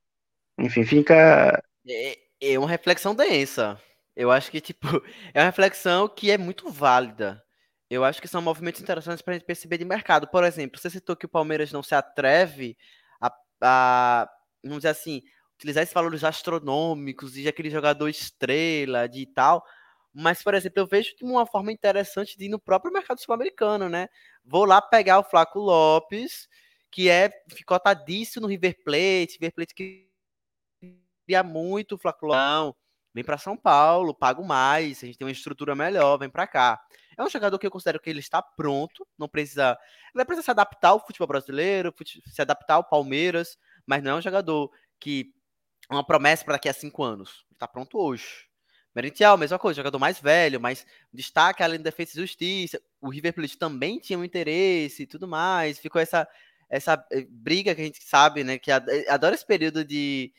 Enfim, 0.60 0.84
fica. 0.86 1.62
É, 1.88 2.18
é 2.42 2.60
uma 2.60 2.70
reflexão 2.70 3.16
densa. 3.16 3.80
Eu 4.16 4.32
acho 4.32 4.50
que, 4.50 4.62
tipo, 4.62 4.88
é 5.34 5.40
uma 5.40 5.46
reflexão 5.46 6.08
que 6.08 6.32
é 6.32 6.38
muito 6.38 6.70
válida. 6.72 7.42
Eu 7.90 8.04
acho 8.04 8.22
que 8.22 8.28
são 8.28 8.42
movimentos 8.42 8.82
interessantes 8.82 9.22
para 9.22 9.34
a 9.34 9.38
gente 9.38 9.46
perceber 9.46 9.78
de 9.78 9.86
mercado. 9.86 10.28
Por 10.28 10.44
exemplo, 10.44 10.80
você 10.80 10.90
citou 10.90 11.16
que 11.16 11.26
o 11.26 11.30
Palmeiras 11.30 11.72
não 11.72 11.82
se 11.84 11.96
atreve 11.96 12.78
a, 13.22 13.32
a 13.62 14.30
vamos 14.64 14.80
dizer 14.80 14.90
assim, 14.90 15.22
utilizar 15.56 15.84
esses 15.84 15.94
valores 15.94 16.24
astronômicos 16.24 17.34
de 17.34 17.48
aquele 17.48 17.70
jogador 17.70 18.08
estrela, 18.10 19.08
de 19.08 19.26
tal. 19.26 19.64
Mas, 20.14 20.42
por 20.42 20.54
exemplo, 20.54 20.80
eu 20.80 20.88
vejo 20.88 21.16
de 21.16 21.24
uma 21.24 21.46
forma 21.46 21.72
interessante 21.72 22.38
de 22.38 22.46
ir 22.46 22.50
no 22.50 22.60
próprio 22.60 22.92
mercado 22.92 23.20
sul-americano, 23.22 23.90
né? 23.90 24.08
Vou 24.44 24.66
lá 24.66 24.82
pegar 24.82 25.20
o 25.20 25.24
Flaco 25.24 25.60
Lopes, 25.60 26.48
que 26.92 27.10
é 27.10 27.32
ficotadíssimo 27.50 28.44
no 28.44 28.48
River 28.48 28.76
Plate, 28.84 29.38
River 29.40 29.54
Plate 29.54 29.76
que 29.76 30.10
queria 31.26 31.44
muito 31.44 31.96
o 31.96 31.98
Flaco 31.98 32.26
Lopes. 32.26 32.80
Vem 33.14 33.24
para 33.24 33.38
São 33.38 33.58
Paulo, 33.58 34.14
pago 34.14 34.44
mais, 34.44 35.04
a 35.04 35.08
gente 35.08 35.18
tem 35.18 35.26
uma 35.26 35.32
estrutura 35.32 35.76
melhor, 35.76 36.18
vem 36.20 36.30
para 36.30 36.46
cá. 36.46 36.80
É 37.18 37.24
um 37.24 37.30
jogador 37.30 37.58
que 37.58 37.66
eu 37.66 37.72
considero 37.72 38.00
que 38.00 38.10
ele 38.10 38.20
está 38.20 38.44
pronto, 38.44 39.08
não 39.18 39.28
precisa, 39.28 39.76
ele 40.14 40.24
precisa 40.24 40.46
se 40.46 40.52
adaptar 40.52 40.90
ao 40.90 41.04
futebol 41.04 41.28
brasileiro, 41.28 41.92
se 42.28 42.42
adaptar 42.42 42.76
ao 42.76 42.84
Palmeiras, 42.84 43.58
mas 43.88 44.04
não 44.04 44.12
é 44.12 44.16
um 44.16 44.22
jogador 44.22 44.70
que 45.00 45.34
uma 45.90 46.06
promessa 46.06 46.44
para 46.44 46.56
daqui 46.56 46.68
a 46.68 46.74
cinco 46.74 47.04
anos. 47.04 47.46
Está 47.54 47.68
pronto 47.68 47.98
hoje. 47.98 48.46
Merentiel, 48.94 49.38
mesma 49.38 49.58
coisa, 49.58 49.78
jogador 49.78 50.00
mais 50.00 50.20
velho, 50.20 50.60
mas 50.60 50.86
destaque 51.14 51.64
além 51.64 51.78
da 51.78 51.86
defesa 51.86 52.12
e 52.14 52.22
justiça. 52.22 52.82
O 53.00 53.10
River 53.10 53.34
Plate 53.34 53.58
também 53.58 54.00
tinha 54.00 54.20
um 54.20 54.24
interesse 54.24 55.04
e 55.04 55.08
tudo 55.08 55.28
mais. 55.28 55.80
Ficou 55.80 56.02
essa, 56.02 56.28
essa 56.70 57.06
eh, 57.12 57.26
briga 57.30 57.74
que 57.74 57.82
a 57.82 57.86
gente 57.86 58.04
sabe, 58.04 58.44
né? 58.44 58.58
Que 58.58 58.72
eh, 58.72 59.06
adora 59.08 59.36
esse 59.36 59.46
período 59.46 59.86
de. 59.86 60.34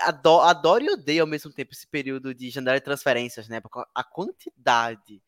Adoro, 0.00 0.42
adoro 0.44 0.84
e 0.84 0.90
odeio 0.90 1.22
ao 1.22 1.26
mesmo 1.26 1.52
tempo 1.52 1.72
esse 1.72 1.86
período 1.86 2.34
de 2.34 2.50
janela 2.50 2.78
de 2.78 2.84
transferências, 2.84 3.48
né? 3.48 3.60
Porque 3.60 3.80
a 3.94 4.04
quantidade 4.04 5.22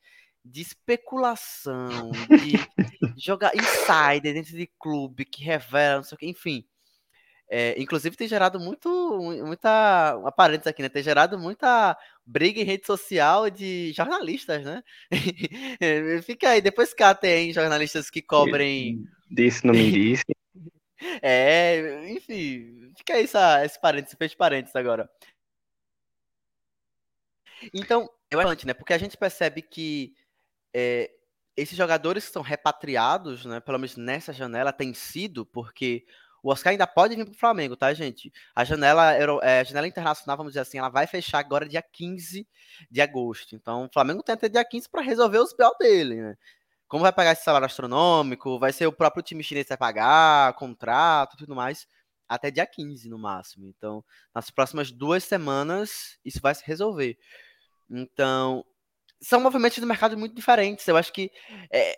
de 0.45 0.61
especulação, 0.61 2.13
de 2.13 2.55
jogar 3.17 3.53
insider 3.57 4.35
dentro 4.35 4.57
de 4.57 4.67
clube 4.79 5.25
que 5.25 5.43
revela, 5.43 5.97
não 5.97 6.05
sei 6.05 6.15
o 6.15 6.19
que, 6.19 6.27
enfim. 6.27 6.65
É, 7.49 7.81
inclusive 7.81 8.17
tem 8.17 8.27
gerado 8.27 8.59
muito, 8.59 8.89
muita, 9.45 10.21
aparentes 10.27 10.67
aqui, 10.67 10.83
né? 10.83 10.89
Tem 10.89 11.03
gerado 11.03 11.39
muita 11.39 11.97
briga 12.25 12.61
em 12.61 12.65
rede 12.65 12.85
social 12.85 13.49
de 13.49 13.93
jornalistas, 13.93 14.65
né? 14.65 14.83
Fica 16.25 16.51
aí, 16.51 16.61
depois 16.61 16.93
cá 16.93 17.15
tem 17.15 17.53
jornalistas 17.53 18.11
que 18.11 18.21
cobrem. 18.21 19.07
Disse, 19.31 19.65
não 19.65 19.75
me 19.75 19.91
disse. 19.93 20.25
é, 21.23 22.11
enfim, 22.11 22.93
fica 22.97 23.15
aí 23.15 23.25
essa, 23.25 23.65
esse 23.65 23.81
parênteses, 23.81 24.17
fez 24.19 24.35
parênteses 24.35 24.75
agora. 24.75 25.09
Então, 27.73 28.11
é 28.31 28.35
importante, 28.35 28.67
né? 28.67 28.75
Porque 28.75 28.93
a 28.93 28.99
gente 28.99 29.17
percebe 29.17 29.63
que 29.63 30.15
é, 30.75 31.11
esses 31.57 31.77
jogadores 31.77 32.27
que 32.27 32.33
são 32.33 32.43
repatriados, 32.43 33.45
né? 33.45 33.61
Pelo 33.61 33.79
menos 33.79 33.97
nessa 33.97 34.33
janela, 34.33 34.73
tem 34.73 34.93
sido 34.93 35.47
porque 35.47 36.05
o 36.47 36.51
Oscar 36.53 36.71
ainda 36.71 36.87
pode 36.87 37.17
vir 37.17 37.25
para 37.25 37.35
o 37.35 37.37
Flamengo, 37.37 37.77
tá, 37.77 37.93
gente? 37.93 38.33
A 38.55 38.63
janela, 38.63 39.13
é, 39.43 39.59
a 39.59 39.65
janela 39.65 39.89
internacional, 39.89 40.37
vamos 40.37 40.53
dizer 40.53 40.61
assim, 40.61 40.79
ela 40.79 40.89
vai 40.89 41.05
fechar 41.05 41.41
agora 41.41 41.69
dia 41.69 41.83
15 41.83 42.47
de 42.89 43.01
agosto. 43.01 43.57
Então, 43.57 43.87
o 43.87 43.91
Flamengo 43.93 44.23
tem 44.23 44.35
até 44.35 44.49
dia 44.49 44.65
15 44.65 44.89
para 44.89 45.03
resolver 45.03 45.39
os 45.39 45.53
BO 45.53 45.77
dele, 45.81 46.23
né? 46.23 46.37
Como 46.87 47.03
vai 47.03 47.13
pagar 47.13 47.33
esse 47.33 47.43
salário 47.43 47.67
astronômico? 47.67 48.61
Vai 48.61 48.73
ser 48.73 48.87
o 48.87 48.93
próprio 48.93 49.25
time 49.25 49.43
chinês 49.43 49.67
que 49.67 49.71
vai 49.71 49.77
pagar, 49.77 50.53
contrato 50.53 51.37
tudo 51.37 51.57
mais, 51.57 51.89
até 52.29 52.49
dia 52.49 52.65
15 52.65 53.09
no 53.09 53.19
máximo. 53.19 53.67
Então, 53.67 54.05
nas 54.33 54.49
próximas 54.49 54.93
duas 54.93 55.25
semanas, 55.25 56.17
isso 56.25 56.41
vai 56.41 56.55
se 56.55 56.65
resolver. 56.65 57.19
Então, 57.91 58.65
são 59.21 59.41
movimentos 59.41 59.79
do 59.79 59.87
mercado 59.87 60.17
muito 60.17 60.37
diferentes. 60.37 60.87
Eu 60.87 60.97
acho 60.97 61.13
que 61.13 61.29
é, 61.73 61.97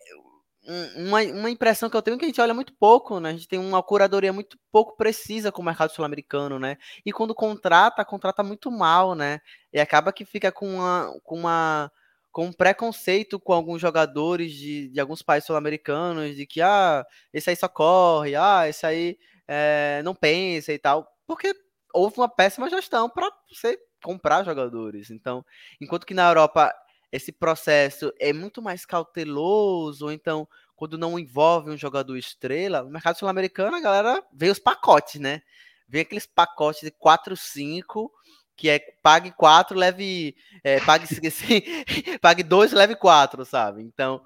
uma, 0.97 1.23
uma 1.23 1.51
impressão 1.51 1.89
que 1.89 1.97
eu 1.97 2.03
tenho 2.03 2.17
é 2.17 2.19
que 2.19 2.25
a 2.25 2.29
gente 2.29 2.41
olha 2.41 2.53
muito 2.55 2.75
pouco, 2.75 3.19
né? 3.21 3.31
A 3.31 3.33
gente 3.33 3.49
tem 3.49 3.59
uma 3.59 3.83
curadoria 3.83 4.33
muito 4.33 4.59
pouco 4.71 4.97
precisa 4.97 5.51
com 5.51 5.63
o 5.63 5.65
mercado 5.65 5.93
sul-americano, 5.93 6.59
né? 6.59 6.77
E 7.07 7.13
quando 7.13 7.35
contrata, 7.35 8.05
contrata 8.05 8.43
muito 8.43 8.71
mal, 8.71 9.15
né? 9.15 9.41
E 9.73 9.81
acaba 9.81 10.13
que 10.13 10.25
fica 10.25 10.53
com 10.53 10.75
uma, 10.75 11.13
com 11.25 11.37
uma 11.37 11.91
com 12.31 12.45
um 12.47 12.53
preconceito 12.53 13.41
com 13.41 13.53
alguns 13.53 13.81
jogadores 13.81 14.53
de, 14.53 14.89
de 14.91 15.01
alguns 15.01 15.23
países 15.23 15.47
sul-americanos, 15.47 16.37
de 16.37 16.47
que, 16.47 16.61
ah, 16.61 17.05
esse 17.33 17.51
aí 17.51 17.57
só 17.57 17.67
corre, 17.69 18.37
ah, 18.37 18.69
esse 18.69 18.87
aí 18.87 19.19
é, 19.49 20.03
não 20.05 20.15
pensa 20.15 20.73
e 20.73 20.79
tal, 20.79 21.09
porque 21.27 21.53
houve 21.93 22.19
uma 22.19 22.29
péssima 22.29 22.69
gestão 22.71 23.09
para 23.09 23.29
você 23.51 23.79
comprar 24.05 24.45
jogadores. 24.45 25.11
Então, 25.11 25.45
enquanto 25.81 26.07
que 26.07 26.15
na 26.15 26.29
Europa 26.29 26.73
esse 27.11 27.33
processo 27.33 28.13
é 28.21 28.33
muito 28.33 28.61
mais 28.61 28.85
cauteloso, 28.85 30.11
então, 30.11 30.47
quando 30.77 30.99
não 30.99 31.19
envolve 31.19 31.71
um 31.71 31.77
jogador 31.77 32.17
estrela, 32.17 32.83
no 32.83 32.91
mercado 32.91 33.19
sul-americano 33.19 33.77
a 33.77 33.81
galera 33.81 34.23
vê 34.33 34.51
os 34.51 34.59
pacotes, 34.59 35.21
né? 35.21 35.43
Vem 35.89 36.03
aqueles 36.03 36.27
pacotes 36.27 36.83
de 36.83 36.91
4, 36.91 37.37
5, 37.37 38.13
que 38.55 38.69
é 38.69 38.79
pague 39.03 39.33
4, 39.33 39.77
leve. 39.77 40.37
É, 40.63 40.81
pague, 40.81 41.07
pague 42.21 42.43
2, 42.43 42.73
leve 42.73 42.95
4, 42.97 43.45
sabe? 43.45 43.83
Então. 43.83 44.23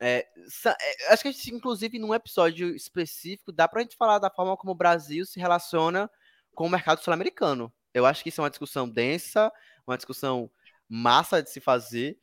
É, 0.00 0.28
é, 0.66 1.12
acho 1.12 1.22
que 1.22 1.28
a 1.28 1.32
gente, 1.32 1.52
inclusive, 1.52 1.98
num 1.98 2.14
episódio 2.14 2.74
específico, 2.76 3.50
dá 3.50 3.66
pra 3.66 3.80
gente 3.80 3.96
falar 3.96 4.20
da 4.20 4.30
forma 4.30 4.56
como 4.56 4.70
o 4.70 4.76
Brasil 4.76 5.26
se 5.26 5.40
relaciona 5.40 6.08
com 6.54 6.66
o 6.66 6.70
mercado 6.70 7.02
sul-americano. 7.02 7.72
Eu 7.92 8.06
acho 8.06 8.22
que 8.22 8.28
isso 8.28 8.40
é 8.40 8.44
uma 8.44 8.50
discussão 8.50 8.88
densa, 8.88 9.50
uma 9.84 9.96
discussão 9.96 10.48
massa 10.88 11.42
de 11.42 11.50
se 11.50 11.60
fazer. 11.60 12.18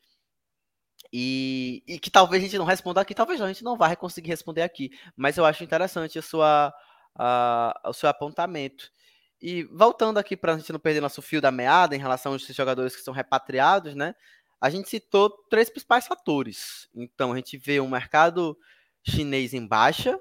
E, 1.13 1.83
e, 1.87 1.99
que 1.99 2.09
talvez 2.11 2.43
a 2.43 2.45
gente 2.45 2.57
não 2.57 2.65
responda 2.65 2.99
aqui, 2.99 3.13
talvez 3.13 3.39
a 3.39 3.47
gente 3.47 3.63
não 3.63 3.77
vá 3.77 3.95
conseguir 3.95 4.29
responder 4.29 4.63
aqui. 4.63 4.89
Mas 5.15 5.37
eu 5.37 5.45
acho 5.45 5.63
interessante 5.63 6.19
a 6.19 6.21
sua, 6.21 6.73
a, 7.15 7.81
o 7.85 7.93
seu 7.93 8.09
apontamento. 8.09 8.91
E 9.41 9.63
voltando 9.65 10.17
aqui 10.17 10.35
para 10.35 10.53
a 10.53 10.57
gente 10.57 10.71
não 10.73 10.79
perder 10.79 11.01
nosso 11.01 11.21
fio 11.21 11.41
da 11.41 11.51
meada 11.51 11.95
em 11.95 11.99
relação 11.99 12.33
a 12.33 12.35
esses 12.35 12.55
jogadores 12.55 12.95
que 12.95 13.01
são 13.01 13.13
repatriados, 13.13 13.95
né? 13.95 14.15
A 14.59 14.69
gente 14.69 14.89
citou 14.89 15.29
três 15.49 15.69
principais 15.69 16.07
fatores. 16.07 16.89
Então, 16.95 17.33
a 17.33 17.35
gente 17.35 17.57
vê 17.57 17.79
um 17.79 17.89
mercado 17.89 18.57
chinês 19.07 19.53
em 19.53 19.67
baixa, 19.67 20.19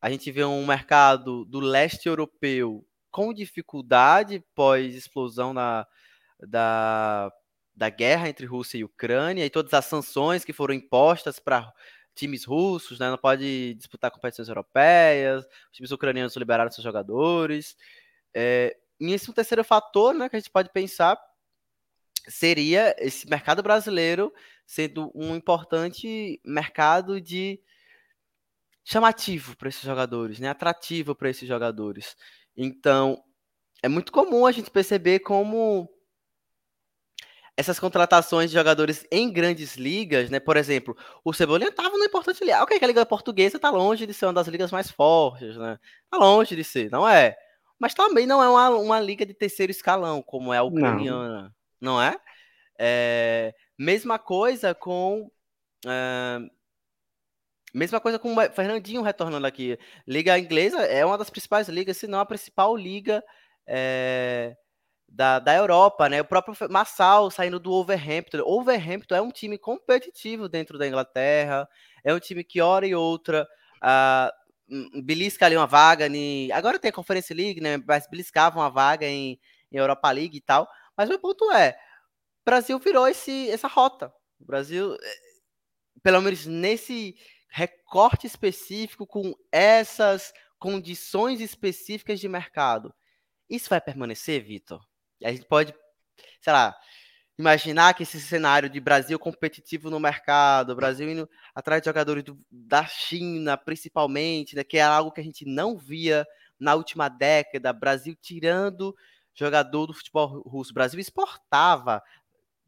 a 0.00 0.10
gente 0.10 0.30
vê 0.32 0.44
um 0.44 0.66
mercado 0.66 1.44
do 1.44 1.60
leste 1.60 2.08
europeu 2.08 2.84
com 3.10 3.32
dificuldade 3.32 4.44
pós-explosão 4.54 5.54
da, 5.54 5.86
da 6.40 7.32
da 7.76 7.90
guerra 7.90 8.28
entre 8.28 8.46
Rússia 8.46 8.78
e 8.78 8.84
Ucrânia 8.84 9.44
e 9.44 9.50
todas 9.50 9.74
as 9.74 9.84
sanções 9.84 10.44
que 10.44 10.52
foram 10.52 10.74
impostas 10.74 11.38
para 11.38 11.72
times 12.14 12.44
russos, 12.44 12.98
né? 12.98 13.10
Não 13.10 13.18
pode 13.18 13.74
disputar 13.74 14.10
competições 14.10 14.48
europeias, 14.48 15.44
os 15.44 15.72
times 15.72 15.90
ucranianos 15.90 16.34
liberaram 16.36 16.70
seus 16.70 16.82
jogadores. 16.82 17.76
É, 18.34 18.76
e 18.98 19.12
esse 19.12 19.28
é 19.28 19.30
um 19.30 19.34
terceiro 19.34 19.62
fator, 19.62 20.14
né, 20.14 20.28
que 20.28 20.36
a 20.36 20.38
gente 20.38 20.50
pode 20.50 20.70
pensar 20.72 21.20
seria 22.28 22.94
esse 22.98 23.28
mercado 23.28 23.62
brasileiro 23.62 24.32
sendo 24.66 25.12
um 25.14 25.36
importante 25.36 26.40
mercado 26.44 27.20
de 27.20 27.60
chamativo 28.84 29.56
para 29.56 29.68
esses 29.68 29.82
jogadores, 29.82 30.40
né? 30.40 30.48
Atrativo 30.48 31.14
para 31.14 31.30
esses 31.30 31.46
jogadores. 31.46 32.16
Então, 32.56 33.22
é 33.82 33.88
muito 33.88 34.10
comum 34.10 34.46
a 34.46 34.52
gente 34.52 34.70
perceber 34.70 35.20
como 35.20 35.88
essas 37.56 37.80
contratações 37.80 38.50
de 38.50 38.56
jogadores 38.56 39.06
em 39.10 39.32
grandes 39.32 39.76
ligas, 39.76 40.28
né? 40.28 40.38
Por 40.38 40.56
exemplo, 40.56 40.96
o 41.24 41.32
Cebolinha 41.32 41.70
estava 41.70 41.96
no 41.96 42.04
importante 42.04 42.44
liga. 42.44 42.62
Ok, 42.62 42.78
que 42.78 42.84
a 42.84 42.88
liga 42.88 43.06
portuguesa 43.06 43.56
está 43.56 43.70
longe 43.70 44.06
de 44.06 44.12
ser 44.12 44.26
uma 44.26 44.34
das 44.34 44.46
ligas 44.46 44.70
mais 44.70 44.90
fortes, 44.90 45.56
né? 45.56 45.78
Tá 46.10 46.18
longe 46.18 46.54
de 46.54 46.62
ser, 46.62 46.90
não 46.90 47.08
é? 47.08 47.36
Mas 47.78 47.94
também 47.94 48.26
não 48.26 48.42
é 48.42 48.48
uma, 48.48 48.70
uma 48.70 49.00
liga 49.00 49.24
de 49.24 49.32
terceiro 49.32 49.70
escalão, 49.70 50.22
como 50.22 50.52
é 50.52 50.58
a 50.58 50.62
ucraniana, 50.62 51.54
não, 51.80 51.94
não 51.94 52.02
é? 52.02 52.16
é? 52.78 53.54
Mesma 53.78 54.18
coisa 54.18 54.74
com. 54.74 55.30
Uh, 55.84 56.56
Mesma 57.76 58.00
coisa 58.00 58.18
com 58.18 58.34
o 58.34 58.50
Fernandinho 58.52 59.02
retornando 59.02 59.46
aqui. 59.46 59.78
Liga 60.06 60.38
inglesa 60.38 60.78
é 60.78 61.04
uma 61.04 61.18
das 61.18 61.28
principais 61.28 61.68
ligas, 61.68 61.98
se 61.98 62.06
não 62.06 62.18
a 62.18 62.24
principal 62.24 62.74
liga 62.74 63.22
é, 63.66 64.56
da, 65.16 65.38
da 65.38 65.54
Europa, 65.54 66.10
né? 66.10 66.20
O 66.20 66.24
próprio 66.26 66.54
Massal 66.70 67.30
saindo 67.30 67.58
do 67.58 67.72
Overhampton. 67.72 68.42
Overhampton 68.44 69.14
é 69.14 69.20
um 69.22 69.30
time 69.30 69.56
competitivo 69.56 70.46
dentro 70.46 70.76
da 70.76 70.86
Inglaterra, 70.86 71.66
é 72.04 72.12
um 72.12 72.20
time 72.20 72.44
que 72.44 72.60
hora 72.60 72.86
e 72.86 72.94
outra 72.94 73.48
uh, 73.82 75.02
belisca 75.02 75.46
ali 75.46 75.56
uma 75.56 75.66
vaga. 75.66 76.06
Em... 76.06 76.52
Agora 76.52 76.78
tem 76.78 76.90
a 76.90 76.92
Conference 76.92 77.32
League, 77.32 77.62
né? 77.62 77.78
Mas 77.78 78.06
beliscava 78.06 78.58
uma 78.58 78.68
vaga 78.68 79.06
em, 79.06 79.40
em 79.72 79.76
Europa 79.78 80.10
League 80.10 80.36
e 80.36 80.40
tal. 80.40 80.68
Mas 80.94 81.08
o 81.08 81.18
ponto 81.18 81.50
é, 81.50 81.70
o 81.70 82.44
Brasil 82.44 82.78
virou 82.78 83.08
esse, 83.08 83.48
essa 83.48 83.68
rota. 83.68 84.12
O 84.38 84.44
Brasil, 84.44 84.94
eh, 84.94 85.18
pelo 86.02 86.20
menos 86.20 86.44
nesse 86.44 87.16
recorte 87.48 88.26
específico, 88.26 89.06
com 89.06 89.34
essas 89.50 90.32
condições 90.58 91.40
específicas 91.40 92.20
de 92.20 92.28
mercado, 92.28 92.94
isso 93.48 93.70
vai 93.70 93.80
permanecer, 93.80 94.44
Vitor? 94.44 94.84
A 95.24 95.32
gente 95.32 95.46
pode, 95.46 95.74
sei 96.40 96.52
lá, 96.52 96.76
imaginar 97.38 97.94
que 97.94 98.02
esse 98.02 98.20
cenário 98.20 98.68
de 98.68 98.80
Brasil 98.80 99.18
competitivo 99.18 99.90
no 99.90 100.00
mercado, 100.00 100.74
Brasil 100.74 101.10
indo 101.10 101.28
atrás 101.54 101.82
de 101.82 101.86
jogadores 101.86 102.24
do, 102.24 102.38
da 102.50 102.86
China, 102.86 103.56
principalmente, 103.56 104.56
né, 104.56 104.64
que 104.64 104.78
é 104.78 104.82
algo 104.82 105.12
que 105.12 105.20
a 105.20 105.24
gente 105.24 105.44
não 105.44 105.76
via 105.76 106.26
na 106.58 106.74
última 106.74 107.08
década, 107.08 107.72
Brasil 107.72 108.16
tirando 108.20 108.96
jogador 109.34 109.86
do 109.86 109.92
futebol 109.92 110.40
russo, 110.46 110.72
Brasil 110.72 110.98
exportava 110.98 112.02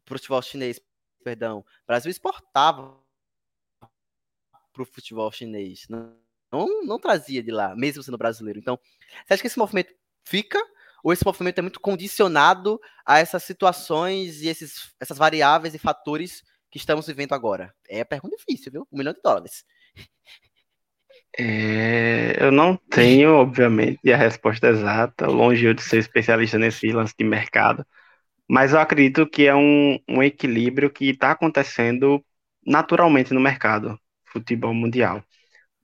para 0.05 0.15
o 0.15 0.17
futebol 0.17 0.41
chinês, 0.41 0.79
perdão, 1.23 1.65
Brasil 1.87 2.11
exportava 2.11 2.95
para 4.71 4.83
o 4.83 4.85
futebol 4.85 5.31
chinês, 5.31 5.87
não, 5.89 6.15
não, 6.51 6.85
não 6.85 6.99
trazia 6.99 7.41
de 7.41 7.49
lá, 7.49 7.75
mesmo 7.75 8.03
sendo 8.03 8.17
brasileiro. 8.17 8.59
Então, 8.59 8.79
você 9.25 9.33
acha 9.33 9.41
que 9.41 9.47
esse 9.47 9.57
movimento 9.57 9.93
fica 10.23 10.63
ou 11.03 11.13
esse 11.13 11.25
movimento 11.25 11.59
é 11.59 11.61
muito 11.61 11.79
condicionado 11.79 12.79
a 13.05 13.19
essas 13.19 13.43
situações 13.43 14.41
e 14.41 14.47
esses, 14.47 14.93
essas 14.99 15.17
variáveis 15.17 15.73
e 15.73 15.79
fatores 15.79 16.43
que 16.69 16.77
estamos 16.77 17.07
vivendo 17.07 17.33
agora? 17.33 17.73
É 17.87 18.03
pergunta 18.03 18.35
difícil, 18.37 18.71
viu? 18.71 18.87
Um 18.91 18.97
milhão 18.97 19.13
de 19.13 19.21
dólares. 19.21 19.63
É, 21.37 22.35
eu 22.43 22.51
não 22.51 22.75
tenho, 22.75 23.35
obviamente, 23.35 24.11
a 24.11 24.17
resposta 24.17 24.67
exata, 24.67 25.27
longe 25.27 25.73
de 25.73 25.81
ser 25.81 25.97
especialista 25.97 26.57
nesse 26.57 26.91
lance 26.91 27.13
de 27.17 27.23
mercado, 27.23 27.85
mas 28.49 28.73
eu 28.73 28.79
acredito 28.79 29.27
que 29.27 29.45
é 29.47 29.55
um, 29.55 29.99
um 30.09 30.23
equilíbrio 30.23 30.89
que 30.89 31.11
está 31.11 31.31
acontecendo 31.31 32.23
naturalmente 32.65 33.33
no 33.33 33.39
mercado 33.39 33.99
futebol 34.25 34.73
mundial. 34.73 35.23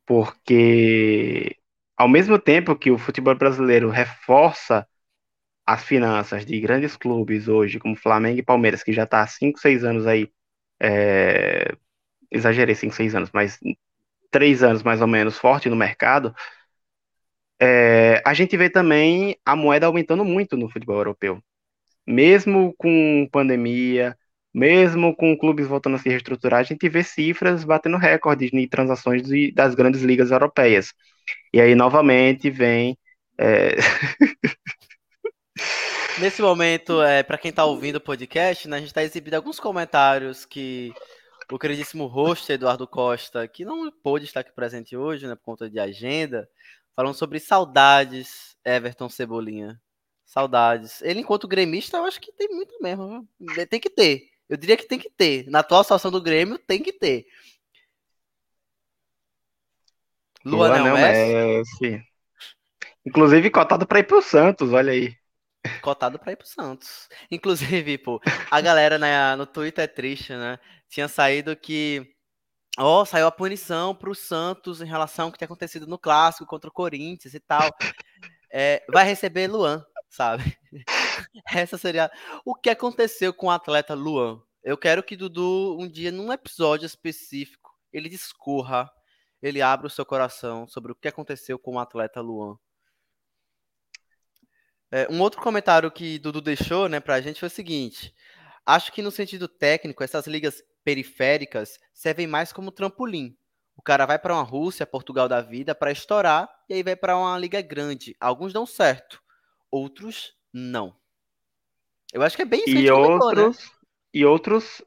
Porque, 0.05 1.57
ao 1.97 2.07
mesmo 2.07 2.39
tempo 2.39 2.75
que 2.75 2.91
o 2.91 2.97
futebol 2.97 3.35
brasileiro 3.35 3.89
reforça 3.89 4.87
as 5.65 5.83
finanças 5.83 6.45
de 6.45 6.59
grandes 6.59 6.95
clubes 6.97 7.47
hoje, 7.47 7.79
como 7.79 7.95
Flamengo 7.95 8.39
e 8.39 8.43
Palmeiras, 8.43 8.83
que 8.83 8.93
já 8.93 9.03
está 9.03 9.21
há 9.21 9.27
5, 9.27 9.59
6 9.59 9.83
anos 9.83 10.05
aí, 10.07 10.29
é, 10.81 11.73
exagerei 12.31 12.75
5, 12.75 12.95
6 12.95 13.15
anos, 13.15 13.31
mas 13.33 13.59
3 14.31 14.63
anos 14.63 14.83
mais 14.83 15.01
ou 15.01 15.07
menos 15.07 15.37
forte 15.37 15.69
no 15.69 15.75
mercado, 15.75 16.35
é, 17.59 18.21
a 18.25 18.33
gente 18.33 18.55
vê 18.57 18.69
também 18.69 19.37
a 19.45 19.55
moeda 19.55 19.85
aumentando 19.87 20.25
muito 20.25 20.57
no 20.57 20.69
futebol 20.69 20.97
europeu. 20.97 21.41
Mesmo 22.07 22.73
com 22.77 23.27
pandemia, 23.31 24.17
mesmo 24.53 25.15
com 25.15 25.37
clubes 25.37 25.67
voltando 25.67 25.95
a 25.97 25.99
se 25.99 26.09
reestruturar, 26.09 26.61
a 26.61 26.63
gente 26.63 26.87
vê 26.89 27.03
cifras 27.03 27.63
batendo 27.65 27.97
recordes 27.97 28.51
de 28.51 28.67
transações 28.67 29.23
de, 29.23 29.51
das 29.53 29.75
grandes 29.75 30.01
ligas 30.03 30.31
europeias. 30.31 30.93
E 31.53 31.61
aí, 31.61 31.75
novamente, 31.75 32.49
vem. 32.51 32.97
É... 33.39 33.75
Nesse 36.17 36.41
momento, 36.41 37.01
é, 37.01 37.23
para 37.23 37.37
quem 37.37 37.49
está 37.49 37.65
ouvindo 37.65 37.97
o 37.97 38.01
podcast, 38.01 38.69
né, 38.69 38.77
a 38.77 38.79
gente 38.79 38.87
está 38.87 39.03
exibindo 39.03 39.33
alguns 39.33 39.59
comentários 39.59 40.45
que 40.45 40.93
o 41.51 41.59
queridíssimo 41.59 42.05
host 42.05 42.49
Eduardo 42.53 42.87
Costa, 42.87 43.45
que 43.49 43.65
não 43.65 43.91
pôde 43.91 44.23
estar 44.23 44.39
aqui 44.39 44.51
presente 44.53 44.95
hoje, 44.95 45.27
né, 45.27 45.35
por 45.35 45.43
conta 45.43 45.69
de 45.69 45.77
agenda, 45.77 46.49
falando 46.95 47.15
sobre 47.15 47.37
saudades, 47.39 48.55
Everton 48.63 49.09
Cebolinha. 49.09 49.79
Saudades. 50.25 51.01
Ele, 51.01 51.19
enquanto 51.19 51.49
gremista, 51.49 51.97
eu 51.97 52.05
acho 52.05 52.19
que 52.21 52.31
tem 52.31 52.47
muito 52.47 52.81
mesmo. 52.81 53.27
Viu? 53.37 53.67
Tem 53.67 53.79
que 53.79 53.89
ter. 53.89 54.29
Eu 54.47 54.55
diria 54.55 54.77
que 54.77 54.87
tem 54.87 54.97
que 54.97 55.09
ter. 55.09 55.45
Na 55.49 55.59
atual 55.59 55.83
situação 55.83 56.09
do 56.09 56.21
Grêmio, 56.21 56.57
tem 56.57 56.81
que 56.81 56.93
ter. 56.93 57.25
Luan 60.45 60.93
Messi. 60.93 61.33
Messi. 61.83 62.03
Inclusive 63.05 63.51
cotado 63.51 63.85
para 63.85 63.99
ir 63.99 64.07
pro 64.07 64.21
Santos, 64.21 64.71
olha 64.71 64.93
aí 64.93 65.15
cotado 65.81 66.19
para 66.19 66.31
ir 66.31 66.35
pro 66.35 66.47
Santos. 66.47 67.07
Inclusive, 67.31 67.97
pô, 67.97 68.21
a 68.49 68.61
galera 68.61 68.97
no 69.35 69.45
Twitter 69.45 69.83
é 69.83 69.87
triste, 69.87 70.33
né? 70.33 70.59
Tinha 70.89 71.07
saído 71.07 71.55
que. 71.55 72.13
Ó, 72.77 73.01
oh, 73.01 73.05
saiu 73.05 73.27
a 73.27 73.31
punição 73.31 73.95
pro 73.95 74.13
Santos 74.13 74.81
em 74.81 74.85
relação 74.85 75.27
ao 75.27 75.31
que 75.31 75.37
tinha 75.37 75.45
acontecido 75.45 75.87
no 75.87 75.97
clássico 75.97 76.45
contra 76.45 76.69
o 76.69 76.73
Corinthians 76.73 77.33
e 77.33 77.39
tal. 77.39 77.69
É, 78.51 78.83
vai 78.91 79.05
receber 79.05 79.47
Luan, 79.47 79.83
sabe? 80.09 80.57
Essa 81.53 81.77
seria. 81.77 82.11
O 82.45 82.53
que 82.53 82.69
aconteceu 82.69 83.33
com 83.33 83.47
o 83.47 83.51
atleta 83.51 83.93
Luan? 83.93 84.41
Eu 84.63 84.77
quero 84.77 85.03
que 85.03 85.15
Dudu, 85.15 85.77
um 85.79 85.87
dia, 85.87 86.11
num 86.11 86.33
episódio 86.33 86.85
específico, 86.85 87.71
ele 87.93 88.09
discorra, 88.09 88.91
ele 89.41 89.61
abra 89.61 89.87
o 89.87 89.89
seu 89.91 90.05
coração 90.05 90.67
sobre 90.67 90.91
o 90.91 90.95
que 90.95 91.07
aconteceu 91.07 91.59
com 91.59 91.75
o 91.75 91.79
atleta 91.79 92.19
Luan. 92.19 92.57
É, 94.95 95.11
um 95.11 95.19
outro 95.19 95.41
comentário 95.41 95.91
que 95.91 96.17
Dudu 96.19 96.39
deixou 96.39 96.87
né, 96.87 97.01
para 97.01 97.15
a 97.15 97.21
gente 97.21 97.41
foi 97.41 97.47
o 97.47 97.51
seguinte: 97.51 98.15
acho 98.65 98.93
que 98.93 99.01
no 99.01 99.11
sentido 99.11 99.45
técnico, 99.45 100.01
essas 100.01 100.25
ligas 100.25 100.63
periféricas 100.85 101.77
servem 101.93 102.25
mais 102.25 102.53
como 102.53 102.71
trampolim. 102.71 103.37
O 103.75 103.81
cara 103.81 104.05
vai 104.05 104.17
para 104.17 104.33
uma 104.33 104.41
Rússia, 104.41 104.85
Portugal 104.85 105.27
da 105.27 105.41
vida 105.41 105.75
para 105.75 105.91
estourar 105.91 106.49
e 106.69 106.75
aí 106.75 106.81
vai 106.81 106.95
para 106.95 107.17
uma 107.17 107.37
liga 107.37 107.61
grande. 107.61 108.15
Alguns 108.21 108.53
dão 108.53 108.65
certo, 108.65 109.21
outros 109.69 110.33
não. 110.53 110.95
Eu 112.13 112.21
acho 112.21 112.37
que 112.37 112.43
é 112.43 112.45
bem 112.45 112.61
isso 112.61 112.69
e 112.69 112.83
que 112.83 112.89
outros 112.89 113.19
comentou, 113.19 113.49
né? 113.49 113.57
E 114.13 114.25
outros 114.25 114.81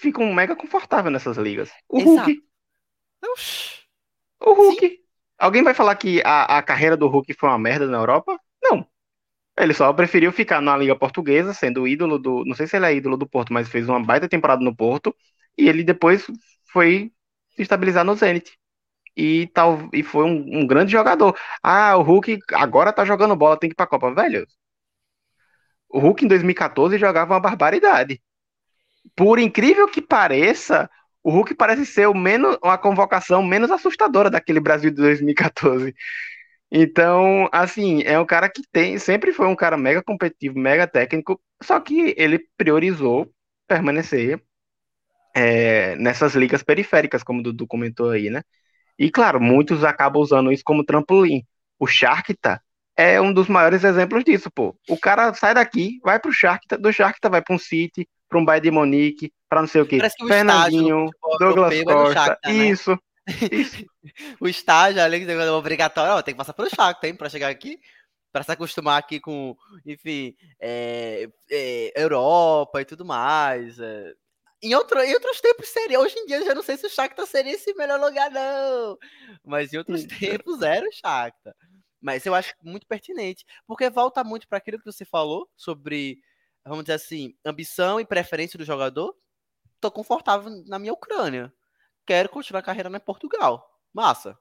ficam 0.00 0.34
mega 0.34 0.56
confortáveis 0.56 1.12
nessas 1.12 1.36
ligas. 1.36 1.70
O 1.88 2.00
Exato. 2.00 2.16
Hulk. 2.16 2.42
Oxi. 3.30 3.86
O 4.40 4.52
Hulk. 4.54 4.88
Sim. 4.88 4.98
Alguém 5.38 5.62
vai 5.62 5.72
falar 5.72 5.94
que 5.94 6.20
a, 6.24 6.58
a 6.58 6.62
carreira 6.64 6.96
do 6.96 7.06
Hulk 7.06 7.32
foi 7.34 7.48
uma 7.48 7.58
merda 7.60 7.86
na 7.86 7.98
Europa? 7.98 8.36
Ele 9.58 9.72
só 9.74 9.92
preferiu 9.92 10.32
ficar 10.32 10.60
na 10.60 10.76
Liga 10.76 10.96
Portuguesa, 10.96 11.54
sendo 11.54 11.88
ídolo 11.88 12.18
do. 12.18 12.44
Não 12.44 12.54
sei 12.54 12.66
se 12.66 12.76
ele 12.76 12.86
é 12.86 12.94
ídolo 12.94 13.16
do 13.16 13.28
Porto, 13.28 13.52
mas 13.52 13.68
fez 13.68 13.88
uma 13.88 14.02
baita 14.02 14.28
temporada 14.28 14.62
no 14.62 14.74
Porto. 14.76 15.14
E 15.56 15.68
ele 15.68 15.82
depois 15.82 16.26
foi 16.72 17.12
se 17.56 17.62
estabilizar 17.62 18.04
no 18.04 18.14
Zenit. 18.14 18.52
E, 19.16 19.48
tal, 19.54 19.88
e 19.92 20.02
foi 20.02 20.24
um, 20.26 20.60
um 20.62 20.66
grande 20.66 20.92
jogador. 20.92 21.36
Ah, 21.62 21.96
o 21.96 22.02
Hulk 22.02 22.38
agora 22.54 22.92
tá 22.92 23.04
jogando 23.04 23.36
bola, 23.36 23.58
tem 23.58 23.70
que 23.70 23.74
ir 23.74 23.76
pra 23.76 23.86
Copa. 23.86 24.12
Velho, 24.14 24.46
o 25.88 25.98
Hulk 25.98 26.24
em 26.24 26.28
2014 26.28 26.98
jogava 26.98 27.34
uma 27.34 27.40
barbaridade. 27.40 28.20
Por 29.14 29.38
incrível 29.38 29.88
que 29.88 30.02
pareça, 30.02 30.90
o 31.22 31.30
Hulk 31.30 31.54
parece 31.54 31.86
ser 31.86 32.06
o 32.08 32.14
menos, 32.14 32.58
convocação 32.82 33.42
menos 33.42 33.70
assustadora 33.70 34.30
daquele 34.30 34.60
Brasil 34.60 34.90
de 34.90 34.96
2014. 34.96 35.94
Então, 36.70 37.48
assim, 37.52 38.02
é 38.02 38.18
um 38.18 38.26
cara 38.26 38.48
que 38.48 38.62
tem, 38.72 38.98
sempre 38.98 39.32
foi 39.32 39.46
um 39.46 39.54
cara 39.54 39.76
mega 39.76 40.02
competitivo, 40.02 40.58
mega 40.58 40.86
técnico, 40.86 41.40
só 41.62 41.78
que 41.78 42.14
ele 42.16 42.40
priorizou 42.56 43.30
permanecer 43.68 44.42
é, 45.34 45.94
nessas 45.96 46.34
ligas 46.34 46.62
periféricas, 46.62 47.22
como 47.22 47.40
o 47.40 47.42
Dudu 47.42 47.66
comentou 47.66 48.10
aí, 48.10 48.30
né? 48.30 48.42
E 48.98 49.10
claro, 49.10 49.40
muitos 49.40 49.84
acabam 49.84 50.22
usando 50.22 50.50
isso 50.50 50.62
como 50.64 50.84
trampolim. 50.84 51.42
O 51.78 51.86
Shakhtar 51.86 52.62
é 52.96 53.20
um 53.20 53.32
dos 53.32 53.46
maiores 53.46 53.84
exemplos 53.84 54.24
disso, 54.24 54.50
pô. 54.50 54.74
O 54.88 54.98
cara 54.98 55.34
sai 55.34 55.54
daqui, 55.54 56.00
vai 56.02 56.18
pro 56.18 56.32
Shakhtar, 56.32 56.80
do 56.80 56.90
Shakhtar 56.92 57.30
vai 57.30 57.42
para 57.42 57.54
um 57.54 57.58
City, 57.58 58.08
para 58.28 58.38
um 58.38 58.44
Bayern 58.44 58.64
de 58.64 58.70
Monique, 58.70 59.32
para 59.48 59.60
não 59.60 59.68
sei 59.68 59.82
o 59.82 59.86
quê. 59.86 59.98
Fernandinho, 60.26 61.10
Douglas 61.38 61.82
Costa, 61.82 62.14
Shakhtar, 62.14 62.54
né? 62.54 62.66
isso. 62.68 62.98
o 64.40 64.46
estágio, 64.46 65.02
além 65.02 65.20
de 65.20 65.26
ser 65.26 65.48
obrigatório, 65.50 66.14
ó, 66.14 66.22
tem 66.22 66.34
que 66.34 66.38
passar 66.38 66.52
pelo 66.52 66.70
Shakhtar, 66.70 67.00
tem 67.00 67.14
para 67.14 67.28
chegar 67.28 67.48
aqui, 67.48 67.80
para 68.32 68.44
se 68.44 68.52
acostumar 68.52 68.98
aqui 68.98 69.18
com, 69.18 69.56
enfim, 69.84 70.36
é, 70.60 71.28
é, 71.50 72.02
Europa 72.02 72.80
e 72.80 72.84
tudo 72.84 73.04
mais. 73.04 73.78
É. 73.78 74.14
Em, 74.62 74.74
outro, 74.74 75.00
em 75.00 75.12
outros 75.14 75.40
tempos 75.40 75.68
seria, 75.68 76.00
hoje 76.00 76.16
em 76.18 76.26
dia 76.26 76.38
eu 76.38 76.44
já 76.44 76.54
não 76.54 76.62
sei 76.62 76.76
se 76.76 76.86
o 76.86 76.90
Shakhtar 76.90 77.26
seria 77.26 77.52
esse 77.52 77.74
melhor 77.74 78.00
lugar, 78.00 78.30
não. 78.30 78.96
Mas 79.44 79.72
em 79.72 79.78
outros 79.78 80.04
tempos 80.04 80.62
era 80.62 80.86
o 80.86 80.92
Shakhtar. 80.92 81.54
Mas 82.00 82.24
eu 82.24 82.34
acho 82.34 82.54
muito 82.62 82.86
pertinente, 82.86 83.44
porque 83.66 83.90
volta 83.90 84.22
muito 84.22 84.46
para 84.46 84.58
aquilo 84.58 84.78
que 84.78 84.84
você 84.84 85.04
falou 85.04 85.48
sobre, 85.56 86.20
vamos 86.64 86.84
dizer 86.84 86.94
assim, 86.94 87.34
ambição 87.44 87.98
e 87.98 88.06
preferência 88.06 88.56
do 88.56 88.64
jogador. 88.64 89.16
Tô 89.80 89.90
confortável 89.90 90.50
na 90.66 90.78
minha 90.78 90.92
Ucrânia 90.92 91.52
quero 92.06 92.28
continuar 92.28 92.60
a 92.60 92.62
carreira 92.62 92.90
na 92.90 93.00
Portugal. 93.00 93.70
Massa. 93.92 94.38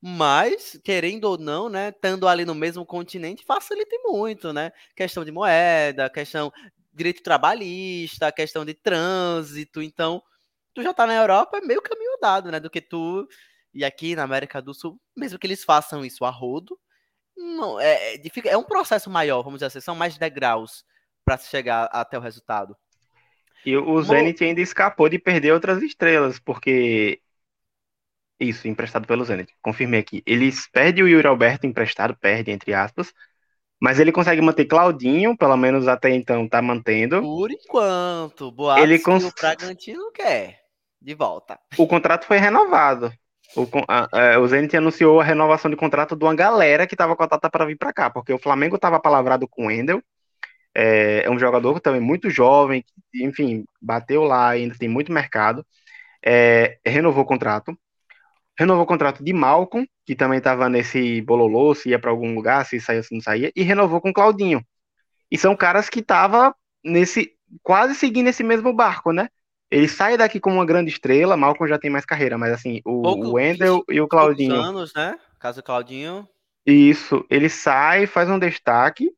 Mas, 0.00 0.78
querendo 0.84 1.24
ou 1.24 1.38
não, 1.38 1.68
né, 1.68 1.88
estando 1.88 2.28
ali 2.28 2.44
no 2.44 2.54
mesmo 2.54 2.84
continente, 2.84 3.44
facilita 3.44 3.96
muito, 4.04 4.52
né? 4.52 4.72
Questão 4.94 5.24
de 5.24 5.32
moeda, 5.32 6.10
questão 6.10 6.52
direito 6.92 7.22
trabalhista, 7.22 8.32
questão 8.32 8.64
de 8.64 8.74
trânsito. 8.74 9.82
Então, 9.82 10.22
tu 10.74 10.82
já 10.82 10.94
tá 10.94 11.06
na 11.06 11.14
Europa, 11.14 11.58
é 11.58 11.60
meio 11.60 11.82
caminho 11.82 12.18
dado, 12.20 12.50
né? 12.50 12.60
Do 12.60 12.70
que 12.70 12.80
tu. 12.80 13.26
E 13.74 13.84
aqui 13.84 14.16
na 14.16 14.22
América 14.24 14.62
do 14.62 14.74
Sul, 14.74 15.00
mesmo 15.16 15.38
que 15.38 15.46
eles 15.46 15.64
façam 15.64 16.04
isso 16.04 16.24
a 16.24 16.30
rodo, 16.30 16.78
não, 17.36 17.78
é, 17.80 18.14
é, 18.14 18.20
é 18.46 18.56
um 18.56 18.64
processo 18.64 19.10
maior, 19.10 19.42
vamos 19.42 19.58
dizer 19.58 19.66
assim, 19.66 19.80
são 19.80 19.94
mais 19.94 20.16
degraus 20.16 20.84
para 21.24 21.36
chegar 21.38 21.84
até 21.92 22.16
o 22.18 22.20
resultado. 22.20 22.76
E 23.66 23.76
o 23.76 24.00
Zenit 24.00 24.44
ainda 24.44 24.60
escapou 24.60 25.08
de 25.08 25.18
perder 25.18 25.52
outras 25.52 25.82
estrelas, 25.82 26.38
porque. 26.38 27.20
Isso, 28.38 28.68
emprestado 28.68 29.08
pelo 29.08 29.24
Zenit. 29.24 29.52
Confirmei 29.60 29.98
aqui. 29.98 30.22
Eles 30.24 30.68
perdem 30.68 31.02
o 31.02 31.08
Yuri 31.08 31.26
Alberto 31.26 31.66
emprestado, 31.66 32.16
perde, 32.16 32.52
entre 32.52 32.72
aspas. 32.72 33.12
Mas 33.80 33.98
ele 33.98 34.12
consegue 34.12 34.40
manter 34.40 34.66
Claudinho, 34.66 35.36
pelo 35.36 35.56
menos 35.56 35.88
até 35.88 36.10
então 36.10 36.48
tá 36.48 36.62
mantendo. 36.62 37.20
Por 37.20 37.50
enquanto. 37.50 38.52
Boatos 38.52 38.84
ele 38.84 39.00
cons... 39.00 39.24
o 39.24 39.32
Bragantino 39.34 40.12
quer. 40.12 40.60
De 41.00 41.14
volta. 41.14 41.58
O 41.76 41.88
contrato 41.88 42.24
foi 42.24 42.38
renovado. 42.38 43.12
O, 43.56 43.66
a, 43.88 44.08
a, 44.12 44.22
é, 44.32 44.38
o 44.38 44.46
Zenit 44.46 44.76
anunciou 44.76 45.20
a 45.20 45.24
renovação 45.24 45.70
de 45.70 45.76
contrato 45.76 46.14
de 46.14 46.24
uma 46.24 46.34
galera 46.34 46.86
que 46.86 46.94
estava 46.94 47.16
cotada 47.16 47.50
para 47.50 47.64
vir 47.64 47.76
para 47.76 47.92
cá, 47.92 48.10
porque 48.10 48.32
o 48.32 48.38
Flamengo 48.38 48.76
estava 48.76 49.00
palavrado 49.00 49.48
com 49.48 49.66
o 49.66 49.70
Endel, 49.70 50.02
é, 50.78 51.22
é, 51.24 51.30
um 51.30 51.38
jogador 51.38 51.80
também 51.80 52.02
muito 52.02 52.28
jovem, 52.28 52.84
que, 53.10 53.24
enfim, 53.24 53.64
bateu 53.80 54.24
lá, 54.24 54.50
ainda 54.50 54.76
tem 54.78 54.90
muito 54.90 55.10
mercado. 55.10 55.64
É, 56.22 56.78
renovou 56.84 57.24
o 57.24 57.26
contrato. 57.26 57.74
Renovou 58.58 58.84
o 58.84 58.86
contrato 58.86 59.24
de 59.24 59.32
Malcolm, 59.32 59.88
que 60.04 60.14
também 60.14 60.36
estava 60.36 60.68
nesse 60.68 61.22
bololô, 61.22 61.74
se 61.74 61.88
ia 61.88 61.98
para 61.98 62.10
algum 62.10 62.34
lugar, 62.34 62.66
se 62.66 62.78
saía, 62.78 63.02
se 63.02 63.14
não 63.14 63.22
saía, 63.22 63.50
e 63.56 63.62
renovou 63.62 64.02
com 64.02 64.12
Claudinho. 64.12 64.62
E 65.30 65.38
são 65.38 65.56
caras 65.56 65.88
que 65.88 66.00
estavam 66.00 66.54
nesse 66.84 67.32
quase 67.62 67.94
seguindo 67.94 68.28
esse 68.28 68.44
mesmo 68.44 68.70
barco, 68.72 69.12
né? 69.12 69.30
Ele 69.70 69.88
sai 69.88 70.18
daqui 70.18 70.38
como 70.38 70.56
uma 70.56 70.66
grande 70.66 70.90
estrela, 70.90 71.38
Malcolm 71.38 71.68
já 71.68 71.78
tem 71.78 71.90
mais 71.90 72.04
carreira, 72.04 72.36
mas 72.36 72.52
assim, 72.52 72.82
o, 72.84 73.02
Pouco, 73.02 73.26
o 73.28 73.32
Wendel 73.32 73.82
e 73.88 74.00
o 74.00 74.06
Claudinho. 74.06 74.54
anos, 74.54 74.92
né? 74.94 75.18
Caso 75.40 75.62
Claudinho. 75.62 76.28
Isso, 76.66 77.24
ele 77.30 77.48
sai, 77.48 78.06
faz 78.06 78.28
um 78.28 78.38
destaque, 78.38 79.10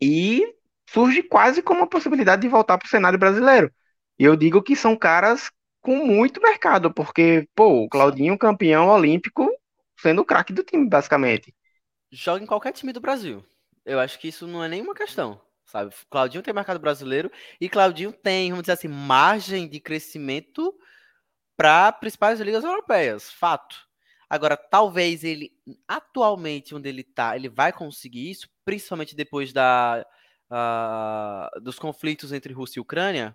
e 0.00 0.54
surge 0.88 1.22
quase 1.22 1.62
como 1.62 1.80
uma 1.80 1.88
possibilidade 1.88 2.42
de 2.42 2.48
voltar 2.48 2.78
para 2.78 2.86
o 2.86 2.90
cenário 2.90 3.18
brasileiro. 3.18 3.72
E 4.18 4.24
eu 4.24 4.36
digo 4.36 4.62
que 4.62 4.76
são 4.76 4.96
caras 4.96 5.50
com 5.80 6.04
muito 6.04 6.40
mercado, 6.40 6.92
porque, 6.92 7.48
pô, 7.54 7.84
o 7.84 7.88
Claudinho 7.88 8.38
campeão 8.38 8.88
olímpico 8.88 9.50
sendo 9.98 10.22
o 10.22 10.24
craque 10.24 10.52
do 10.52 10.62
time, 10.62 10.88
basicamente. 10.88 11.54
Joga 12.10 12.42
em 12.42 12.46
qualquer 12.46 12.72
time 12.72 12.92
do 12.92 13.00
Brasil. 13.00 13.44
Eu 13.84 14.00
acho 14.00 14.18
que 14.18 14.28
isso 14.28 14.46
não 14.46 14.62
é 14.62 14.68
nenhuma 14.68 14.94
questão, 14.94 15.40
sabe? 15.64 15.94
Claudinho 16.10 16.42
tem 16.42 16.52
mercado 16.52 16.80
brasileiro 16.80 17.30
e 17.60 17.68
Claudinho 17.68 18.12
tem, 18.12 18.50
vamos 18.50 18.64
dizer 18.64 18.72
assim, 18.72 18.88
margem 18.88 19.68
de 19.68 19.80
crescimento 19.80 20.74
para 21.56 21.92
principais 21.92 22.40
ligas 22.40 22.64
europeias, 22.64 23.30
fato. 23.30 23.76
Agora, 24.28 24.56
talvez 24.56 25.22
ele, 25.22 25.52
atualmente, 25.86 26.74
onde 26.74 26.88
ele 26.88 27.02
está, 27.02 27.36
ele 27.36 27.48
vai 27.48 27.72
conseguir 27.72 28.30
isso, 28.30 28.48
principalmente 28.66 29.14
depois 29.14 29.52
da, 29.52 30.04
uh, 30.50 31.60
dos 31.60 31.78
conflitos 31.78 32.32
entre 32.32 32.52
Rússia 32.52 32.80
e 32.80 32.82
Ucrânia. 32.82 33.34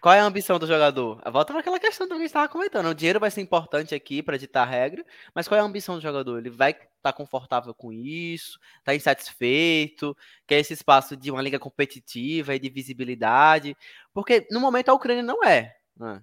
Qual 0.00 0.14
é 0.14 0.20
a 0.20 0.24
ambição 0.24 0.58
do 0.58 0.66
jogador? 0.66 1.20
Volta 1.30 1.52
para 1.52 1.60
aquela 1.60 1.80
questão 1.80 2.06
que 2.06 2.12
a 2.12 2.16
gente 2.16 2.26
estava 2.26 2.48
comentando. 2.48 2.86
O 2.86 2.94
dinheiro 2.94 3.18
vai 3.18 3.30
ser 3.30 3.40
importante 3.40 3.94
aqui 3.94 4.22
para 4.22 4.36
ditar 4.36 4.64
regra, 4.64 5.04
mas 5.34 5.48
qual 5.48 5.58
é 5.58 5.60
a 5.60 5.64
ambição 5.64 5.96
do 5.96 6.00
jogador? 6.00 6.38
Ele 6.38 6.50
vai 6.50 6.72
estar 6.72 6.88
tá 7.02 7.12
confortável 7.12 7.74
com 7.74 7.92
isso? 7.92 8.58
Está 8.78 8.94
insatisfeito? 8.94 10.16
Quer 10.46 10.60
esse 10.60 10.74
espaço 10.74 11.16
de 11.16 11.30
uma 11.30 11.42
liga 11.42 11.58
competitiva 11.58 12.54
e 12.54 12.58
de 12.58 12.68
visibilidade? 12.68 13.76
Porque 14.12 14.46
no 14.50 14.60
momento 14.60 14.90
a 14.90 14.94
Ucrânia 14.94 15.22
não 15.22 15.42
é. 15.42 15.74
Né? 15.96 16.22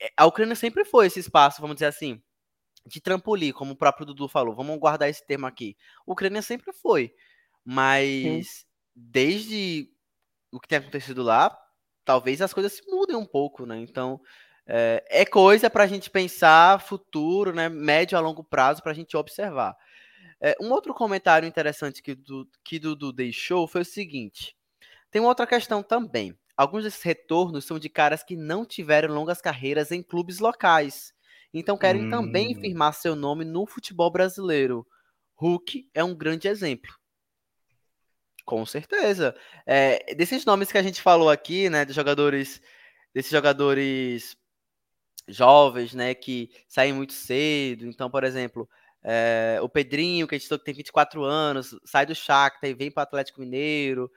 É, 0.00 0.10
a 0.16 0.26
Ucrânia 0.26 0.54
sempre 0.54 0.84
foi 0.84 1.06
esse 1.06 1.20
espaço, 1.20 1.60
vamos 1.60 1.76
dizer 1.76 1.86
assim, 1.86 2.22
de 2.86 3.00
trampolim, 3.00 3.52
como 3.52 3.72
o 3.72 3.76
próprio 3.76 4.06
Dudu 4.06 4.28
falou. 4.28 4.54
Vamos 4.54 4.78
guardar 4.78 5.08
esse 5.08 5.24
termo 5.26 5.46
aqui. 5.46 5.76
Ucrânia 6.06 6.42
sempre 6.42 6.72
foi, 6.72 7.14
mas 7.64 8.46
Sim. 8.46 8.66
desde 8.94 9.90
o 10.50 10.60
que 10.60 10.68
tem 10.68 10.78
acontecido 10.78 11.22
lá, 11.22 11.56
talvez 12.04 12.42
as 12.42 12.52
coisas 12.52 12.72
se 12.72 12.82
mudem 12.90 13.16
um 13.16 13.24
pouco, 13.24 13.64
né? 13.64 13.78
Então 13.78 14.20
é, 14.66 15.04
é 15.08 15.24
coisa 15.24 15.68
para 15.68 15.84
a 15.84 15.86
gente 15.86 16.10
pensar 16.10 16.80
futuro, 16.80 17.52
né? 17.52 17.68
Médio 17.68 18.16
a 18.16 18.20
longo 18.20 18.44
prazo 18.44 18.82
para 18.82 18.92
a 18.92 18.94
gente 18.94 19.16
observar. 19.16 19.76
É, 20.40 20.56
um 20.60 20.70
outro 20.70 20.92
comentário 20.92 21.48
interessante 21.48 22.02
que, 22.02 22.14
do, 22.14 22.48
que 22.64 22.78
Dudu 22.78 23.12
deixou 23.12 23.66
foi 23.66 23.82
o 23.82 23.84
seguinte: 23.84 24.56
tem 25.10 25.20
uma 25.20 25.28
outra 25.28 25.46
questão 25.46 25.82
também. 25.82 26.36
Alguns 26.56 26.84
desses 26.84 27.02
retornos 27.02 27.64
são 27.64 27.78
de 27.78 27.88
caras 27.88 28.22
que 28.22 28.36
não 28.36 28.64
tiveram 28.64 29.14
longas 29.14 29.40
carreiras 29.40 29.90
em 29.90 30.02
clubes 30.02 30.38
locais. 30.38 31.14
Então 31.52 31.76
querem 31.76 32.06
hum. 32.06 32.10
também 32.10 32.54
firmar 32.54 32.94
seu 32.94 33.14
nome 33.14 33.44
no 33.44 33.66
futebol 33.66 34.10
brasileiro. 34.10 34.86
Hulk 35.36 35.88
é 35.92 36.02
um 36.02 36.14
grande 36.14 36.48
exemplo. 36.48 36.92
Com 38.44 38.64
certeza. 38.66 39.34
É, 39.66 40.14
desses 40.14 40.44
nomes 40.44 40.72
que 40.72 40.78
a 40.78 40.82
gente 40.82 41.00
falou 41.00 41.30
aqui, 41.30 41.68
né, 41.70 41.84
de 41.84 41.92
jogadores, 41.92 42.60
desses 43.14 43.30
jogadores 43.30 44.36
jovens, 45.28 45.94
né, 45.94 46.14
que 46.14 46.50
saem 46.68 46.92
muito 46.92 47.12
cedo. 47.12 47.86
Então, 47.86 48.10
por 48.10 48.24
exemplo, 48.24 48.68
é, 49.02 49.58
o 49.62 49.68
Pedrinho, 49.68 50.26
que 50.26 50.34
a 50.34 50.38
gente 50.38 50.58
tem 50.58 50.74
24 50.74 51.22
anos, 51.22 51.78
sai 51.84 52.06
do 52.06 52.14
Shakhtar 52.14 52.70
e 52.70 52.74
vem 52.74 52.90
para 52.90 53.02
o 53.02 53.04
Atlético 53.04 53.40
Mineiro 53.40 54.10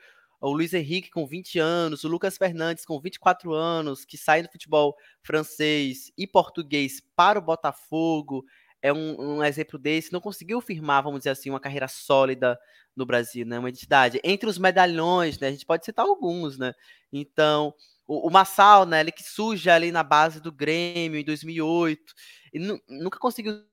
o 0.49 0.53
Luiz 0.53 0.73
Henrique 0.73 1.09
com 1.09 1.25
20 1.25 1.59
anos, 1.59 2.03
o 2.03 2.07
Lucas 2.07 2.37
Fernandes 2.37 2.85
com 2.85 2.99
24 2.99 3.53
anos, 3.53 4.05
que 4.05 4.17
sai 4.17 4.43
do 4.43 4.51
futebol 4.51 4.95
francês 5.23 6.11
e 6.17 6.27
português 6.27 7.01
para 7.15 7.39
o 7.39 7.41
Botafogo, 7.41 8.45
é 8.81 8.93
um, 8.93 9.37
um, 9.37 9.43
exemplo 9.43 9.79
desse, 9.79 10.13
não 10.13 10.21
conseguiu 10.21 10.61
firmar, 10.61 11.01
vamos 11.01 11.21
dizer 11.21 11.31
assim, 11.31 11.49
uma 11.49 11.59
carreira 11.59 11.87
sólida 11.87 12.59
no 12.95 13.05
Brasil, 13.05 13.43
né? 13.45 13.57
Uma 13.57 13.69
identidade. 13.69 14.19
Entre 14.23 14.47
os 14.47 14.59
medalhões, 14.59 15.39
né? 15.39 15.47
A 15.47 15.51
gente 15.51 15.65
pode 15.65 15.83
citar 15.83 16.05
alguns, 16.05 16.57
né? 16.59 16.71
Então, 17.11 17.73
o, 18.05 18.27
o 18.27 18.31
Massal, 18.31 18.85
né? 18.85 18.99
Ele 18.99 19.11
que 19.11 19.23
surge 19.23 19.69
ali 19.71 19.91
na 19.91 20.03
base 20.03 20.39
do 20.39 20.51
Grêmio 20.51 21.19
em 21.19 21.23
2008, 21.23 22.13
e 22.53 22.59
nunca 22.87 23.17
conseguiu 23.17 23.65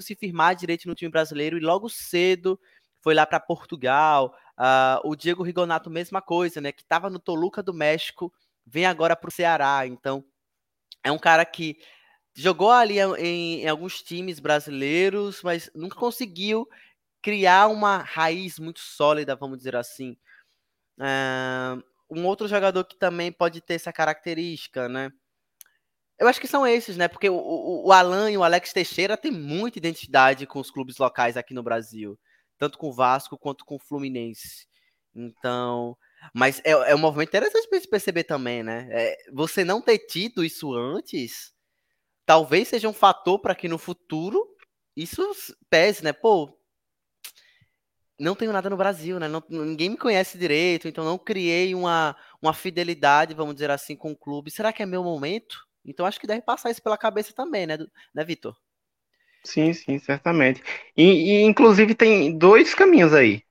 se 0.00 0.16
firmar 0.16 0.56
direito 0.56 0.88
no 0.88 0.94
time 0.94 1.10
brasileiro 1.10 1.56
e 1.56 1.60
logo 1.60 1.88
cedo 1.88 2.58
foi 3.02 3.14
lá 3.14 3.24
para 3.26 3.40
Portugal. 3.40 4.34
Uh, 4.60 5.00
o 5.08 5.16
Diego 5.16 5.42
Rigonato, 5.42 5.88
mesma 5.88 6.20
coisa, 6.20 6.60
né? 6.60 6.70
Que 6.70 6.82
estava 6.82 7.08
no 7.08 7.18
Toluca 7.18 7.62
do 7.62 7.72
México, 7.72 8.30
vem 8.66 8.84
agora 8.84 9.16
para 9.16 9.28
o 9.28 9.32
Ceará. 9.32 9.86
Então, 9.86 10.22
é 11.02 11.10
um 11.10 11.18
cara 11.18 11.46
que 11.46 11.78
jogou 12.34 12.70
ali 12.70 12.98
em, 13.00 13.62
em, 13.62 13.68
alguns 13.68 14.02
times 14.02 14.38
brasileiros, 14.38 15.40
mas 15.42 15.70
nunca 15.74 15.96
conseguiu 15.96 16.68
criar 17.22 17.68
uma 17.68 17.98
raiz 17.98 18.58
muito 18.58 18.80
sólida, 18.80 19.34
vamos 19.34 19.56
dizer 19.56 19.76
assim. 19.76 20.14
Uh, 20.98 21.82
um 22.10 22.26
outro 22.26 22.46
jogador 22.46 22.84
que 22.84 22.98
também 22.98 23.32
pode 23.32 23.62
ter 23.62 23.74
essa 23.74 23.92
característica, 23.92 24.90
né? 24.90 25.10
Eu 26.18 26.28
acho 26.28 26.38
que 26.38 26.46
são 26.46 26.66
esses, 26.66 26.98
né? 26.98 27.08
Porque 27.08 27.30
o, 27.30 27.34
o, 27.34 27.88
o 27.88 27.92
Alan 27.92 28.30
e 28.30 28.36
o 28.36 28.44
Alex 28.44 28.74
Teixeira 28.74 29.16
têm 29.16 29.30
muita 29.32 29.78
identidade 29.78 30.46
com 30.46 30.60
os 30.60 30.70
clubes 30.70 30.98
locais 30.98 31.38
aqui 31.38 31.54
no 31.54 31.62
Brasil 31.62 32.18
tanto 32.60 32.78
com 32.78 32.90
o 32.90 32.92
Vasco 32.92 33.38
quanto 33.38 33.64
com 33.64 33.76
o 33.76 33.80
Fluminense. 33.80 34.68
Então, 35.14 35.96
mas 36.34 36.60
é, 36.62 36.70
é 36.70 36.94
um 36.94 36.98
movimento 36.98 37.30
interessante 37.30 37.68
para 37.68 37.80
se 37.80 37.88
perceber 37.88 38.24
também, 38.24 38.62
né? 38.62 38.86
É, 38.92 39.16
você 39.32 39.64
não 39.64 39.80
ter 39.80 39.98
tido 39.98 40.44
isso 40.44 40.74
antes, 40.74 41.52
talvez 42.26 42.68
seja 42.68 42.88
um 42.88 42.92
fator 42.92 43.40
para 43.40 43.54
que 43.54 43.66
no 43.66 43.78
futuro 43.78 44.46
isso 44.94 45.22
pese, 45.70 46.04
né? 46.04 46.12
Pô, 46.12 46.54
não 48.18 48.36
tenho 48.36 48.52
nada 48.52 48.68
no 48.68 48.76
Brasil, 48.76 49.18
né? 49.18 49.26
Não, 49.26 49.42
ninguém 49.48 49.88
me 49.88 49.96
conhece 49.96 50.36
direito, 50.36 50.86
então 50.86 51.02
não 51.02 51.18
criei 51.18 51.74
uma, 51.74 52.14
uma 52.42 52.52
fidelidade, 52.52 53.34
vamos 53.34 53.54
dizer 53.54 53.70
assim, 53.70 53.96
com 53.96 54.12
o 54.12 54.16
clube. 54.16 54.50
Será 54.50 54.70
que 54.70 54.82
é 54.82 54.86
meu 54.86 55.02
momento? 55.02 55.66
Então 55.82 56.04
acho 56.04 56.20
que 56.20 56.26
deve 56.26 56.42
passar 56.42 56.70
isso 56.70 56.82
pela 56.82 56.98
cabeça 56.98 57.32
também, 57.32 57.66
né, 57.66 57.78
né 58.14 58.22
Vitor? 58.22 58.54
Sim, 59.44 59.72
sim, 59.72 59.98
certamente. 59.98 60.62
E, 60.96 61.02
e, 61.02 61.42
inclusive 61.42 61.94
tem 61.94 62.36
dois 62.36 62.74
caminhos 62.74 63.14
aí. 63.14 63.42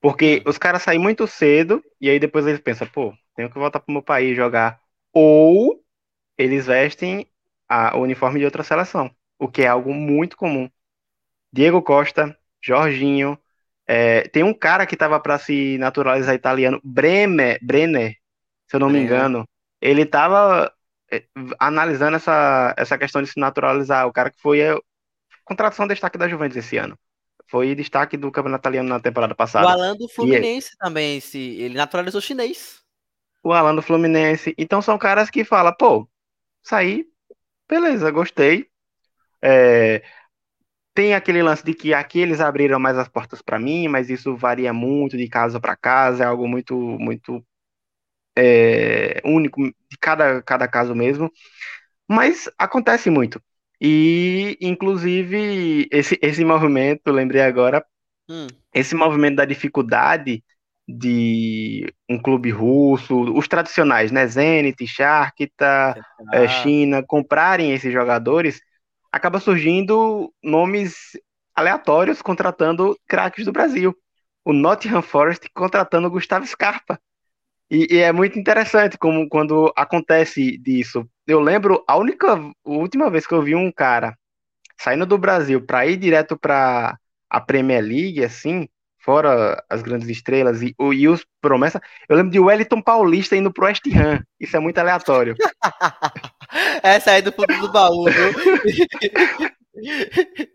Porque 0.00 0.42
hum. 0.44 0.50
os 0.50 0.58
caras 0.58 0.82
saem 0.82 0.98
muito 0.98 1.26
cedo 1.26 1.82
e 2.00 2.08
aí 2.08 2.18
depois 2.18 2.46
eles 2.46 2.60
pensam, 2.60 2.86
pô, 2.86 3.14
tenho 3.34 3.50
que 3.50 3.58
voltar 3.58 3.80
pro 3.80 3.92
meu 3.92 4.02
país 4.02 4.36
jogar. 4.36 4.80
Ou 5.12 5.82
eles 6.36 6.66
vestem 6.66 7.26
a, 7.68 7.96
o 7.96 8.02
uniforme 8.02 8.38
de 8.38 8.44
outra 8.44 8.62
seleção, 8.62 9.10
o 9.38 9.48
que 9.48 9.62
é 9.62 9.66
algo 9.68 9.92
muito 9.92 10.36
comum. 10.36 10.70
Diego 11.52 11.82
Costa, 11.82 12.36
Jorginho, 12.62 13.38
é, 13.86 14.22
tem 14.28 14.42
um 14.42 14.54
cara 14.54 14.86
que 14.86 14.96
tava 14.96 15.18
para 15.18 15.38
se 15.38 15.78
naturalizar 15.78 16.34
italiano, 16.34 16.80
Bremer, 16.84 17.58
Brenner, 17.62 18.16
se 18.66 18.76
eu 18.76 18.80
não 18.80 18.90
me 18.90 18.98
engano. 18.98 19.48
Ele 19.80 20.04
tava 20.04 20.72
é, 21.10 21.24
analisando 21.58 22.16
essa, 22.16 22.74
essa 22.76 22.98
questão 22.98 23.22
de 23.22 23.28
se 23.28 23.40
naturalizar, 23.40 24.06
o 24.06 24.12
cara 24.12 24.30
que 24.30 24.40
foi 24.40 24.60
contratação 25.48 25.86
destaque 25.86 26.18
da 26.18 26.28
Juventus 26.28 26.58
esse 26.58 26.76
ano. 26.76 26.96
Foi 27.50 27.74
destaque 27.74 28.16
do 28.16 28.30
Campeonato 28.30 28.62
Italiano 28.62 28.88
na 28.88 29.00
temporada 29.00 29.34
passada. 29.34 29.66
O 29.66 29.70
Alan 29.70 29.96
do 29.96 30.06
Fluminense 30.08 30.76
também, 30.78 31.18
se, 31.18 31.38
ele 31.38 31.74
naturalizou 31.74 32.20
chinês. 32.20 32.80
O 33.42 33.52
Alan 33.52 33.74
do 33.74 33.82
Fluminense. 33.82 34.54
Então 34.58 34.82
são 34.82 34.98
caras 34.98 35.30
que 35.30 35.44
falam, 35.44 35.74
pô, 35.76 36.06
saí, 36.62 37.06
beleza, 37.66 38.10
gostei. 38.10 38.66
É, 39.40 40.02
tem 40.94 41.14
aquele 41.14 41.42
lance 41.42 41.64
de 41.64 41.72
que 41.72 41.94
aqui 41.94 42.20
eles 42.20 42.40
abriram 42.40 42.78
mais 42.78 42.98
as 42.98 43.08
portas 43.08 43.40
para 43.40 43.58
mim, 43.58 43.88
mas 43.88 44.10
isso 44.10 44.36
varia 44.36 44.72
muito 44.72 45.16
de 45.16 45.28
casa 45.28 45.58
para 45.58 45.76
casa, 45.76 46.24
é 46.24 46.26
algo 46.26 46.46
muito, 46.46 46.76
muito 46.76 47.42
é, 48.36 49.20
único 49.24 49.62
de 49.62 49.96
cada, 49.98 50.42
cada 50.42 50.68
caso 50.68 50.94
mesmo. 50.94 51.32
Mas 52.06 52.50
acontece 52.58 53.08
muito. 53.10 53.40
E, 53.80 54.56
inclusive, 54.60 55.88
esse, 55.92 56.18
esse 56.20 56.44
movimento, 56.44 57.12
lembrei 57.12 57.42
agora, 57.42 57.84
hum. 58.28 58.46
esse 58.74 58.94
movimento 58.94 59.36
da 59.36 59.44
dificuldade 59.44 60.42
de 60.88 61.92
um 62.08 62.18
clube 62.20 62.50
russo, 62.50 63.20
os 63.34 63.46
tradicionais, 63.46 64.10
né, 64.10 64.26
Zenit, 64.26 64.86
Shakhtar, 64.86 66.00
é, 66.32 66.48
China, 66.48 67.04
comprarem 67.06 67.72
esses 67.72 67.92
jogadores, 67.92 68.60
acaba 69.12 69.38
surgindo 69.38 70.32
nomes 70.42 71.12
aleatórios 71.54 72.22
contratando 72.22 72.96
craques 73.06 73.44
do 73.44 73.52
Brasil. 73.52 73.94
O 74.44 74.52
Nottingham 74.52 75.02
Forest 75.02 75.48
contratando 75.52 76.10
Gustavo 76.10 76.46
Scarpa. 76.46 76.98
E, 77.70 77.96
e, 77.96 77.98
é 77.98 78.10
muito 78.12 78.38
interessante 78.38 78.96
como 78.96 79.28
quando 79.28 79.70
acontece 79.76 80.56
disso. 80.56 81.06
Eu 81.28 81.40
lembro 81.40 81.84
a 81.86 81.94
única, 81.94 82.32
a 82.32 82.52
última 82.64 83.10
vez 83.10 83.26
que 83.26 83.34
eu 83.34 83.42
vi 83.42 83.54
um 83.54 83.70
cara 83.70 84.16
saindo 84.80 85.04
do 85.04 85.18
Brasil 85.18 85.60
para 85.60 85.86
ir 85.86 85.98
direto 85.98 86.38
para 86.38 86.98
a 87.28 87.38
Premier 87.38 87.84
League, 87.84 88.24
assim, 88.24 88.66
fora 88.98 89.62
as 89.68 89.82
grandes 89.82 90.08
estrelas 90.08 90.62
e, 90.62 90.74
e 90.78 91.06
os 91.06 91.26
promessas, 91.38 91.82
eu 92.08 92.16
lembro 92.16 92.32
de 92.32 92.40
Wellington 92.40 92.80
Paulista 92.80 93.36
indo 93.36 93.52
pro 93.52 93.66
West 93.66 93.82
Ham. 93.94 94.24
Isso 94.40 94.56
é 94.56 94.60
muito 94.60 94.78
aleatório. 94.78 95.36
Essa 96.82 97.10
aí 97.10 97.20
do 97.20 97.30
fundo 97.30 97.60
do 97.60 97.70
baú, 97.70 98.06
viu? 98.06 98.32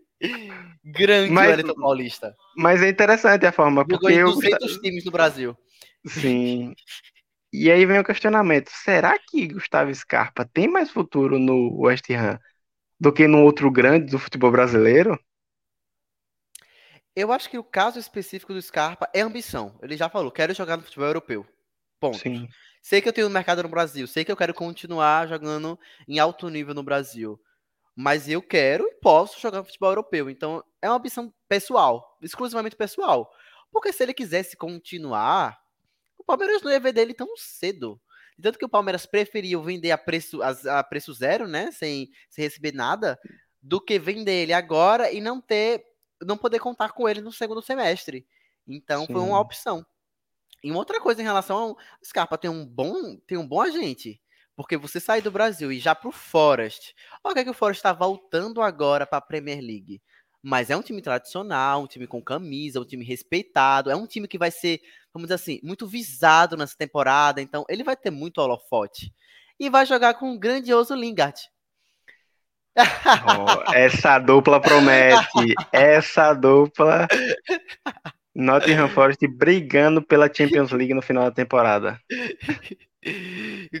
Grande 0.84 1.30
mas, 1.30 1.50
Wellington 1.50 1.74
Paulista. 1.74 2.34
Mas 2.56 2.82
é 2.82 2.88
interessante 2.88 3.46
a 3.46 3.52
forma. 3.52 3.82
Jogou 3.82 4.00
porque 4.00 4.14
em 4.14 4.24
200 4.24 4.72
eu... 4.72 4.80
times 4.80 5.04
no 5.04 5.12
Brasil. 5.12 5.56
Sim. 6.04 6.74
E 7.56 7.70
aí 7.70 7.86
vem 7.86 8.00
o 8.00 8.04
questionamento: 8.04 8.68
será 8.68 9.16
que 9.16 9.46
Gustavo 9.46 9.94
Scarpa 9.94 10.44
tem 10.44 10.66
mais 10.66 10.90
futuro 10.90 11.38
no 11.38 11.82
West 11.82 12.10
Ham 12.10 12.36
do 12.98 13.12
que 13.12 13.28
no 13.28 13.44
outro 13.44 13.70
grande 13.70 14.10
do 14.10 14.18
futebol 14.18 14.50
brasileiro? 14.50 15.16
Eu 17.14 17.30
acho 17.30 17.48
que 17.48 17.56
o 17.56 17.62
caso 17.62 17.96
específico 17.96 18.52
do 18.52 18.60
Scarpa 18.60 19.08
é 19.14 19.20
ambição. 19.20 19.78
Ele 19.80 19.96
já 19.96 20.08
falou: 20.08 20.32
quero 20.32 20.52
jogar 20.52 20.76
no 20.76 20.82
futebol 20.82 21.06
europeu. 21.06 21.46
Ponto. 22.00 22.18
Sim. 22.18 22.48
Sei 22.82 23.00
que 23.00 23.08
eu 23.08 23.12
tenho 23.12 23.28
um 23.28 23.30
mercado 23.30 23.62
no 23.62 23.68
Brasil, 23.68 24.08
sei 24.08 24.24
que 24.24 24.32
eu 24.32 24.36
quero 24.36 24.52
continuar 24.52 25.28
jogando 25.28 25.78
em 26.08 26.18
alto 26.18 26.48
nível 26.48 26.74
no 26.74 26.82
Brasil. 26.82 27.40
Mas 27.94 28.28
eu 28.28 28.42
quero 28.42 28.84
e 28.84 28.98
posso 29.00 29.40
jogar 29.40 29.58
no 29.58 29.64
futebol 29.64 29.90
europeu. 29.90 30.28
Então 30.28 30.60
é 30.82 30.88
uma 30.90 30.96
ambição 30.96 31.32
pessoal, 31.48 32.18
exclusivamente 32.20 32.74
pessoal. 32.74 33.30
Porque 33.70 33.92
se 33.92 34.02
ele 34.02 34.12
quisesse 34.12 34.56
continuar, 34.56 35.56
o 36.18 36.24
Palmeiras 36.24 36.62
não 36.62 36.70
ia 36.70 36.80
ver 36.80 36.92
dele 36.92 37.14
tão 37.14 37.36
cedo. 37.36 38.00
Tanto 38.40 38.58
que 38.58 38.64
o 38.64 38.68
Palmeiras 38.68 39.06
preferiu 39.06 39.62
vender 39.62 39.90
a 39.90 39.98
preço, 39.98 40.42
a, 40.42 40.78
a 40.78 40.84
preço 40.84 41.12
zero, 41.12 41.46
né? 41.46 41.70
Sem, 41.70 42.10
sem 42.28 42.44
receber 42.44 42.72
nada, 42.72 43.18
do 43.62 43.80
que 43.80 43.98
vender 43.98 44.42
ele 44.42 44.52
agora 44.52 45.12
e 45.12 45.20
não 45.20 45.40
ter. 45.40 45.84
não 46.22 46.36
poder 46.36 46.58
contar 46.58 46.92
com 46.92 47.08
ele 47.08 47.20
no 47.20 47.32
segundo 47.32 47.62
semestre. 47.62 48.26
Então 48.66 49.06
Sim. 49.06 49.12
foi 49.12 49.22
uma 49.22 49.40
opção. 49.40 49.86
E 50.62 50.70
uma 50.70 50.80
outra 50.80 51.00
coisa 51.00 51.20
em 51.20 51.24
relação 51.24 51.56
ao 51.56 51.78
Scarpa 52.04 52.38
tem 52.38 52.50
um 52.50 52.66
bom, 52.66 53.16
tem 53.26 53.36
um 53.36 53.46
bom 53.46 53.60
agente. 53.60 54.20
Porque 54.56 54.76
você 54.76 55.00
sai 55.00 55.20
do 55.20 55.30
Brasil 55.30 55.70
e 55.70 55.78
já 55.78 55.94
pro 55.94 56.12
Forest. 56.12 56.94
Olha 57.22 57.34
que, 57.34 57.40
é 57.40 57.44
que 57.44 57.50
o 57.50 57.54
Forest 57.54 57.80
está 57.80 57.92
voltando 57.92 58.62
agora 58.62 59.06
para 59.06 59.18
a 59.18 59.20
Premier 59.20 59.60
League. 59.60 60.00
Mas 60.42 60.70
é 60.70 60.76
um 60.76 60.82
time 60.82 61.02
tradicional, 61.02 61.82
um 61.82 61.86
time 61.86 62.06
com 62.06 62.22
camisa, 62.22 62.80
um 62.80 62.84
time 62.84 63.04
respeitado. 63.04 63.90
É 63.90 63.96
um 63.96 64.06
time 64.06 64.28
que 64.28 64.38
vai 64.38 64.50
ser 64.50 64.80
vamos 65.14 65.28
dizer 65.28 65.34
assim, 65.34 65.60
muito 65.62 65.86
visado 65.86 66.56
nessa 66.56 66.76
temporada, 66.76 67.40
então 67.40 67.64
ele 67.68 67.84
vai 67.84 67.96
ter 67.96 68.10
muito 68.10 68.38
holofote. 68.38 69.14
E 69.58 69.70
vai 69.70 69.86
jogar 69.86 70.14
com 70.14 70.34
o 70.34 70.38
grandioso 70.38 70.94
Lingard. 70.94 71.40
Oh, 72.76 73.72
essa 73.72 74.18
dupla 74.18 74.60
promete. 74.60 75.54
Essa 75.72 76.34
dupla. 76.34 77.06
Nottingham 78.34 78.88
Forest 78.88 79.24
brigando 79.28 80.02
pela 80.02 80.32
Champions 80.32 80.72
League 80.72 80.92
no 80.92 81.00
final 81.00 81.24
da 81.24 81.30
temporada. 81.30 82.00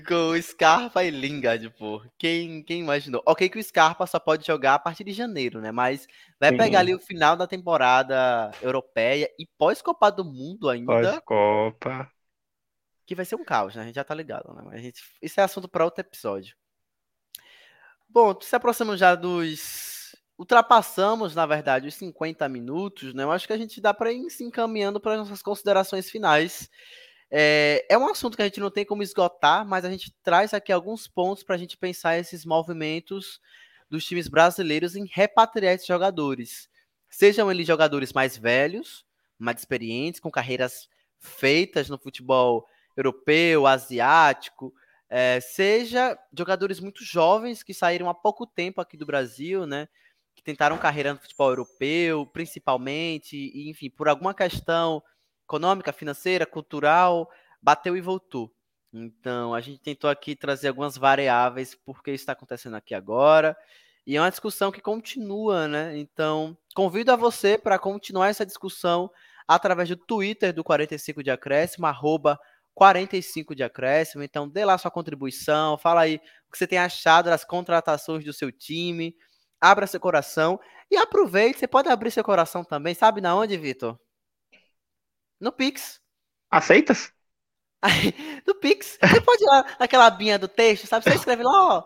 Com 0.06 0.40
Scarpa 0.42 1.04
e 1.04 1.10
Lingard, 1.10 1.70
pô. 1.70 2.02
Quem, 2.18 2.62
quem 2.62 2.80
imaginou? 2.80 3.22
Ok 3.26 3.48
que 3.48 3.58
o 3.58 3.62
Scarpa 3.62 4.06
só 4.06 4.18
pode 4.18 4.46
jogar 4.46 4.74
a 4.74 4.78
partir 4.78 5.04
de 5.04 5.12
janeiro, 5.12 5.60
né? 5.60 5.72
Mas 5.72 6.06
vai 6.38 6.50
Sim. 6.50 6.56
pegar 6.56 6.80
ali 6.80 6.94
o 6.94 7.00
final 7.00 7.36
da 7.36 7.46
temporada 7.46 8.50
europeia 8.60 9.30
e 9.38 9.46
pós-Copa 9.58 10.10
do 10.10 10.24
Mundo 10.24 10.68
ainda. 10.68 10.92
Pós-Copa. 10.92 12.10
Que 13.06 13.14
vai 13.14 13.24
ser 13.24 13.36
um 13.36 13.44
caos, 13.44 13.74
né? 13.74 13.82
A 13.82 13.86
gente 13.86 13.94
já 13.94 14.04
tá 14.04 14.14
ligado, 14.14 14.52
né? 14.54 14.62
Mas 14.64 14.82
gente... 14.82 15.02
Isso 15.22 15.40
é 15.40 15.44
assunto 15.44 15.68
para 15.68 15.84
outro 15.84 16.00
episódio. 16.00 16.56
Bom, 18.08 18.38
se 18.40 18.54
aproximamos 18.54 19.00
já 19.00 19.14
dos. 19.14 20.14
Ultrapassamos, 20.38 21.34
na 21.34 21.46
verdade, 21.46 21.86
os 21.86 21.94
50 21.94 22.48
minutos, 22.48 23.14
né? 23.14 23.22
Eu 23.22 23.30
acho 23.30 23.46
que 23.46 23.52
a 23.52 23.56
gente 23.56 23.80
dá 23.80 23.94
para 23.94 24.12
ir 24.12 24.28
se 24.30 24.42
encaminhando 24.42 25.00
para 25.00 25.12
as 25.12 25.18
nossas 25.20 25.42
considerações 25.42 26.10
finais. 26.10 26.68
É, 27.30 27.84
é 27.88 27.98
um 27.98 28.06
assunto 28.06 28.36
que 28.36 28.42
a 28.42 28.46
gente 28.46 28.60
não 28.60 28.70
tem 28.70 28.84
como 28.84 29.02
esgotar, 29.02 29.66
mas 29.66 29.84
a 29.84 29.90
gente 29.90 30.14
traz 30.22 30.54
aqui 30.54 30.72
alguns 30.72 31.08
pontos 31.08 31.42
para 31.42 31.56
a 31.56 31.58
gente 31.58 31.76
pensar 31.76 32.18
esses 32.18 32.44
movimentos 32.44 33.40
dos 33.90 34.04
times 34.04 34.28
brasileiros 34.28 34.96
em 34.96 35.06
repatriar 35.06 35.74
esses 35.74 35.86
jogadores. 35.86 36.68
Sejam 37.08 37.50
eles 37.50 37.66
jogadores 37.66 38.12
mais 38.12 38.36
velhos, 38.36 39.04
mais 39.38 39.58
experientes, 39.58 40.20
com 40.20 40.30
carreiras 40.30 40.88
feitas 41.18 41.88
no 41.88 41.98
futebol 41.98 42.66
europeu, 42.96 43.66
asiático, 43.66 44.72
é, 45.08 45.40
seja 45.40 46.18
jogadores 46.36 46.80
muito 46.80 47.04
jovens 47.04 47.62
que 47.62 47.74
saíram 47.74 48.08
há 48.08 48.14
pouco 48.14 48.46
tempo 48.46 48.80
aqui 48.80 48.96
do 48.96 49.06
Brasil, 49.06 49.66
né? 49.66 49.88
Que 50.34 50.42
tentaram 50.42 50.78
carreira 50.78 51.12
no 51.12 51.20
futebol 51.20 51.50
europeu, 51.50 52.26
principalmente, 52.26 53.36
e, 53.36 53.70
enfim, 53.70 53.90
por 53.90 54.08
alguma 54.08 54.34
questão 54.34 55.02
econômica, 55.44 55.92
financeira, 55.92 56.46
cultural, 56.46 57.28
bateu 57.62 57.96
e 57.96 58.00
voltou. 58.00 58.50
Então, 58.92 59.54
a 59.54 59.60
gente 59.60 59.80
tentou 59.80 60.08
aqui 60.08 60.36
trazer 60.36 60.68
algumas 60.68 60.96
variáveis 60.96 61.74
porque 61.74 62.12
isso 62.12 62.22
está 62.22 62.32
acontecendo 62.32 62.76
aqui 62.76 62.94
agora. 62.94 63.56
E 64.06 64.16
é 64.16 64.20
uma 64.20 64.30
discussão 64.30 64.70
que 64.70 64.80
continua, 64.80 65.66
né? 65.66 65.96
Então, 65.98 66.56
convido 66.74 67.10
a 67.10 67.16
você 67.16 67.58
para 67.58 67.78
continuar 67.78 68.28
essa 68.28 68.44
discussão 68.46 69.10
através 69.48 69.88
do 69.88 69.96
Twitter 69.96 70.52
do 70.52 70.62
45 70.62 71.22
de 71.22 71.30
Acréscimo, 71.30 71.86
arroba 71.86 72.38
45 72.74 73.54
de 73.54 73.62
Acréscimo. 73.62 74.22
Então, 74.22 74.48
dê 74.48 74.64
lá 74.64 74.76
sua 74.78 74.90
contribuição, 74.90 75.78
fala 75.78 76.02
aí 76.02 76.20
o 76.48 76.52
que 76.52 76.58
você 76.58 76.66
tem 76.66 76.78
achado 76.78 77.30
das 77.30 77.44
contratações 77.44 78.24
do 78.24 78.32
seu 78.32 78.52
time, 78.52 79.16
abra 79.60 79.86
seu 79.86 80.00
coração 80.00 80.60
e 80.90 80.96
aproveite, 80.96 81.58
você 81.58 81.66
pode 81.66 81.88
abrir 81.88 82.10
seu 82.10 82.22
coração 82.22 82.62
também, 82.62 82.94
sabe 82.94 83.20
na 83.20 83.34
onde, 83.34 83.56
Vitor? 83.56 83.98
No 85.44 85.52
Pix. 85.52 86.00
Aceitas? 86.50 87.12
no 88.46 88.54
Pix. 88.54 88.98
Você 88.98 89.20
pode 89.20 89.44
ir 89.44 89.46
lá 89.46 89.76
naquela 89.78 90.06
abinha 90.06 90.38
do 90.38 90.48
texto, 90.48 90.86
sabe? 90.86 91.04
Você 91.04 91.16
escreve 91.16 91.42
lá, 91.42 91.76
ó. 91.76 91.84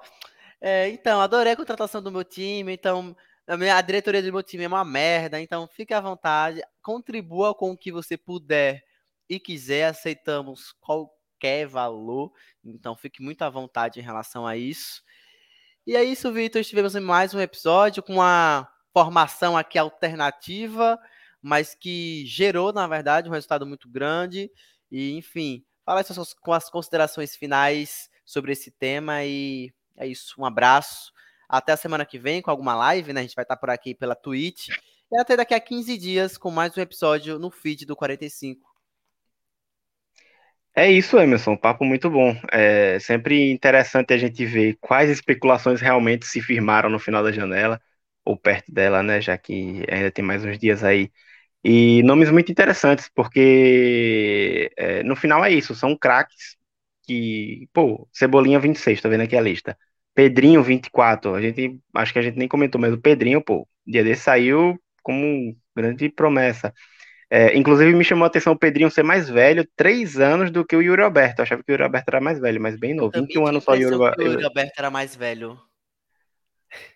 É, 0.60 0.88
então, 0.90 1.20
adorei 1.20 1.54
a 1.54 1.56
contratação 1.56 2.00
do 2.00 2.12
meu 2.12 2.22
time, 2.22 2.72
então 2.72 3.16
a, 3.48 3.56
minha, 3.56 3.76
a 3.76 3.80
diretoria 3.80 4.22
do 4.22 4.32
meu 4.32 4.44
time 4.44 4.62
é 4.62 4.68
uma 4.68 4.84
merda, 4.84 5.40
então 5.40 5.66
fique 5.66 5.92
à 5.92 6.00
vontade, 6.00 6.62
contribua 6.80 7.52
com 7.52 7.72
o 7.72 7.76
que 7.76 7.90
você 7.90 8.16
puder 8.16 8.84
e 9.28 9.40
quiser, 9.40 9.86
aceitamos 9.86 10.72
qualquer 10.80 11.66
valor, 11.66 12.32
então 12.64 12.96
fique 12.96 13.20
muito 13.20 13.42
à 13.42 13.50
vontade 13.50 13.98
em 13.98 14.04
relação 14.04 14.46
a 14.46 14.56
isso. 14.56 15.02
E 15.84 15.96
é 15.96 16.04
isso, 16.04 16.32
Vitor, 16.32 16.60
estivemos 16.60 16.94
em 16.94 17.00
mais 17.00 17.34
um 17.34 17.40
episódio 17.40 18.04
com 18.04 18.14
uma 18.14 18.68
formação 18.92 19.56
aqui 19.56 19.76
alternativa, 19.76 20.96
mas 21.42 21.74
que 21.74 22.24
gerou, 22.26 22.72
na 22.72 22.86
verdade, 22.86 23.28
um 23.28 23.32
resultado 23.32 23.66
muito 23.66 23.88
grande. 23.88 24.50
E, 24.90 25.16
enfim, 25.16 25.64
fala 25.84 26.02
com 26.40 26.52
as 26.52 26.68
considerações 26.68 27.36
finais 27.36 28.08
sobre 28.24 28.52
esse 28.52 28.70
tema 28.70 29.24
e 29.24 29.72
é 29.96 30.06
isso. 30.06 30.34
Um 30.38 30.44
abraço. 30.44 31.12
Até 31.48 31.72
a 31.72 31.76
semana 31.76 32.04
que 32.04 32.18
vem 32.18 32.42
com 32.42 32.50
alguma 32.50 32.74
live, 32.74 33.12
né? 33.12 33.20
A 33.20 33.22
gente 33.22 33.34
vai 33.34 33.42
estar 33.42 33.56
por 33.56 33.70
aqui 33.70 33.94
pela 33.94 34.14
Twitch. 34.14 34.68
E 35.10 35.18
até 35.18 35.36
daqui 35.36 35.54
a 35.54 35.60
15 35.60 35.96
dias 35.96 36.36
com 36.36 36.50
mais 36.50 36.76
um 36.76 36.80
episódio 36.80 37.38
no 37.38 37.50
feed 37.50 37.86
do 37.86 37.96
45. 37.96 38.68
É 40.74 40.88
isso, 40.92 41.18
Emerson, 41.18 41.56
papo 41.56 41.84
muito 41.84 42.08
bom. 42.08 42.40
É 42.52 43.00
sempre 43.00 43.50
interessante 43.50 44.12
a 44.12 44.18
gente 44.18 44.44
ver 44.44 44.76
quais 44.80 45.10
especulações 45.10 45.80
realmente 45.80 46.26
se 46.26 46.40
firmaram 46.40 46.88
no 46.88 47.00
final 47.00 47.22
da 47.22 47.32
janela, 47.32 47.80
ou 48.28 48.36
perto 48.36 48.70
dela, 48.72 49.02
né? 49.02 49.20
Já 49.20 49.38
que 49.38 49.84
ainda 49.90 50.10
tem 50.10 50.24
mais 50.24 50.44
uns 50.44 50.58
dias 50.58 50.84
aí. 50.84 51.10
E 51.64 52.02
nomes 52.04 52.30
muito 52.30 52.52
interessantes, 52.52 53.10
porque 53.14 54.70
é, 54.76 55.02
no 55.02 55.16
final 55.16 55.44
é 55.44 55.50
isso, 55.50 55.74
são 55.74 55.96
craques 55.96 56.56
que, 57.04 57.68
pô, 57.72 58.06
Cebolinha 58.12 58.60
26, 58.60 59.00
tá 59.00 59.08
vendo 59.08 59.22
aqui 59.22 59.36
a 59.36 59.40
lista. 59.40 59.76
Pedrinho 60.14 60.62
24, 60.62 61.34
a 61.34 61.40
gente, 61.40 61.80
acho 61.94 62.12
que 62.12 62.18
a 62.18 62.22
gente 62.22 62.38
nem 62.38 62.48
comentou, 62.48 62.80
mas 62.80 62.92
o 62.92 63.00
Pedrinho, 63.00 63.42
pô, 63.42 63.66
dia 63.86 64.04
desse 64.04 64.22
saiu 64.22 64.78
como 65.02 65.56
grande 65.74 66.10
promessa. 66.10 66.72
É, 67.30 67.56
inclusive 67.56 67.94
me 67.94 68.04
chamou 68.04 68.24
a 68.24 68.26
atenção 68.26 68.52
o 68.52 68.58
Pedrinho 68.58 68.90
ser 68.90 69.02
mais 69.02 69.28
velho, 69.28 69.66
três 69.74 70.18
anos 70.18 70.50
do 70.50 70.64
que 70.64 70.76
o 70.76 70.82
Yuri 70.82 71.02
Alberto. 71.02 71.40
Eu 71.40 71.44
achava 71.44 71.62
que 71.62 71.70
o 71.70 71.72
Yuri 71.72 71.84
Alberto 71.84 72.10
era 72.10 72.20
mais 72.20 72.38
velho, 72.38 72.60
mas 72.60 72.78
bem 72.78 72.94
novo. 72.94 73.12
21 73.14 73.46
anos 73.46 73.64
só 73.64 73.72
o 73.72 73.76
Yuri, 73.76 73.96
o 73.96 74.22
Yuri 74.22 74.44
Alberto 74.44 74.72
era 74.76 74.90
mais 74.90 75.16
velho. 75.16 75.58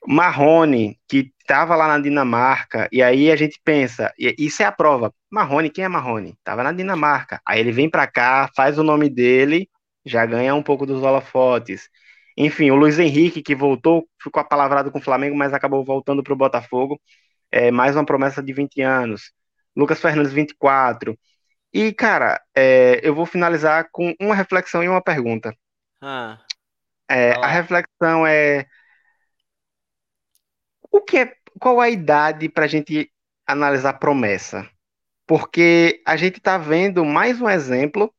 Marrone, 0.07 0.99
que 1.09 1.33
estava 1.41 1.77
lá 1.77 1.89
na 1.89 1.99
Dinamarca, 1.99 2.89
e 2.93 3.03
aí 3.03 3.31
a 3.31 3.37
gente 3.37 3.61
pensa, 3.65 4.13
isso 4.19 4.63
é 4.63 4.67
a 4.67 4.73
prova. 4.73 5.13
Marrone, 5.31 5.71
quem 5.71 5.85
é 5.85 5.89
Marrone? 5.89 6.37
Tava 6.45 6.63
na 6.63 6.73
Dinamarca. 6.73 7.41
Aí 7.47 7.61
ele 7.61 7.73
vem 7.73 7.91
para 7.91 8.07
cá, 8.07 8.51
faz 8.57 8.79
o 8.79 8.83
nome 8.83 9.09
dele, 9.09 9.69
já 10.05 10.25
ganha 10.27 10.55
um 10.55 10.63
pouco 10.63 10.87
dos 10.87 11.03
holofotes. 11.03 11.89
Enfim, 12.37 12.71
o 12.71 12.77
Luiz 12.77 12.99
Henrique, 12.99 13.43
que 13.43 13.55
voltou, 13.55 14.09
ficou 14.23 14.41
apalavrado 14.41 14.91
com 14.91 14.99
o 14.99 15.03
Flamengo, 15.03 15.37
mas 15.37 15.53
acabou 15.53 15.85
voltando 15.85 16.23
para 16.23 16.33
o 16.33 16.37
Botafogo. 16.37 17.01
É, 17.51 17.71
mais 17.71 17.95
uma 17.95 18.05
promessa 18.05 18.43
de 18.43 18.53
20 18.53 18.81
anos. 18.81 19.33
Lucas 19.77 20.01
Fernandes, 20.01 20.33
24. 20.33 21.19
E, 21.73 21.93
cara, 21.93 22.41
é, 22.55 23.01
eu 23.03 23.15
vou 23.15 23.27
finalizar 23.27 23.89
com 23.93 24.15
uma 24.21 24.35
reflexão 24.35 24.83
e 24.83 24.89
uma 24.89 25.03
pergunta. 25.03 25.55
Ah, 26.01 26.39
é, 27.09 27.33
a 27.33 27.47
reflexão 27.47 28.27
é 28.27 28.67
o 30.93 31.01
que 31.01 31.17
é, 31.17 31.33
qual 31.59 31.81
a 31.81 31.89
idade 31.89 32.49
para 32.49 32.67
a 32.67 32.69
gente 32.69 33.11
analisar 33.47 33.95
promessa? 33.95 34.69
Porque 35.27 36.03
a 36.07 36.17
gente 36.17 36.37
está 36.37 36.59
vendo 36.59 37.05
mais 37.05 37.41
um 37.41 37.49
exemplo 37.49 38.13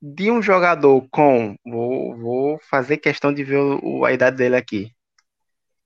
de 0.00 0.30
um 0.30 0.40
jogador 0.40 1.06
com. 1.10 1.56
Vou, 1.64 2.16
vou 2.16 2.60
fazer 2.70 2.98
questão 2.98 3.34
de 3.34 3.42
ver 3.42 3.58
o, 3.58 4.04
a 4.04 4.12
idade 4.12 4.36
dele 4.36 4.54
aqui. 4.54 4.92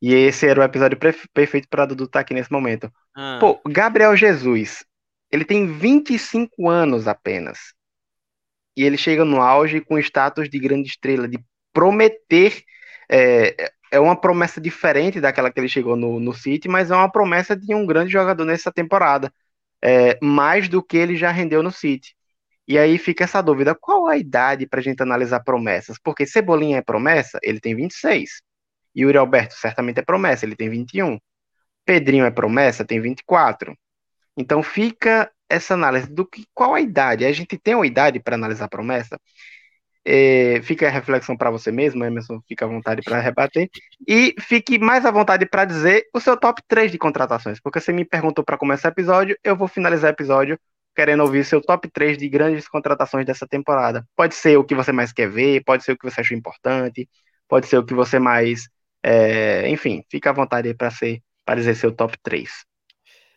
E 0.02 0.14
esse 0.14 0.46
era 0.46 0.60
o 0.60 0.64
episódio 0.64 0.98
perfeito 1.32 1.68
para 1.68 1.86
Dudu 1.86 2.04
estar 2.04 2.18
tá 2.18 2.20
aqui 2.20 2.34
nesse 2.34 2.52
momento. 2.52 2.92
Ah. 3.14 3.38
Pô, 3.40 3.60
Gabriel 3.66 4.16
Jesus, 4.16 4.84
ele 5.30 5.44
tem 5.44 5.66
25 5.66 6.68
anos 6.68 7.06
apenas. 7.06 7.74
E 8.76 8.82
ele 8.82 8.96
chega 8.96 9.24
no 9.24 9.40
auge 9.40 9.80
com 9.80 9.98
status 9.98 10.48
de 10.48 10.58
grande 10.58 10.88
estrela, 10.88 11.28
de 11.28 11.38
prometer. 11.72 12.62
É, 13.10 13.72
é 13.90 13.98
uma 14.00 14.16
promessa 14.18 14.60
diferente 14.60 15.20
daquela 15.20 15.50
que 15.50 15.60
ele 15.60 15.68
chegou 15.68 15.96
no, 15.96 16.20
no 16.20 16.32
City, 16.34 16.68
mas 16.68 16.90
é 16.90 16.94
uma 16.96 17.10
promessa 17.10 17.56
de 17.56 17.74
um 17.74 17.86
grande 17.86 18.12
jogador 18.12 18.44
nessa 18.44 18.72
temporada. 18.72 19.32
É, 19.82 20.18
mais 20.22 20.68
do 20.68 20.82
que 20.82 20.96
ele 20.96 21.16
já 21.16 21.30
rendeu 21.30 21.62
no 21.62 21.70
City. 21.72 22.14
E 22.68 22.78
aí 22.78 22.98
fica 22.98 23.24
essa 23.24 23.42
dúvida: 23.42 23.74
qual 23.74 24.06
a 24.06 24.16
idade 24.16 24.66
para 24.66 24.80
a 24.80 24.82
gente 24.82 25.02
analisar 25.02 25.40
promessas? 25.40 25.98
Porque 26.02 26.26
Cebolinha 26.26 26.78
é 26.78 26.82
promessa, 26.82 27.38
ele 27.42 27.60
tem 27.60 27.74
26. 27.74 28.42
Yuri 28.96 29.18
Alberto 29.18 29.54
certamente 29.54 29.98
é 30.00 30.02
promessa, 30.02 30.44
ele 30.46 30.56
tem 30.56 30.68
21. 30.70 31.18
Pedrinho 31.84 32.24
é 32.24 32.30
promessa, 32.30 32.84
tem 32.84 33.00
24. 33.00 33.76
Então 34.36 34.62
fica 34.62 35.30
essa 35.48 35.74
análise 35.74 36.08
do 36.08 36.26
que 36.26 36.46
qual 36.54 36.74
a 36.74 36.80
idade. 36.80 37.24
A 37.24 37.32
gente 37.32 37.58
tem 37.58 37.74
uma 37.74 37.86
idade 37.86 38.20
para 38.20 38.36
analisar 38.36 38.68
promessa. 38.68 39.18
É, 40.12 40.60
fica 40.62 40.88
a 40.88 40.90
reflexão 40.90 41.36
para 41.36 41.52
você 41.52 41.70
mesmo, 41.70 42.04
Emerson, 42.04 42.40
fica 42.48 42.64
à 42.64 42.68
vontade 42.68 43.00
para 43.00 43.20
rebater. 43.20 43.70
E 44.08 44.34
fique 44.40 44.76
mais 44.76 45.06
à 45.06 45.10
vontade 45.12 45.46
para 45.46 45.64
dizer 45.64 46.06
o 46.12 46.18
seu 46.18 46.36
top 46.36 46.60
3 46.66 46.90
de 46.90 46.98
contratações, 46.98 47.60
porque 47.60 47.80
você 47.80 47.92
me 47.92 48.04
perguntou 48.04 48.44
para 48.44 48.58
começar 48.58 48.88
o 48.88 48.90
episódio, 48.92 49.38
eu 49.44 49.54
vou 49.56 49.68
finalizar 49.68 50.10
o 50.10 50.14
episódio 50.14 50.58
querendo 50.96 51.22
ouvir 51.22 51.44
seu 51.44 51.60
top 51.62 51.88
3 51.88 52.18
de 52.18 52.28
grandes 52.28 52.66
contratações 52.66 53.24
dessa 53.24 53.46
temporada. 53.46 54.04
Pode 54.16 54.34
ser 54.34 54.56
o 54.58 54.64
que 54.64 54.74
você 54.74 54.90
mais 54.90 55.12
quer 55.12 55.30
ver, 55.30 55.62
pode 55.64 55.84
ser 55.84 55.92
o 55.92 55.96
que 55.96 56.10
você 56.10 56.20
achou 56.22 56.36
importante, 56.36 57.08
pode 57.48 57.68
ser 57.68 57.78
o 57.78 57.84
que 57.84 57.94
você 57.94 58.18
mais. 58.18 58.68
É, 59.04 59.68
enfim, 59.70 60.02
fica 60.10 60.30
à 60.30 60.32
vontade 60.32 60.74
para 60.74 61.54
dizer 61.54 61.76
seu 61.76 61.92
top 61.92 62.18
3. 62.20 62.50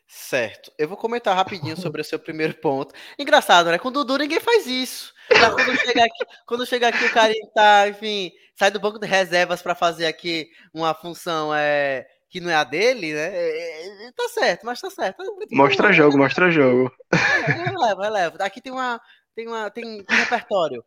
Certo. 0.07 0.71
Eu 0.77 0.87
vou 0.87 0.97
comentar 0.97 1.35
rapidinho 1.35 1.75
sobre 1.75 2.01
o 2.01 2.03
seu 2.03 2.19
primeiro 2.19 2.53
ponto. 2.55 2.93
Engraçado, 3.17 3.71
né? 3.71 3.79
Com 3.79 3.87
o 3.87 3.91
Dudu 3.91 4.17
ninguém 4.17 4.39
faz 4.39 4.67
isso. 4.67 5.13
Quando 5.27 5.77
chega 5.77 6.05
aqui, 6.05 6.25
quando 6.45 6.65
chega 6.65 6.87
aqui 6.89 7.05
o 7.05 7.13
cara 7.13 7.33
tá, 7.53 7.87
enfim, 7.87 8.31
sai 8.55 8.69
do 8.69 8.79
banco 8.79 8.99
de 8.99 9.07
reservas 9.07 9.61
para 9.61 9.73
fazer 9.73 10.05
aqui 10.05 10.49
uma 10.73 10.93
função 10.93 11.53
é, 11.55 12.05
que 12.29 12.39
não 12.39 12.49
é 12.49 12.55
a 12.55 12.63
dele, 12.63 13.13
né? 13.13 13.29
É, 13.31 14.07
é, 14.07 14.11
tá 14.11 14.27
certo, 14.29 14.65
mas 14.65 14.81
tá 14.81 14.89
certo. 14.89 15.23
Mostra 15.51 15.89
um, 15.89 15.93
jogo, 15.93 16.17
mostra 16.17 16.51
jogo. 16.51 16.91
É, 17.11 17.51
releva, 17.69 18.03
releva. 18.03 18.43
Aqui 18.43 18.59
tem 18.59 18.73
uma, 18.73 18.99
tem 19.35 19.47
uma, 19.47 19.69
tem, 19.69 20.03
tem 20.03 20.17
repertório. 20.17 20.83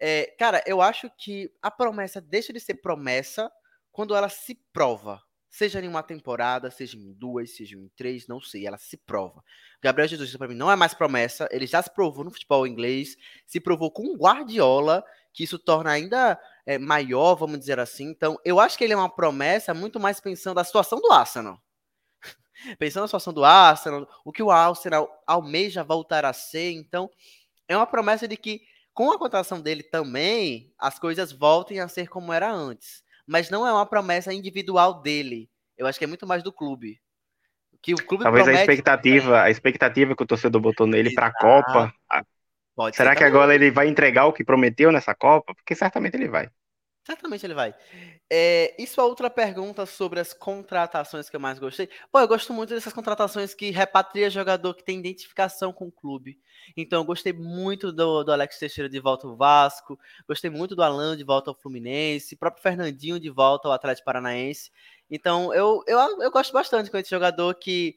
É, 0.00 0.34
cara, 0.38 0.62
eu 0.66 0.80
acho 0.80 1.10
que 1.18 1.50
a 1.62 1.70
promessa 1.70 2.20
deixa 2.20 2.52
de 2.52 2.60
ser 2.60 2.74
promessa 2.74 3.50
quando 3.92 4.14
ela 4.14 4.28
se 4.28 4.58
prova. 4.72 5.20
Seja 5.56 5.80
em 5.80 5.88
uma 5.88 6.02
temporada, 6.02 6.70
seja 6.70 6.98
em 6.98 7.14
duas, 7.14 7.56
seja 7.56 7.78
em 7.78 7.88
três, 7.96 8.26
não 8.26 8.42
sei, 8.42 8.66
ela 8.66 8.76
se 8.76 8.94
prova. 8.94 9.42
Gabriel 9.80 10.06
Jesus, 10.06 10.36
para 10.36 10.48
mim, 10.48 10.54
não 10.54 10.70
é 10.70 10.76
mais 10.76 10.92
promessa, 10.92 11.48
ele 11.50 11.66
já 11.66 11.80
se 11.80 11.88
provou 11.88 12.22
no 12.22 12.30
futebol 12.30 12.66
inglês, 12.66 13.16
se 13.46 13.58
provou 13.58 13.90
com 13.90 14.02
o 14.02 14.18
Guardiola, 14.18 15.02
que 15.32 15.44
isso 15.44 15.58
torna 15.58 15.90
ainda 15.92 16.38
é, 16.66 16.76
maior, 16.76 17.36
vamos 17.36 17.58
dizer 17.58 17.80
assim. 17.80 18.04
Então, 18.04 18.38
eu 18.44 18.60
acho 18.60 18.76
que 18.76 18.84
ele 18.84 18.92
é 18.92 18.96
uma 18.96 19.08
promessa 19.08 19.72
muito 19.72 19.98
mais 19.98 20.20
pensando 20.20 20.56
na 20.56 20.64
situação 20.64 21.00
do 21.00 21.10
Arsenal. 21.10 21.58
pensando 22.78 23.04
na 23.04 23.08
situação 23.08 23.32
do 23.32 23.42
Arsenal, 23.42 24.06
o 24.26 24.32
que 24.32 24.42
o 24.42 24.50
Arsenal 24.50 25.08
almeja 25.26 25.82
voltar 25.82 26.26
a 26.26 26.34
ser. 26.34 26.72
Então, 26.72 27.10
é 27.66 27.74
uma 27.74 27.86
promessa 27.86 28.28
de 28.28 28.36
que, 28.36 28.60
com 28.92 29.10
a 29.10 29.18
contratação 29.18 29.62
dele 29.62 29.82
também, 29.82 30.70
as 30.78 30.98
coisas 30.98 31.32
voltem 31.32 31.80
a 31.80 31.88
ser 31.88 32.10
como 32.10 32.30
era 32.30 32.52
antes 32.52 33.05
mas 33.26 33.50
não 33.50 33.66
é 33.66 33.72
uma 33.72 33.86
promessa 33.86 34.32
individual 34.32 35.02
dele. 35.02 35.50
Eu 35.76 35.86
acho 35.86 35.98
que 35.98 36.04
é 36.04 36.08
muito 36.08 36.26
mais 36.26 36.42
do 36.42 36.52
clube. 36.52 36.98
Que 37.82 37.92
o 37.94 37.96
clube 37.96 38.24
Talvez 38.24 38.48
a 38.48 38.54
expectativa, 38.54 39.42
a 39.42 39.50
expectativa 39.50 40.16
que 40.16 40.22
o 40.22 40.26
torcedor 40.26 40.60
botou 40.60 40.86
nele 40.86 41.12
para 41.12 41.26
a 41.26 41.32
Copa. 41.32 41.94
Será 42.92 43.14
que 43.14 43.24
agora 43.24 43.54
ele 43.54 43.70
vai 43.70 43.88
entregar 43.88 44.26
o 44.26 44.32
que 44.32 44.44
prometeu 44.44 44.92
nessa 44.92 45.14
Copa? 45.14 45.54
Porque 45.54 45.74
certamente 45.74 46.14
ele 46.14 46.28
vai. 46.28 46.48
Certamente 47.06 47.46
ele 47.46 47.54
vai. 47.54 47.72
É, 48.28 48.74
isso 48.82 49.00
é 49.00 49.04
outra 49.04 49.30
pergunta 49.30 49.86
sobre 49.86 50.18
as 50.18 50.32
contratações 50.32 51.30
que 51.30 51.36
eu 51.36 51.40
mais 51.40 51.56
gostei. 51.56 51.88
Pô, 52.10 52.18
eu 52.18 52.26
gosto 52.26 52.52
muito 52.52 52.74
dessas 52.74 52.92
contratações 52.92 53.54
que 53.54 53.70
repatria 53.70 54.28
jogador 54.28 54.74
que 54.74 54.82
tem 54.82 54.98
identificação 54.98 55.72
com 55.72 55.86
o 55.86 55.92
clube. 55.92 56.36
Então, 56.76 57.02
eu 57.02 57.04
gostei 57.04 57.32
muito 57.32 57.92
do, 57.92 58.24
do 58.24 58.32
Alex 58.32 58.58
Teixeira 58.58 58.90
de 58.90 58.98
volta 58.98 59.28
ao 59.28 59.36
Vasco, 59.36 59.96
gostei 60.26 60.50
muito 60.50 60.74
do 60.74 60.82
Alan 60.82 61.16
de 61.16 61.22
volta 61.22 61.48
ao 61.48 61.54
Fluminense, 61.54 62.34
próprio 62.34 62.60
Fernandinho 62.60 63.20
de 63.20 63.30
volta 63.30 63.68
ao 63.68 63.74
Atlético 63.74 64.06
Paranaense. 64.06 64.72
Então, 65.08 65.54
eu, 65.54 65.84
eu, 65.86 66.00
eu 66.20 66.30
gosto 66.32 66.52
bastante 66.52 66.90
com 66.90 66.98
esse 66.98 67.10
jogador 67.10 67.54
que 67.54 67.96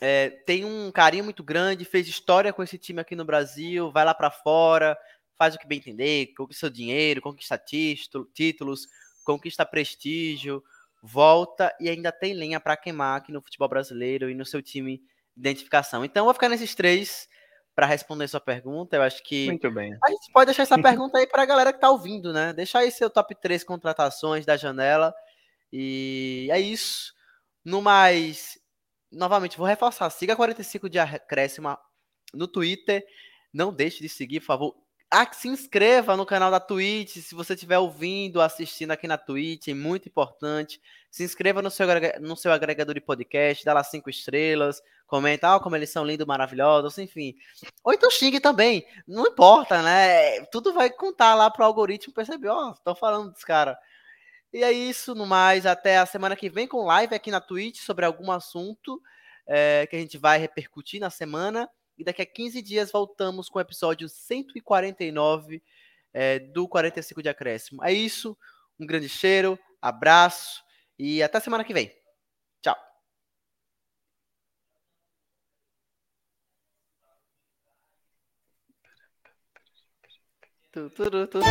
é, 0.00 0.30
tem 0.46 0.64
um 0.64 0.92
carinho 0.92 1.24
muito 1.24 1.42
grande, 1.42 1.84
fez 1.84 2.06
história 2.06 2.52
com 2.52 2.62
esse 2.62 2.78
time 2.78 3.00
aqui 3.00 3.16
no 3.16 3.24
Brasil, 3.24 3.90
vai 3.90 4.04
lá 4.04 4.14
para 4.14 4.30
fora, 4.30 4.96
faz 5.38 5.54
o 5.54 5.58
que 5.58 5.66
bem 5.66 5.78
entender, 5.78 6.32
conquista 6.36 6.70
dinheiro, 6.70 7.20
conquista 7.20 7.58
títulos, 7.58 8.86
conquista 9.24 9.64
prestígio, 9.66 10.62
volta 11.02 11.74
e 11.80 11.88
ainda 11.88 12.10
tem 12.10 12.34
lenha 12.34 12.60
para 12.60 12.76
queimar 12.76 13.18
aqui 13.18 13.32
no 13.32 13.42
futebol 13.42 13.68
brasileiro 13.68 14.30
e 14.30 14.34
no 14.34 14.44
seu 14.44 14.62
time 14.62 14.98
de 15.36 15.40
identificação. 15.40 16.04
Então, 16.04 16.22
eu 16.22 16.24
vou 16.24 16.34
ficar 16.34 16.48
nesses 16.48 16.74
três 16.74 17.28
para 17.74 17.86
responder 17.86 18.26
sua 18.26 18.40
pergunta. 18.40 18.96
Eu 18.96 19.02
acho 19.02 19.22
que 19.22 19.46
Muito 19.46 19.70
bem. 19.70 19.96
a 20.02 20.10
gente 20.10 20.32
pode 20.32 20.46
deixar 20.46 20.62
essa 20.62 20.80
pergunta 20.80 21.18
aí 21.18 21.26
para 21.26 21.42
a 21.42 21.46
galera 21.46 21.72
que 21.72 21.76
está 21.76 21.90
ouvindo, 21.90 22.32
né? 22.32 22.54
Deixar 22.54 22.80
aí 22.80 22.90
seu 22.90 23.10
top 23.10 23.34
3 23.34 23.62
contratações 23.62 24.46
da 24.46 24.56
janela. 24.56 25.14
E 25.70 26.48
é 26.50 26.58
isso. 26.58 27.12
No 27.62 27.82
mais, 27.82 28.58
novamente, 29.12 29.58
vou 29.58 29.66
reforçar. 29.66 30.08
Siga 30.08 30.34
45 30.34 30.88
de 30.88 30.98
acréscimo 30.98 31.76
no 32.32 32.48
Twitter. 32.48 33.04
Não 33.52 33.72
deixe 33.72 34.00
de 34.00 34.08
seguir, 34.08 34.40
por 34.40 34.46
favor. 34.46 34.85
Ah, 35.08 35.32
se 35.32 35.46
inscreva 35.46 36.16
no 36.16 36.26
canal 36.26 36.50
da 36.50 36.58
Twitch, 36.58 37.18
se 37.18 37.34
você 37.34 37.54
estiver 37.54 37.78
ouvindo, 37.78 38.40
assistindo 38.40 38.90
aqui 38.90 39.06
na 39.06 39.16
Twitch, 39.16 39.68
é 39.68 39.74
muito 39.74 40.08
importante. 40.08 40.80
Se 41.10 41.22
inscreva 41.22 41.62
no 41.62 41.70
seu, 41.70 41.86
no 42.20 42.36
seu 42.36 42.52
agregador 42.52 42.92
de 42.92 43.00
podcast, 43.00 43.64
dá 43.64 43.72
lá 43.72 43.84
cinco 43.84 44.10
estrelas, 44.10 44.82
comenta, 45.06 45.54
ah, 45.54 45.60
como 45.60 45.76
eles 45.76 45.90
são 45.90 46.04
lindos, 46.04 46.26
maravilhosos, 46.26 46.98
enfim. 46.98 47.36
Ou 47.84 47.92
então 47.92 48.10
xingue 48.10 48.40
também, 48.40 48.84
não 49.06 49.26
importa, 49.28 49.80
né? 49.80 50.40
Tudo 50.46 50.72
vai 50.72 50.90
contar 50.90 51.36
lá 51.36 51.48
pro 51.50 51.64
algoritmo 51.64 52.12
perceber, 52.12 52.48
ó, 52.48 52.70
oh, 52.70 52.74
tô 52.84 52.94
falando 52.94 53.30
dos 53.30 53.44
caras. 53.44 53.76
E 54.52 54.64
é 54.64 54.72
isso, 54.72 55.14
no 55.14 55.24
mais, 55.24 55.66
até 55.66 55.98
a 55.98 56.06
semana 56.06 56.34
que 56.34 56.50
vem 56.50 56.66
com 56.66 56.84
live 56.84 57.14
aqui 57.14 57.30
na 57.30 57.40
Twitch 57.40 57.78
sobre 57.80 58.04
algum 58.04 58.30
assunto 58.32 59.00
é, 59.46 59.86
que 59.86 59.94
a 59.94 59.98
gente 59.98 60.18
vai 60.18 60.38
repercutir 60.38 61.00
na 61.00 61.10
semana. 61.10 61.68
E 61.98 62.04
daqui 62.04 62.22
a 62.22 62.26
15 62.26 62.60
dias 62.62 62.92
voltamos 62.92 63.48
com 63.48 63.58
o 63.58 63.62
episódio 63.62 64.08
149 64.08 65.62
é, 66.12 66.38
do 66.38 66.68
45 66.68 67.22
de 67.22 67.28
Acréscimo. 67.28 67.84
É 67.84 67.92
isso. 67.92 68.36
Um 68.78 68.86
grande 68.86 69.08
cheiro, 69.08 69.58
abraço 69.80 70.62
e 70.98 71.22
até 71.22 71.40
semana 71.40 71.64
que 71.64 71.74
vem. 71.74 71.90
Tchau. 72.62 72.76
Tu, 80.72 80.90
tu, 80.90 81.10
tu, 81.10 81.26
tu, 81.26 81.40
tu. 81.40 81.46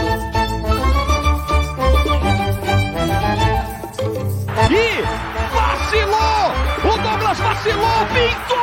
E 4.72 5.35
vacilou! 5.96 6.52
O 6.84 6.98
Douglas 6.98 7.40
vacilou, 7.40 8.06
pintou! 8.14 8.58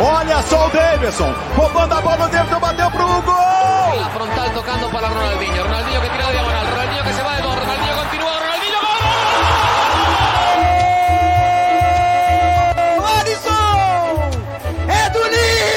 Olha 0.00 0.42
só 0.42 0.66
o 0.66 0.70
Davidson, 0.70 1.32
roubando 1.56 1.94
a 1.94 2.00
bola, 2.00 2.26
o 2.26 2.28
Davidson 2.28 2.60
bateu 2.60 2.90
pro 2.90 3.06
gol! 3.22 3.34
La 3.96 4.10
frontal 4.10 4.50
tocando 4.50 4.90
para 4.90 5.08
Ronaldinho. 5.08 5.62
Ronaldinho 5.62 6.00
que 6.00 6.08
tira 6.08 6.24
de 6.24 6.32
diagonal. 6.32 6.64
Ronaldinho 6.64 7.04
que 7.04 7.12
se 7.12 7.22
va 7.22 7.36
de. 7.36 7.42
Ronaldinho 7.42 7.94
continúa. 7.96 8.32
Ronaldinho 8.32 8.80
gol. 8.80 9.04
Alisson! 13.20 14.30
É 14.88 15.10
do 15.10 15.22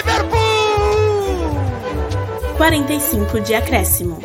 Liverpool! 0.02 0.48
45 2.58 3.41
de 3.41 3.54
acréscimo. 3.56 4.20